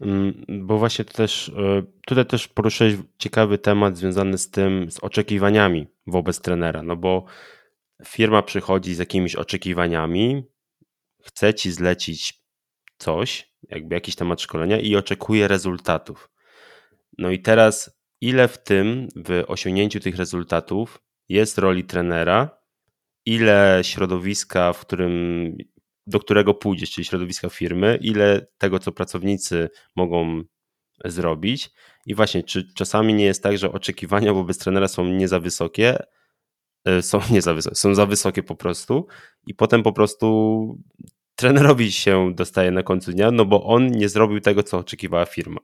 Mm, 0.00 0.44
bo 0.48 0.78
właśnie 0.78 1.04
też, 1.04 1.48
e, 1.48 1.82
tutaj 2.06 2.26
też 2.26 2.48
poruszyłeś 2.48 2.94
ciekawy 3.18 3.58
temat 3.58 3.96
związany 3.96 4.38
z 4.38 4.50
tym, 4.50 4.90
z 4.90 4.98
oczekiwaniami 4.98 5.86
wobec 6.06 6.40
trenera, 6.40 6.82
no 6.82 6.96
bo 6.96 7.24
firma 8.06 8.42
przychodzi 8.42 8.94
z 8.94 8.98
jakimiś 8.98 9.36
oczekiwaniami, 9.36 10.42
chce 11.22 11.54
ci 11.54 11.72
zlecić 11.72 12.42
coś, 12.98 13.52
jakby 13.68 13.94
jakiś 13.94 14.14
temat 14.14 14.40
szkolenia 14.40 14.80
i 14.80 14.96
oczekuje 14.96 15.48
rezultatów. 15.48 16.30
No 17.18 17.30
i 17.30 17.38
teraz, 17.38 17.98
ile 18.20 18.48
w 18.48 18.58
tym, 18.58 19.08
w 19.16 19.44
osiągnięciu 19.46 20.00
tych 20.00 20.16
rezultatów 20.16 21.02
jest 21.28 21.58
roli 21.58 21.84
trenera, 21.84 22.61
ile 23.26 23.80
środowiska, 23.82 24.72
w 24.72 24.80
którym, 24.80 25.56
do 26.06 26.20
którego 26.20 26.54
pójdziesz, 26.54 26.90
czyli 26.90 27.04
środowiska 27.04 27.48
firmy, 27.48 27.98
ile 28.00 28.46
tego, 28.58 28.78
co 28.78 28.92
pracownicy 28.92 29.68
mogą 29.96 30.42
zrobić. 31.04 31.70
I 32.06 32.14
właśnie, 32.14 32.42
czy 32.42 32.74
czasami 32.74 33.14
nie 33.14 33.24
jest 33.24 33.42
tak, 33.42 33.58
że 33.58 33.72
oczekiwania 33.72 34.34
wobec 34.34 34.58
trenera 34.58 34.88
są 34.88 35.04
nie 35.04 35.28
za 35.28 35.40
wysokie, 35.40 35.98
e, 36.84 37.02
są 37.02 37.20
nie 37.30 37.42
za 37.42 37.54
wysokie, 37.54 37.76
są 37.76 37.94
za 37.94 38.06
wysokie 38.06 38.42
po 38.42 38.56
prostu 38.56 39.06
i 39.46 39.54
potem 39.54 39.82
po 39.82 39.92
prostu 39.92 40.78
trenerowi 41.36 41.92
się 41.92 42.34
dostaje 42.34 42.70
na 42.70 42.82
końcu 42.82 43.12
dnia, 43.12 43.30
no 43.30 43.44
bo 43.44 43.64
on 43.64 43.86
nie 43.86 44.08
zrobił 44.08 44.40
tego, 44.40 44.62
co 44.62 44.78
oczekiwała 44.78 45.26
firma. 45.26 45.60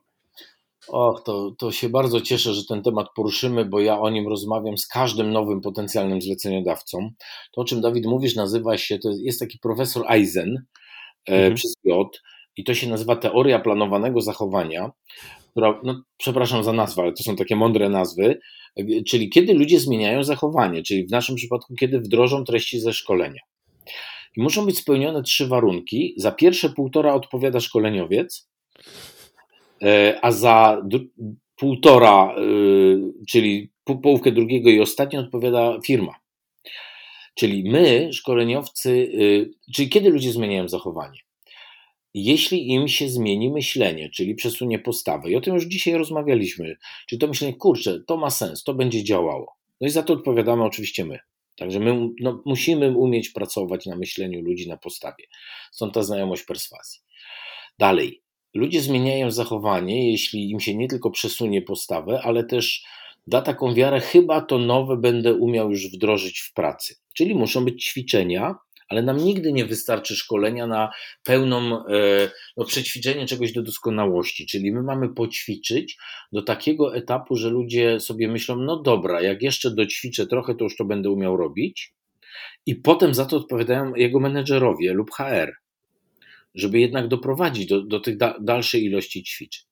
Och, 0.91 1.23
to, 1.23 1.51
to 1.57 1.71
się 1.71 1.89
bardzo 1.89 2.21
cieszę, 2.21 2.53
że 2.53 2.65
ten 2.65 2.83
temat 2.83 3.07
poruszymy, 3.15 3.65
bo 3.65 3.79
ja 3.79 3.99
o 3.99 4.09
nim 4.09 4.27
rozmawiam 4.27 4.77
z 4.77 4.87
każdym 4.87 5.31
nowym 5.31 5.61
potencjalnym 5.61 6.21
zleceniodawcą. 6.21 7.09
To, 7.51 7.61
o 7.61 7.65
czym 7.65 7.81
Dawid 7.81 8.05
mówisz, 8.05 8.35
nazywa 8.35 8.77
się, 8.77 8.99
to 8.99 9.09
jest 9.23 9.39
taki 9.39 9.59
profesor 9.59 10.05
Eisen 10.11 10.65
e, 11.29 11.31
mhm. 11.31 11.55
przez 11.55 11.73
J 11.83 12.21
i 12.57 12.63
to 12.63 12.73
się 12.73 12.89
nazywa 12.89 13.15
teoria 13.15 13.59
planowanego 13.59 14.21
zachowania, 14.21 14.91
która, 15.51 15.81
no, 15.83 16.01
przepraszam 16.17 16.63
za 16.63 16.73
nazwę, 16.73 17.01
ale 17.01 17.13
to 17.13 17.23
są 17.23 17.35
takie 17.35 17.55
mądre 17.55 17.89
nazwy, 17.89 18.39
e, 18.75 19.03
czyli 19.03 19.29
kiedy 19.29 19.53
ludzie 19.53 19.79
zmieniają 19.79 20.23
zachowanie, 20.23 20.83
czyli 20.83 21.07
w 21.07 21.11
naszym 21.11 21.35
przypadku, 21.35 21.75
kiedy 21.75 21.99
wdrożą 21.99 22.43
treści 22.43 22.79
ze 22.79 22.93
szkolenia. 22.93 23.41
I 24.37 24.41
muszą 24.41 24.65
być 24.65 24.77
spełnione 24.77 25.23
trzy 25.23 25.47
warunki. 25.47 26.13
Za 26.17 26.31
pierwsze 26.31 26.69
półtora 26.69 27.13
odpowiada 27.13 27.59
szkoleniowiec, 27.59 28.49
a 30.21 30.31
za 30.31 30.81
półtora, 31.59 32.35
e, 32.35 32.41
czyli 33.29 33.71
połówkę 33.83 34.31
drugiego 34.31 34.69
i 34.69 34.79
ostatnio 34.79 35.19
odpowiada 35.19 35.79
firma. 35.85 36.13
Czyli 37.35 37.71
my, 37.71 38.09
szkoleniowcy, 38.13 39.11
e, 39.13 39.71
czyli 39.73 39.89
kiedy 39.89 40.09
ludzie 40.09 40.31
zmieniają 40.31 40.67
zachowanie? 40.67 41.19
Jeśli 42.13 42.67
im 42.67 42.87
się 42.87 43.09
zmieni 43.09 43.51
myślenie, 43.51 44.09
czyli 44.09 44.35
przesunie 44.35 44.79
postawę, 44.79 45.29
i 45.29 45.35
o 45.35 45.41
tym 45.41 45.53
już 45.53 45.65
dzisiaj 45.65 45.93
rozmawialiśmy, 45.93 46.77
czyli 47.07 47.19
to 47.19 47.27
myślenie, 47.27 47.53
kurczę, 47.53 47.99
to 48.07 48.17
ma 48.17 48.29
sens, 48.29 48.63
to 48.63 48.73
będzie 48.73 49.03
działało. 49.03 49.55
No 49.81 49.87
i 49.87 49.89
za 49.89 50.03
to 50.03 50.13
odpowiadamy 50.13 50.63
oczywiście 50.63 51.05
my. 51.05 51.19
Także 51.55 51.79
my 51.79 52.09
no, 52.19 52.41
musimy 52.45 52.97
umieć 52.97 53.29
pracować 53.29 53.85
na 53.85 53.95
myśleniu 53.95 54.41
ludzi, 54.41 54.69
na 54.69 54.77
postawie. 54.77 55.23
Stąd 55.71 55.93
ta 55.93 56.03
znajomość 56.03 56.43
perswazji. 56.43 56.99
Dalej, 57.77 58.21
ludzie 58.53 58.81
zmieniają 58.81 59.31
zachowanie, 59.31 60.11
jeśli 60.11 60.51
im 60.51 60.59
się 60.59 60.75
nie 60.75 60.87
tylko 60.87 61.11
przesunie 61.11 61.61
postawę, 61.61 62.21
ale 62.23 62.43
też 62.43 62.83
da 63.27 63.41
taką 63.41 63.73
wiarę, 63.73 63.99
chyba 63.99 64.41
to 64.41 64.57
nowe 64.57 64.97
będę 64.97 65.33
umiał 65.33 65.71
już 65.71 65.87
wdrożyć 65.87 66.39
w 66.39 66.53
pracy. 66.53 66.95
Czyli 67.13 67.35
muszą 67.35 67.65
być 67.65 67.85
ćwiczenia, 67.85 68.55
ale 68.89 69.01
nam 69.01 69.17
nigdy 69.17 69.53
nie 69.53 69.65
wystarczy 69.65 70.15
szkolenia 70.15 70.67
na 70.67 70.89
pełną 71.23 71.85
e, 71.87 72.29
no, 72.57 72.65
przećwiczenie 72.65 73.25
czegoś 73.25 73.53
do 73.53 73.61
doskonałości. 73.61 74.45
Czyli 74.45 74.71
my 74.71 74.83
mamy 74.83 75.13
poćwiczyć 75.13 75.97
do 76.31 76.41
takiego 76.41 76.95
etapu, 76.95 77.35
że 77.35 77.49
ludzie 77.49 77.99
sobie 77.99 78.27
myślą, 78.27 78.55
no 78.55 78.81
dobra, 78.81 79.21
jak 79.21 79.41
jeszcze 79.41 79.71
doćwiczę 79.71 80.27
trochę, 80.27 80.55
to 80.55 80.63
już 80.63 80.75
to 80.75 80.85
będę 80.85 81.09
umiał 81.09 81.37
robić. 81.37 81.93
I 82.65 82.75
potem 82.75 83.13
za 83.13 83.25
to 83.25 83.37
odpowiadają 83.37 83.95
jego 83.95 84.19
menedżerowie 84.19 84.93
lub 84.93 85.11
HR 85.11 85.51
żeby 86.55 86.79
jednak 86.79 87.07
doprowadzić 87.07 87.65
do, 87.65 87.81
do 87.81 87.99
tych 87.99 88.17
da, 88.17 88.37
dalszej 88.41 88.83
ilości 88.83 89.23
ćwiczeń. 89.23 89.69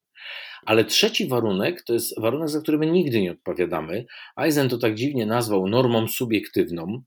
Ale 0.66 0.86
trzeci 0.86 1.28
warunek 1.28 1.84
to 1.84 1.94
jest 1.94 2.22
warunek, 2.22 2.50
za 2.50 2.62
który 2.62 2.78
my 2.78 2.86
nigdy 2.86 3.22
nie 3.22 3.32
odpowiadamy. 3.32 4.06
Eisen 4.38 4.70
to 4.70 4.78
tak 4.78 4.96
dziwnie 4.96 5.26
nazwał 5.26 5.68
normą 5.68 6.08
subiektywną. 6.08 7.02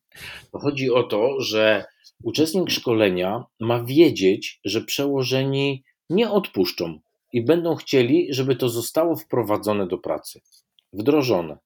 Chodzi 0.52 0.90
o 0.90 1.02
to, 1.02 1.40
że 1.40 1.84
uczestnik 2.22 2.70
szkolenia 2.70 3.44
ma 3.60 3.84
wiedzieć, 3.84 4.60
że 4.64 4.80
przełożeni 4.80 5.84
nie 6.10 6.30
odpuszczą 6.30 7.00
i 7.32 7.44
będą 7.44 7.74
chcieli, 7.74 8.26
żeby 8.30 8.56
to 8.56 8.68
zostało 8.68 9.16
wprowadzone 9.16 9.86
do 9.86 9.98
pracy, 9.98 10.40
wdrożone. 10.92 11.58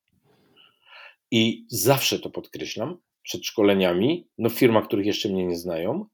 I 1.30 1.66
zawsze 1.68 2.18
to 2.18 2.30
podkreślam 2.30 2.98
przed 3.22 3.46
szkoleniami, 3.46 4.28
no 4.38 4.50
w 4.50 4.52
firmach, 4.52 4.86
których 4.86 5.06
jeszcze 5.06 5.28
mnie 5.28 5.46
nie 5.46 5.56
znają, 5.56 6.06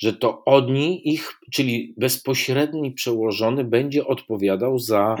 że 0.00 0.12
to 0.12 0.44
oni, 0.44 1.08
ich, 1.08 1.40
czyli 1.52 1.94
bezpośredni 1.96 2.92
przełożony, 2.92 3.64
będzie 3.64 4.06
odpowiadał 4.06 4.78
za 4.78 5.16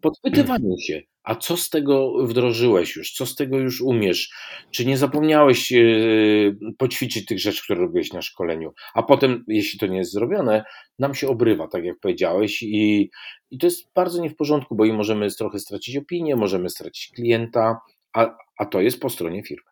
podpytywanie 0.00 0.80
się. 0.80 1.02
A 1.24 1.34
co 1.34 1.56
z 1.56 1.70
tego 1.70 2.26
wdrożyłeś 2.26 2.96
już? 2.96 3.12
Co 3.12 3.26
z 3.26 3.34
tego 3.34 3.58
już 3.58 3.80
umiesz? 3.80 4.30
Czy 4.70 4.86
nie 4.86 4.96
zapomniałeś 4.96 5.70
yy, 5.70 6.56
poćwiczyć 6.78 7.26
tych 7.26 7.40
rzeczy, 7.40 7.62
które 7.62 7.80
robiłeś 7.80 8.12
na 8.12 8.22
szkoleniu? 8.22 8.72
A 8.94 9.02
potem, 9.02 9.44
jeśli 9.48 9.78
to 9.78 9.86
nie 9.86 9.98
jest 9.98 10.12
zrobione, 10.12 10.64
nam 10.98 11.14
się 11.14 11.28
obrywa, 11.28 11.68
tak 11.68 11.84
jak 11.84 12.00
powiedziałeś, 12.00 12.62
i, 12.62 13.10
i 13.50 13.58
to 13.58 13.66
jest 13.66 13.92
bardzo 13.94 14.22
nie 14.22 14.30
w 14.30 14.36
porządku, 14.36 14.76
bo 14.76 14.84
i 14.84 14.92
możemy 14.92 15.30
trochę 15.30 15.58
stracić 15.58 15.96
opinię, 15.96 16.36
możemy 16.36 16.70
stracić 16.70 17.12
klienta, 17.14 17.80
a, 18.12 18.36
a 18.58 18.66
to 18.66 18.80
jest 18.80 19.00
po 19.00 19.10
stronie 19.10 19.42
firmy. 19.42 19.71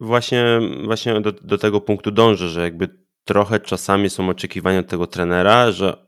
Właśnie, 0.00 0.60
właśnie 0.84 1.20
do, 1.20 1.32
do 1.32 1.58
tego 1.58 1.80
punktu 1.80 2.10
dążę, 2.10 2.48
że 2.48 2.62
jakby 2.62 2.88
trochę 3.24 3.60
czasami 3.60 4.10
są 4.10 4.28
oczekiwania 4.28 4.78
od 4.78 4.86
tego 4.86 5.06
trenera, 5.06 5.72
że 5.72 6.06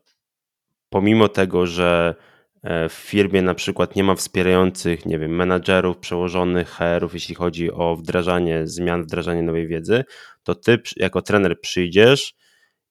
pomimo 0.91 1.29
tego, 1.29 1.67
że 1.67 2.15
e, 2.63 2.89
w 2.89 2.93
firmie 2.93 3.43
na 3.43 3.55
przykład 3.55 3.97
nie 3.97 4.05
ma 4.05 4.15
wspierających, 4.15 5.07
nie 5.07 5.19
wiem, 5.19 5.37
menadżerów, 5.37 5.99
przełożonych, 5.99 6.69
HR-ów, 6.69 7.15
jeśli 7.15 7.35
chodzi 7.35 7.73
o 7.73 7.97
wdrażanie 7.97 8.67
zmian, 8.67 9.03
wdrażanie 9.03 9.43
nowej 9.43 9.67
wiedzy, 9.67 10.05
to 10.43 10.55
ty 10.55 10.79
jako 10.97 11.23
trener 11.23 11.61
przyjdziesz 11.61 12.35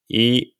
i 0.08 0.52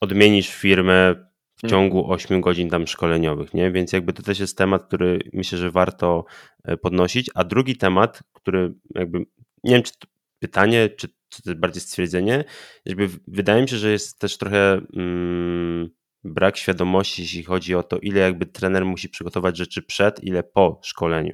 odmienisz 0.00 0.48
firmę 0.48 1.14
w 1.60 1.64
mhm. 1.64 1.70
ciągu 1.70 2.12
8 2.12 2.40
godzin 2.40 2.70
tam 2.70 2.86
szkoleniowych, 2.86 3.54
nie? 3.54 3.70
Więc 3.70 3.92
jakby 3.92 4.12
to 4.12 4.22
też 4.22 4.40
jest 4.40 4.58
temat, 4.58 4.86
który 4.86 5.18
myślę, 5.32 5.58
że 5.58 5.70
warto 5.70 6.24
e, 6.64 6.76
podnosić. 6.76 7.30
A 7.34 7.44
drugi 7.44 7.76
temat, 7.76 8.22
który 8.32 8.74
jakby 8.94 9.26
nie 9.64 9.74
wiem, 9.74 9.82
czy 9.82 9.92
to 9.98 10.06
pytanie, 10.38 10.88
czy, 10.88 11.08
czy 11.28 11.54
bardziej 11.54 11.80
stwierdzenie, 11.80 12.44
jakby 12.84 13.08
wydaje 13.28 13.62
mi 13.62 13.68
się, 13.68 13.76
że 13.76 13.90
jest 13.92 14.18
też 14.18 14.38
trochę 14.38 14.80
mm, 14.96 15.90
brak 16.24 16.56
świadomości, 16.56 17.22
jeśli 17.22 17.44
chodzi 17.44 17.74
o 17.74 17.82
to, 17.82 17.98
ile 17.98 18.20
jakby 18.20 18.46
trener 18.46 18.84
musi 18.84 19.08
przygotować 19.08 19.56
rzeczy 19.56 19.82
przed, 19.82 20.24
ile 20.24 20.42
po 20.42 20.80
szkoleniu. 20.82 21.32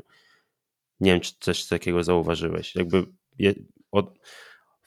Nie 1.01 1.13
wiem, 1.13 1.21
czy 1.21 1.33
coś 1.41 1.67
takiego 1.67 2.05
zauważyłeś. 2.05 2.75
Jakby 2.75 3.07
je, 3.39 3.55
od, 3.91 4.19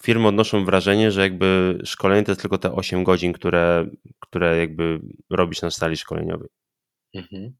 firmy 0.03 0.27
odnoszą 0.27 0.65
wrażenie, 0.65 1.11
że 1.11 1.21
jakby 1.21 1.79
szkolenie 1.85 2.23
to 2.23 2.31
jest 2.31 2.41
tylko 2.41 2.57
te 2.57 2.71
8 2.71 3.03
godzin, 3.03 3.33
które, 3.33 3.89
które 4.19 4.57
jakby 4.57 4.99
robisz 5.29 5.61
na 5.61 5.71
sali 5.71 5.97
szkoleniowej. 5.97 6.49
Mhm. 7.15 7.53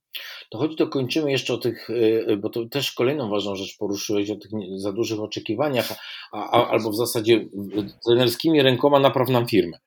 To 0.50 0.58
choć 0.58 0.76
dokończymy 0.76 1.32
jeszcze 1.32 1.54
o 1.54 1.58
tych, 1.58 1.90
y, 1.90 2.26
y, 2.30 2.38
bo 2.38 2.50
to 2.50 2.66
też 2.66 2.92
kolejną 2.92 3.30
ważną 3.30 3.56
rzecz 3.56 3.78
poruszyłeś, 3.78 4.30
o 4.30 4.36
tych 4.36 4.52
za 4.76 4.94
dużych 4.94 5.20
oczekiwaniach, 5.20 5.90
a, 6.32 6.52
a, 6.52 6.70
albo 6.70 6.90
w 6.90 6.96
zasadzie 6.96 7.46
trenerskimi 8.06 8.62
rękoma 8.62 9.00
napraw 9.00 9.30
nam 9.30 9.48
firmę. 9.48 9.78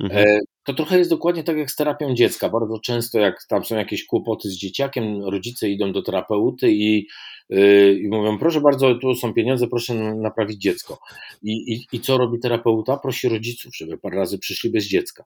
Mhm. 0.00 0.24
E, 0.28 0.38
to 0.64 0.74
trochę 0.74 0.98
jest 0.98 1.10
dokładnie 1.10 1.44
tak 1.44 1.56
jak 1.56 1.70
z 1.70 1.76
terapią 1.76 2.14
dziecka. 2.14 2.48
Bardzo 2.48 2.78
często, 2.78 3.18
jak 3.18 3.46
tam 3.48 3.64
są 3.64 3.76
jakieś 3.76 4.06
kłopoty 4.06 4.48
z 4.48 4.56
dzieciakiem, 4.56 5.24
rodzice 5.24 5.68
idą 5.68 5.92
do 5.92 6.02
terapeuty 6.02 6.72
i, 6.72 7.06
y, 7.52 7.98
i 8.02 8.08
mówią: 8.08 8.38
Proszę 8.38 8.60
bardzo, 8.60 8.94
tu 8.94 9.14
są 9.14 9.34
pieniądze, 9.34 9.66
proszę 9.66 9.94
naprawić 9.94 10.60
dziecko. 10.60 10.98
I, 11.42 11.72
i, 11.72 11.86
I 11.92 12.00
co 12.00 12.18
robi 12.18 12.38
terapeuta? 12.38 12.96
Prosi 12.96 13.28
rodziców, 13.28 13.76
żeby 13.76 13.98
parę 13.98 14.16
razy 14.16 14.38
przyszli 14.38 14.70
bez 14.70 14.84
dziecka. 14.84 15.24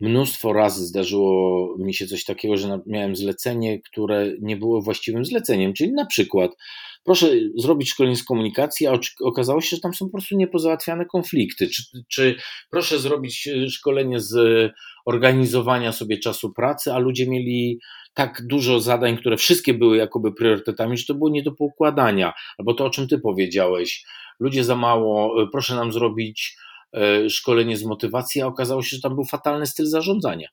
Mnóstwo 0.00 0.52
razy 0.52 0.86
zdarzyło 0.86 1.74
mi 1.78 1.94
się 1.94 2.06
coś 2.06 2.24
takiego, 2.24 2.56
że 2.56 2.80
miałem 2.86 3.16
zlecenie, 3.16 3.80
które 3.80 4.32
nie 4.40 4.56
było 4.56 4.82
właściwym 4.82 5.24
zleceniem, 5.24 5.72
czyli 5.72 5.92
na 5.92 6.06
przykład 6.06 6.50
proszę 7.04 7.26
zrobić 7.56 7.90
szkolenie 7.90 8.16
z 8.16 8.24
komunikacji, 8.24 8.86
a 8.86 8.98
okazało 9.22 9.60
się, 9.60 9.76
że 9.76 9.82
tam 9.82 9.94
są 9.94 10.06
po 10.06 10.12
prostu 10.12 10.36
niepozałatwiane 10.36 11.04
konflikty, 11.06 11.68
czy, 11.68 11.82
czy 12.08 12.36
proszę 12.70 12.98
zrobić 12.98 13.48
e, 13.48 13.70
szkolenie 13.70 14.20
z 14.20 14.34
organizowania 15.06 15.92
sobie 15.92 16.18
czasu 16.18 16.52
pracy, 16.52 16.92
a 16.92 16.98
ludzie 16.98 17.26
mieli 17.26 17.80
tak 18.14 18.42
dużo 18.46 18.80
zadań, 18.80 19.16
które 19.16 19.36
wszystkie 19.36 19.74
były 19.74 19.96
jakoby 19.96 20.32
priorytetami, 20.32 20.96
że 20.96 21.04
to 21.06 21.14
było 21.14 21.30
nie 21.30 21.42
do 21.42 21.52
poukładania, 21.52 22.32
albo 22.58 22.74
to, 22.74 22.84
o 22.84 22.90
czym 22.90 23.08
ty 23.08 23.18
powiedziałeś, 23.18 24.04
ludzie 24.40 24.64
za 24.64 24.76
mało, 24.76 25.42
e, 25.42 25.46
proszę 25.52 25.74
nam 25.74 25.92
zrobić 25.92 26.56
szkolenie 27.28 27.76
z 27.76 27.84
motywacji, 27.84 28.42
a 28.42 28.46
okazało 28.46 28.82
się, 28.82 28.96
że 28.96 29.02
tam 29.02 29.14
był 29.14 29.24
fatalny 29.24 29.66
styl 29.66 29.86
zarządzania. 29.86 30.48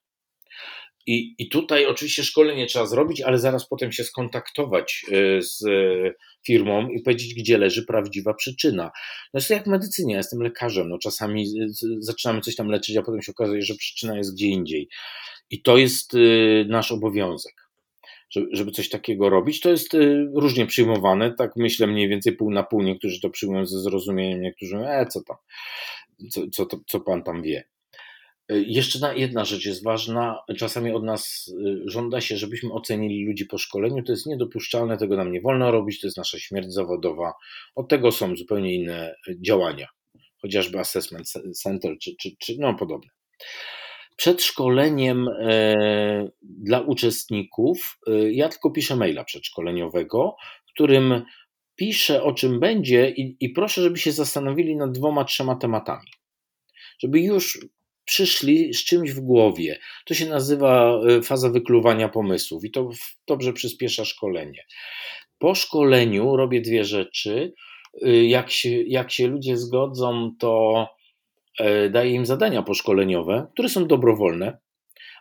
I, 1.07 1.35
I 1.37 1.49
tutaj 1.49 1.85
oczywiście 1.85 2.23
szkolenie 2.23 2.65
trzeba 2.65 2.85
zrobić, 2.85 3.21
ale 3.21 3.39
zaraz 3.39 3.67
potem 3.67 3.91
się 3.91 4.03
skontaktować 4.03 5.05
e, 5.11 5.41
z 5.41 5.63
firmą 6.45 6.89
i 6.89 7.01
powiedzieć, 7.01 7.33
gdzie 7.33 7.57
leży 7.57 7.85
prawdziwa 7.85 8.33
przyczyna. 8.33 8.91
No 9.33 9.41
to 9.47 9.53
jak 9.53 9.63
w 9.63 9.67
medycynie, 9.67 10.13
ja 10.13 10.17
jestem 10.17 10.41
lekarzem, 10.41 10.89
no 10.89 10.97
czasami 10.97 11.45
zaczynamy 11.99 12.41
coś 12.41 12.55
tam 12.55 12.67
leczyć, 12.67 12.97
a 12.97 13.01
potem 13.01 13.21
się 13.21 13.31
okazuje, 13.31 13.61
że 13.61 13.75
przyczyna 13.75 14.17
jest 14.17 14.33
gdzie 14.35 14.47
indziej. 14.47 14.89
I 15.49 15.61
to 15.61 15.77
jest 15.77 16.13
e, 16.13 16.17
nasz 16.65 16.91
obowiązek 16.91 17.60
żeby 18.51 18.71
coś 18.71 18.89
takiego 18.89 19.29
robić. 19.29 19.59
To 19.59 19.69
jest 19.69 19.97
różnie 20.33 20.65
przyjmowane, 20.65 21.33
tak 21.33 21.51
myślę 21.55 21.87
mniej 21.87 22.07
więcej 22.07 22.33
pół 22.33 22.51
na 22.51 22.63
pół. 22.63 22.81
Niektórzy 22.81 23.21
to 23.21 23.29
przyjmują 23.29 23.65
ze 23.65 23.79
zrozumieniem, 23.79 24.41
niektórzy 24.41 24.75
mówią, 24.75 24.89
e, 24.89 25.05
co 25.05 25.23
tam 25.23 25.37
co, 26.29 26.41
co, 26.49 26.67
co 26.87 26.99
pan 26.99 27.23
tam 27.23 27.41
wie. 27.41 27.63
E, 28.49 28.59
jeszcze 28.59 29.17
jedna 29.17 29.45
rzecz 29.45 29.65
jest 29.65 29.83
ważna. 29.83 30.39
Czasami 30.57 30.91
od 30.91 31.03
nas 31.03 31.51
e, 31.65 31.89
żąda 31.89 32.21
się, 32.21 32.37
żebyśmy 32.37 32.73
ocenili 32.73 33.25
ludzi 33.25 33.45
po 33.45 33.57
szkoleniu. 33.57 34.03
To 34.03 34.11
jest 34.11 34.25
niedopuszczalne, 34.25 34.97
tego 34.97 35.17
nam 35.17 35.31
nie 35.31 35.41
wolno 35.41 35.71
robić, 35.71 35.99
to 35.99 36.07
jest 36.07 36.17
nasza 36.17 36.39
śmierć 36.39 36.73
zawodowa. 36.73 37.33
Od 37.75 37.89
tego 37.89 38.11
są 38.11 38.35
zupełnie 38.35 38.75
inne 38.75 39.15
działania, 39.41 39.87
chociażby 40.41 40.79
assessment 40.79 41.27
center 41.63 41.97
czy, 42.01 42.15
czy, 42.19 42.29
czy 42.39 42.55
no 42.59 42.73
podobne. 42.73 43.09
Przed 44.15 44.43
szkoleniem 44.43 45.27
e, 45.27 46.29
dla 46.41 46.79
uczestników 46.79 47.99
e, 48.07 48.31
ja 48.31 48.49
tylko 48.49 48.71
piszę 48.71 48.95
maila 48.95 49.23
przedszkoleniowego, 49.23 50.35
w 50.67 50.73
którym 50.73 51.21
piszę 51.75 52.23
o 52.23 52.33
czym 52.33 52.59
będzie 52.59 53.09
i, 53.09 53.37
i 53.39 53.49
proszę, 53.49 53.81
żeby 53.81 53.97
się 53.97 54.11
zastanowili 54.11 54.75
nad 54.75 54.91
dwoma, 54.91 55.25
trzema 55.25 55.55
tematami. 55.55 56.11
Żeby 56.99 57.19
już 57.19 57.59
przyszli 58.05 58.73
z 58.73 58.83
czymś 58.83 59.11
w 59.11 59.19
głowie. 59.19 59.79
To 60.05 60.13
się 60.13 60.25
nazywa 60.25 61.01
e, 61.09 61.21
faza 61.21 61.49
wykluwania 61.49 62.09
pomysłów 62.09 62.63
i 62.63 62.71
to 62.71 62.89
dobrze 63.27 63.53
przyspiesza 63.53 64.05
szkolenie. 64.05 64.65
Po 65.39 65.55
szkoleniu 65.55 66.35
robię 66.35 66.61
dwie 66.61 66.85
rzeczy. 66.85 67.53
Jak 68.23 68.51
się, 68.51 68.69
jak 68.69 69.11
się 69.11 69.27
ludzie 69.27 69.57
zgodzą, 69.57 70.31
to 70.39 70.87
e, 71.59 71.89
daję 71.89 72.11
im 72.11 72.25
zadania 72.25 72.63
poszkoleniowe, 72.63 73.47
które 73.53 73.69
są 73.69 73.87
dobrowolne 73.87 74.57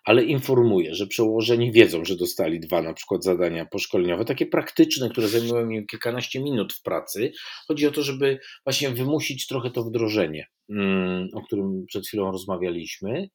ale 0.05 0.25
informuję, 0.25 0.95
że 0.95 1.07
przełożeni 1.07 1.73
wiedzą, 1.73 2.05
że 2.05 2.17
dostali 2.17 2.61
dwa 2.61 2.83
na 2.83 2.95
przykład 2.95 3.25
zadania 3.25 3.65
poszkoleniowe, 3.65 4.25
takie 4.25 4.47
praktyczne, 4.47 5.11
które 5.11 5.29
zajmują 5.29 5.71
im 5.71 5.87
kilkanaście 5.87 6.43
minut 6.43 6.73
w 6.73 6.83
pracy. 6.83 7.33
Chodzi 7.69 7.87
o 7.87 7.91
to, 7.91 8.03
żeby 8.03 8.39
właśnie 8.65 8.91
wymusić 8.91 9.47
trochę 9.47 9.71
to 9.71 9.85
wdrożenie, 9.85 10.47
mm, 10.71 11.29
o 11.35 11.43
którym 11.43 11.85
przed 11.87 12.07
chwilą 12.07 12.33
rozmawialiśmy. 12.33 13.29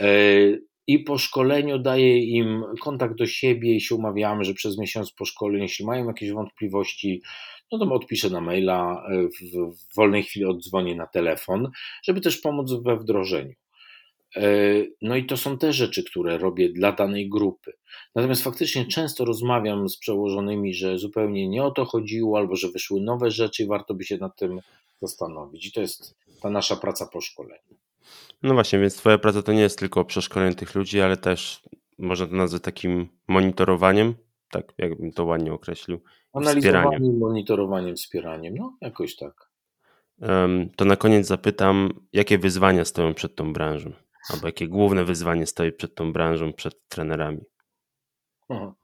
E, 0.00 0.08
I 0.86 0.98
po 0.98 1.18
szkoleniu 1.18 1.78
daję 1.78 2.18
im 2.18 2.64
kontakt 2.82 3.16
do 3.16 3.26
siebie 3.26 3.74
i 3.74 3.80
się 3.80 3.94
umawiamy, 3.94 4.44
że 4.44 4.54
przez 4.54 4.78
miesiąc 4.78 5.12
po 5.12 5.24
szkoleniu, 5.24 5.62
jeśli 5.62 5.86
mają 5.86 6.06
jakieś 6.06 6.30
wątpliwości, 6.30 7.22
no 7.72 7.78
to 7.78 7.94
odpiszę 7.94 8.30
na 8.30 8.40
maila, 8.40 9.06
e, 9.10 9.28
w 9.72 9.94
wolnej 9.96 10.22
chwili 10.22 10.44
oddzwonię 10.44 10.94
na 10.94 11.06
telefon, 11.06 11.70
żeby 12.04 12.20
też 12.20 12.38
pomóc 12.38 12.72
we 12.72 12.96
wdrożeniu. 12.96 13.54
E, 14.36 14.42
no 15.02 15.16
i 15.16 15.26
to 15.26 15.36
są 15.36 15.58
te 15.58 15.72
rzeczy, 15.72 16.04
które 16.04 16.38
robię 16.38 16.68
dla 16.68 16.92
danej 16.92 17.28
grupy. 17.28 17.72
Natomiast 18.14 18.44
faktycznie 18.44 18.86
często 18.86 19.24
rozmawiam 19.24 19.88
z 19.88 19.98
przełożonymi, 19.98 20.74
że 20.74 20.98
zupełnie 20.98 21.48
nie 21.48 21.64
o 21.64 21.70
to 21.70 21.84
chodziło, 21.84 22.38
albo 22.38 22.56
że 22.56 22.68
wyszły 22.68 23.00
nowe 23.00 23.30
rzeczy 23.30 23.62
i 23.62 23.66
warto 23.66 23.94
by 23.94 24.04
się 24.04 24.18
nad 24.18 24.36
tym 24.36 24.60
zastanowić. 25.02 25.66
I 25.66 25.72
to 25.72 25.80
jest 25.80 26.14
ta 26.40 26.50
nasza 26.50 26.76
praca 26.76 27.06
po 27.06 27.20
szkoleniu. 27.20 27.76
No 28.42 28.54
właśnie, 28.54 28.78
więc 28.78 28.96
Twoja 28.96 29.18
praca 29.18 29.42
to 29.42 29.52
nie 29.52 29.60
jest 29.60 29.78
tylko 29.78 30.04
przeszkolenie 30.04 30.54
tych 30.54 30.74
ludzi, 30.74 31.00
ale 31.00 31.16
też 31.16 31.62
można 31.98 32.26
to 32.26 32.34
nazwać 32.34 32.62
takim 32.62 33.08
monitorowaniem, 33.28 34.14
tak 34.50 34.72
jakbym 34.78 35.12
to 35.12 35.24
ładnie 35.24 35.52
określił. 35.52 36.02
Analizowaniem, 36.32 37.18
monitorowaniem, 37.18 37.96
wspieraniem, 37.96 38.54
no 38.54 38.76
jakoś 38.80 39.16
tak. 39.16 39.50
To 40.76 40.84
na 40.84 40.96
koniec 40.96 41.26
zapytam, 41.26 41.90
jakie 42.12 42.38
wyzwania 42.38 42.84
stoją 42.84 43.14
przed 43.14 43.34
tą 43.34 43.52
branżą? 43.52 43.92
Albo 44.30 44.46
jakie 44.46 44.68
główne 44.68 45.04
wyzwanie 45.04 45.46
stoi 45.46 45.72
przed 45.72 45.94
tą 45.94 46.12
branżą, 46.12 46.52
przed 46.52 46.88
trenerami? 46.88 47.40
Aha. 48.48 48.74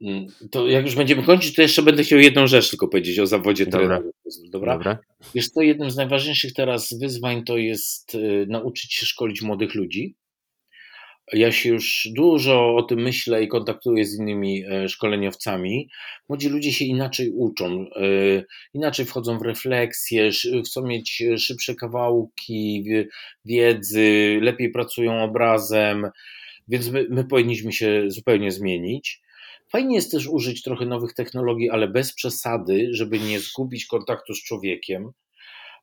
Mm, 0.00 0.26
to 0.50 0.66
jak 0.68 0.84
już 0.84 0.94
będziemy 0.94 1.22
kończyć, 1.22 1.54
to 1.54 1.62
jeszcze 1.62 1.82
będę 1.82 2.02
chciał 2.02 2.18
jedną 2.18 2.46
rzecz 2.46 2.70
tylko 2.70 2.88
powiedzieć 2.88 3.18
o 3.18 3.26
zawodzie 3.26 3.66
Dobra. 3.66 3.78
trenera. 3.78 4.10
Dobra? 4.50 4.72
Dobra. 4.72 4.98
Wiesz, 5.34 5.52
to 5.52 5.62
jednym 5.62 5.90
z 5.90 5.96
najważniejszych 5.96 6.52
teraz 6.52 6.98
wyzwań 7.00 7.44
to 7.44 7.56
jest 7.56 8.14
y, 8.14 8.46
nauczyć 8.48 8.94
się 8.94 9.06
szkolić 9.06 9.42
młodych 9.42 9.74
ludzi, 9.74 10.16
ja 11.32 11.52
się 11.52 11.68
już 11.68 12.08
dużo 12.16 12.76
o 12.76 12.82
tym 12.82 13.02
myślę 13.02 13.42
i 13.42 13.48
kontaktuję 13.48 14.04
z 14.04 14.18
innymi 14.18 14.64
e, 14.64 14.88
szkoleniowcami. 14.88 15.88
Młodzi 16.28 16.48
ludzie 16.48 16.72
się 16.72 16.84
inaczej 16.84 17.30
uczą, 17.30 17.86
e, 17.96 18.44
inaczej 18.74 19.06
wchodzą 19.06 19.38
w 19.38 19.42
refleksję, 19.42 20.30
chcą 20.66 20.86
mieć 20.86 21.22
szybsze 21.36 21.74
kawałki 21.74 22.84
wiedzy, 23.44 24.38
lepiej 24.42 24.70
pracują 24.70 25.22
obrazem, 25.22 26.10
więc 26.68 26.90
my, 26.90 27.06
my 27.10 27.24
powinniśmy 27.24 27.72
się 27.72 28.04
zupełnie 28.08 28.50
zmienić. 28.50 29.20
Fajnie 29.72 29.94
jest 29.94 30.12
też 30.12 30.26
użyć 30.26 30.62
trochę 30.62 30.86
nowych 30.86 31.14
technologii, 31.14 31.70
ale 31.70 31.88
bez 31.88 32.14
przesady, 32.14 32.88
żeby 32.90 33.18
nie 33.18 33.40
zgubić 33.40 33.86
kontaktu 33.86 34.34
z 34.34 34.42
człowiekiem. 34.42 35.12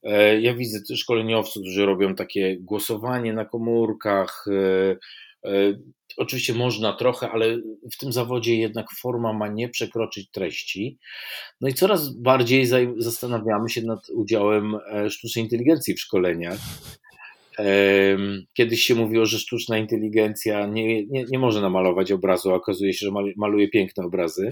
E, 0.03 0.41
ja 0.41 0.53
widzę 0.53 0.95
szkoleniowców, 0.95 1.61
którzy 1.63 1.85
robią 1.85 2.15
takie 2.15 2.57
głosowanie 2.59 3.33
na 3.33 3.45
komórkach. 3.45 4.45
E, 5.45 5.69
e, 5.69 5.77
oczywiście 6.17 6.53
można 6.53 6.93
trochę, 6.93 7.29
ale 7.29 7.57
w 7.93 7.97
tym 7.99 8.13
zawodzie 8.13 8.55
jednak 8.55 8.85
forma 9.01 9.33
ma 9.33 9.47
nie 9.47 9.69
przekroczyć 9.69 10.31
treści. 10.31 10.97
No 11.61 11.67
i 11.67 11.73
coraz 11.73 12.17
bardziej 12.17 12.67
zastanawiamy 12.97 13.69
się 13.69 13.81
nad 13.81 14.09
udziałem 14.09 14.77
sztucznej 15.09 15.45
inteligencji 15.45 15.93
w 15.93 15.99
szkoleniach. 15.99 16.57
Kiedyś 18.53 18.81
się 18.81 18.95
mówiło, 18.95 19.25
że 19.25 19.39
sztuczna 19.39 19.77
inteligencja 19.77 20.67
nie, 20.67 21.05
nie, 21.05 21.25
nie 21.29 21.39
może 21.39 21.61
namalować 21.61 22.11
obrazu, 22.11 22.51
a 22.51 22.55
okazuje 22.55 22.93
się, 22.93 23.05
że 23.05 23.11
maluje 23.37 23.69
piękne 23.69 24.05
obrazy. 24.05 24.51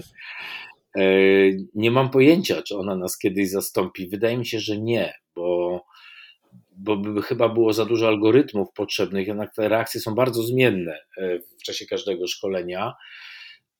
Nie 1.74 1.90
mam 1.90 2.10
pojęcia, 2.10 2.62
czy 2.62 2.76
ona 2.76 2.96
nas 2.96 3.18
kiedyś 3.18 3.50
zastąpi. 3.50 4.08
Wydaje 4.08 4.38
mi 4.38 4.46
się, 4.46 4.60
że 4.60 4.78
nie, 4.78 5.12
bo, 5.36 5.83
bo 6.84 6.96
by 6.96 7.22
chyba 7.22 7.48
było 7.48 7.72
za 7.72 7.84
dużo 7.84 8.08
algorytmów 8.08 8.68
potrzebnych, 8.74 9.26
jednak 9.26 9.54
te 9.54 9.68
reakcje 9.68 10.00
są 10.00 10.14
bardzo 10.14 10.42
zmienne 10.42 10.98
e, 11.16 11.38
w 11.38 11.62
czasie 11.64 11.86
każdego 11.86 12.26
szkolenia. 12.26 12.92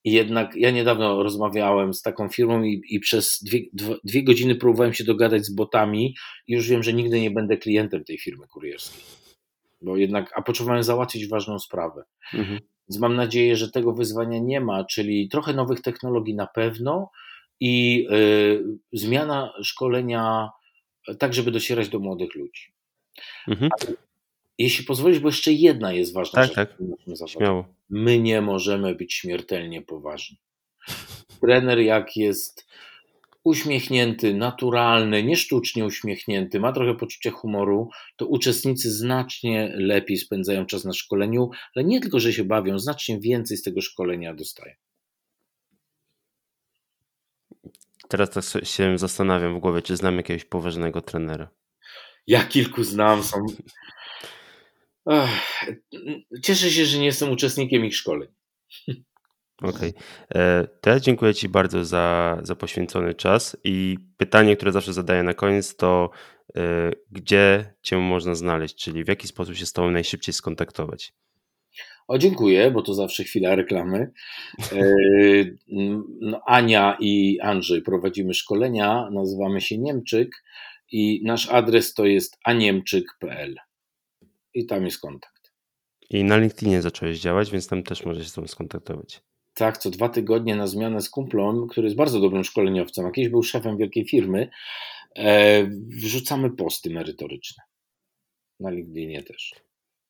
I 0.04 0.12
jednak 0.12 0.56
ja 0.56 0.70
niedawno 0.70 1.22
rozmawiałem 1.22 1.94
z 1.94 2.02
taką 2.02 2.28
firmą 2.28 2.62
i, 2.62 2.82
i 2.88 3.00
przez 3.00 3.42
dwie, 3.42 3.60
dwie, 4.04 4.24
godziny 4.24 4.54
próbowałem 4.54 4.94
się 4.94 5.04
dogadać 5.04 5.46
z 5.46 5.54
botami 5.54 6.14
i 6.46 6.52
już 6.52 6.68
wiem, 6.68 6.82
że 6.82 6.92
nigdy 6.92 7.20
nie 7.20 7.30
będę 7.30 7.56
klientem 7.56 8.04
tej 8.04 8.18
firmy 8.18 8.46
kurierskiej. 8.48 9.02
Bo 9.82 9.96
jednak, 9.96 10.32
a 10.36 10.42
potrzebowałem 10.42 10.82
załatwić 10.82 11.28
ważną 11.28 11.58
sprawę. 11.58 12.04
Mhm. 12.34 12.60
Więc 12.88 13.00
mam 13.00 13.16
nadzieję, 13.16 13.56
że 13.56 13.70
tego 13.70 13.92
wyzwania 13.92 14.38
nie 14.38 14.60
ma, 14.60 14.84
czyli 14.84 15.28
trochę 15.28 15.52
nowych 15.52 15.80
technologii 15.80 16.34
na 16.34 16.46
pewno 16.46 17.10
i 17.60 18.06
y, 18.12 18.64
zmiana 18.92 19.52
szkolenia 19.62 20.50
tak, 21.18 21.34
żeby 21.34 21.50
docierać 21.50 21.88
do 21.88 21.98
młodych 21.98 22.34
ludzi. 22.34 22.73
Mhm. 23.48 23.70
Jeśli 24.58 24.84
pozwolisz, 24.84 25.18
bo 25.18 25.28
jeszcze 25.28 25.52
jedna 25.52 25.92
jest 25.92 26.12
ważna 26.12 26.42
tak, 26.42 26.46
rzecz. 26.46 26.54
Tak, 26.54 27.28
Śmiało. 27.28 27.74
My 27.88 28.18
nie 28.18 28.40
możemy 28.40 28.94
być 28.94 29.14
śmiertelnie 29.14 29.82
poważni. 29.82 30.36
Trener 31.40 31.78
jak 31.78 32.16
jest 32.16 32.66
uśmiechnięty, 33.44 34.34
naturalny, 34.34 35.22
nie 35.22 35.36
sztucznie 35.36 35.84
uśmiechnięty, 35.84 36.60
ma 36.60 36.72
trochę 36.72 36.94
poczucia 36.94 37.30
humoru, 37.30 37.90
to 38.16 38.26
uczestnicy 38.26 38.90
znacznie 38.90 39.72
lepiej 39.76 40.16
spędzają 40.16 40.66
czas 40.66 40.84
na 40.84 40.92
szkoleniu, 40.92 41.50
ale 41.76 41.84
nie 41.84 42.00
tylko, 42.00 42.20
że 42.20 42.32
się 42.32 42.44
bawią, 42.44 42.78
znacznie 42.78 43.20
więcej 43.20 43.56
z 43.56 43.62
tego 43.62 43.80
szkolenia 43.80 44.34
dostają. 44.34 44.74
Teraz 48.08 48.30
tak 48.30 48.44
się 48.66 48.98
zastanawiam 48.98 49.56
w 49.56 49.60
głowie, 49.60 49.82
czy 49.82 49.96
znam 49.96 50.16
jakiegoś 50.16 50.44
poważnego 50.44 51.02
trenera. 51.02 51.48
Ja 52.26 52.44
kilku 52.44 52.84
znam, 52.84 53.22
są. 53.22 53.46
Cieszę 56.42 56.70
się, 56.70 56.84
że 56.84 56.98
nie 56.98 57.06
jestem 57.06 57.30
uczestnikiem 57.32 57.84
ich 57.84 57.96
szkoleń. 57.96 58.28
Okej. 59.62 59.70
Okay. 59.70 59.92
E, 60.34 60.66
teraz 60.80 61.02
dziękuję 61.02 61.34
Ci 61.34 61.48
bardzo 61.48 61.84
za, 61.84 62.38
za 62.42 62.56
poświęcony 62.56 63.14
czas. 63.14 63.56
I 63.64 63.98
pytanie, 64.16 64.56
które 64.56 64.72
zawsze 64.72 64.92
zadaję 64.92 65.22
na 65.22 65.34
koniec, 65.34 65.76
to 65.76 66.10
e, 66.56 66.90
gdzie 67.10 67.74
Cię 67.82 67.98
można 67.98 68.34
znaleźć, 68.34 68.74
czyli 68.84 69.04
w 69.04 69.08
jaki 69.08 69.28
sposób 69.28 69.54
się 69.54 69.66
z 69.66 69.72
Tobą 69.72 69.90
najszybciej 69.90 70.32
skontaktować? 70.32 71.12
O, 72.08 72.18
dziękuję, 72.18 72.70
bo 72.70 72.82
to 72.82 72.94
zawsze 72.94 73.24
chwila 73.24 73.54
reklamy. 73.54 74.12
E, 74.72 74.94
no, 76.20 76.40
Ania 76.46 76.96
i 77.00 77.40
Andrzej 77.40 77.82
prowadzimy 77.82 78.34
szkolenia, 78.34 79.08
nazywamy 79.12 79.60
się 79.60 79.78
Niemczyk 79.78 80.30
i 80.92 81.20
nasz 81.24 81.48
adres 81.48 81.94
to 81.94 82.06
jest 82.06 82.38
aniemczyk.pl 82.44 83.56
i 84.54 84.66
tam 84.66 84.84
jest 84.84 85.00
kontakt. 85.00 85.52
I 86.10 86.24
na 86.24 86.36
LinkedInie 86.36 86.82
zacząłeś 86.82 87.20
działać, 87.20 87.50
więc 87.50 87.68
tam 87.68 87.82
też 87.82 88.04
możesz 88.04 88.24
się 88.24 88.30
z 88.30 88.32
tobą 88.32 88.46
skontaktować. 88.46 89.22
Tak, 89.54 89.78
co 89.78 89.90
dwa 89.90 90.08
tygodnie 90.08 90.56
na 90.56 90.66
zmianę 90.66 91.02
z 91.02 91.10
kumplą, 91.10 91.66
który 91.66 91.86
jest 91.86 91.96
bardzo 91.96 92.20
dobrym 92.20 92.44
szkoleniowcem, 92.44 93.06
a 93.06 93.10
kiedyś 93.10 93.30
był 93.30 93.42
szefem 93.42 93.76
wielkiej 93.76 94.08
firmy, 94.08 94.50
e, 95.16 95.64
wrzucamy 95.88 96.50
posty 96.50 96.90
merytoryczne. 96.90 97.62
Na 98.60 98.70
LinkedInie 98.70 99.22
też. 99.22 99.54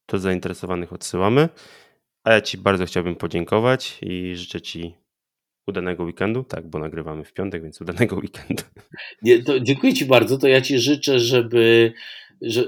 To 0.07 0.19
zainteresowanych 0.19 0.93
odsyłamy. 0.93 1.49
A 2.25 2.33
ja 2.33 2.41
Ci 2.41 2.59
bardzo 2.59 2.87
chciałbym 2.87 3.17
podziękować 3.17 3.99
i 4.03 4.37
życzę 4.37 4.61
Ci 4.61 4.95
udanego 5.67 6.05
weekendu. 6.05 6.45
Tak, 6.45 6.69
bo 6.69 6.79
nagrywamy 6.79 7.25
w 7.25 7.33
piątek, 7.33 7.63
więc 7.63 7.81
udanego 7.81 8.17
weekendu. 8.23 8.63
Nie, 9.23 9.43
to 9.43 9.61
dziękuję 9.61 9.95
Ci 9.95 10.05
bardzo. 10.05 10.39
To 10.39 10.49
ja 10.49 10.61
Ci 10.61 10.79
życzę, 10.79 11.19
żeby, 11.19 11.93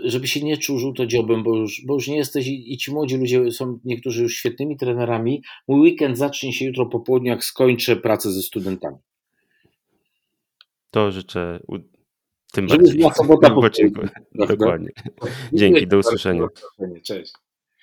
żeby 0.05 0.27
się 0.27 0.41
nie 0.41 0.57
czuł 0.57 0.79
żółtodziobem, 0.79 1.43
bo 1.43 1.57
już, 1.57 1.83
bo 1.87 1.95
już 1.95 2.09
nie 2.09 2.17
jesteś 2.17 2.47
i, 2.47 2.73
i 2.73 2.77
ci 2.77 2.93
młodzi 2.93 3.17
ludzie 3.17 3.51
są 3.53 3.79
niektórzy 3.85 4.23
już 4.23 4.37
świetnymi 4.37 4.77
trenerami. 4.77 5.43
Mój 5.69 5.81
weekend 5.81 6.19
zacznie 6.19 6.53
się 6.53 6.65
jutro 6.65 6.87
po 6.87 7.01
południu, 7.01 7.31
jak 7.31 7.45
skończę 7.45 7.97
pracę 7.97 8.33
ze 8.33 8.43
studentami. 8.43 8.97
To 10.91 11.13
życzę 11.13 11.61
tym 12.53 12.69
Żeby 12.69 12.83
bardziej. 12.83 12.99
Była 12.99 13.15
sobota 13.15 13.51
po 13.55 13.63
Dokładnie. 14.47 14.91
Dzięki, 15.53 15.87
do 15.87 15.99
usłyszenia. 15.99 16.47
Cześć. 17.05 17.33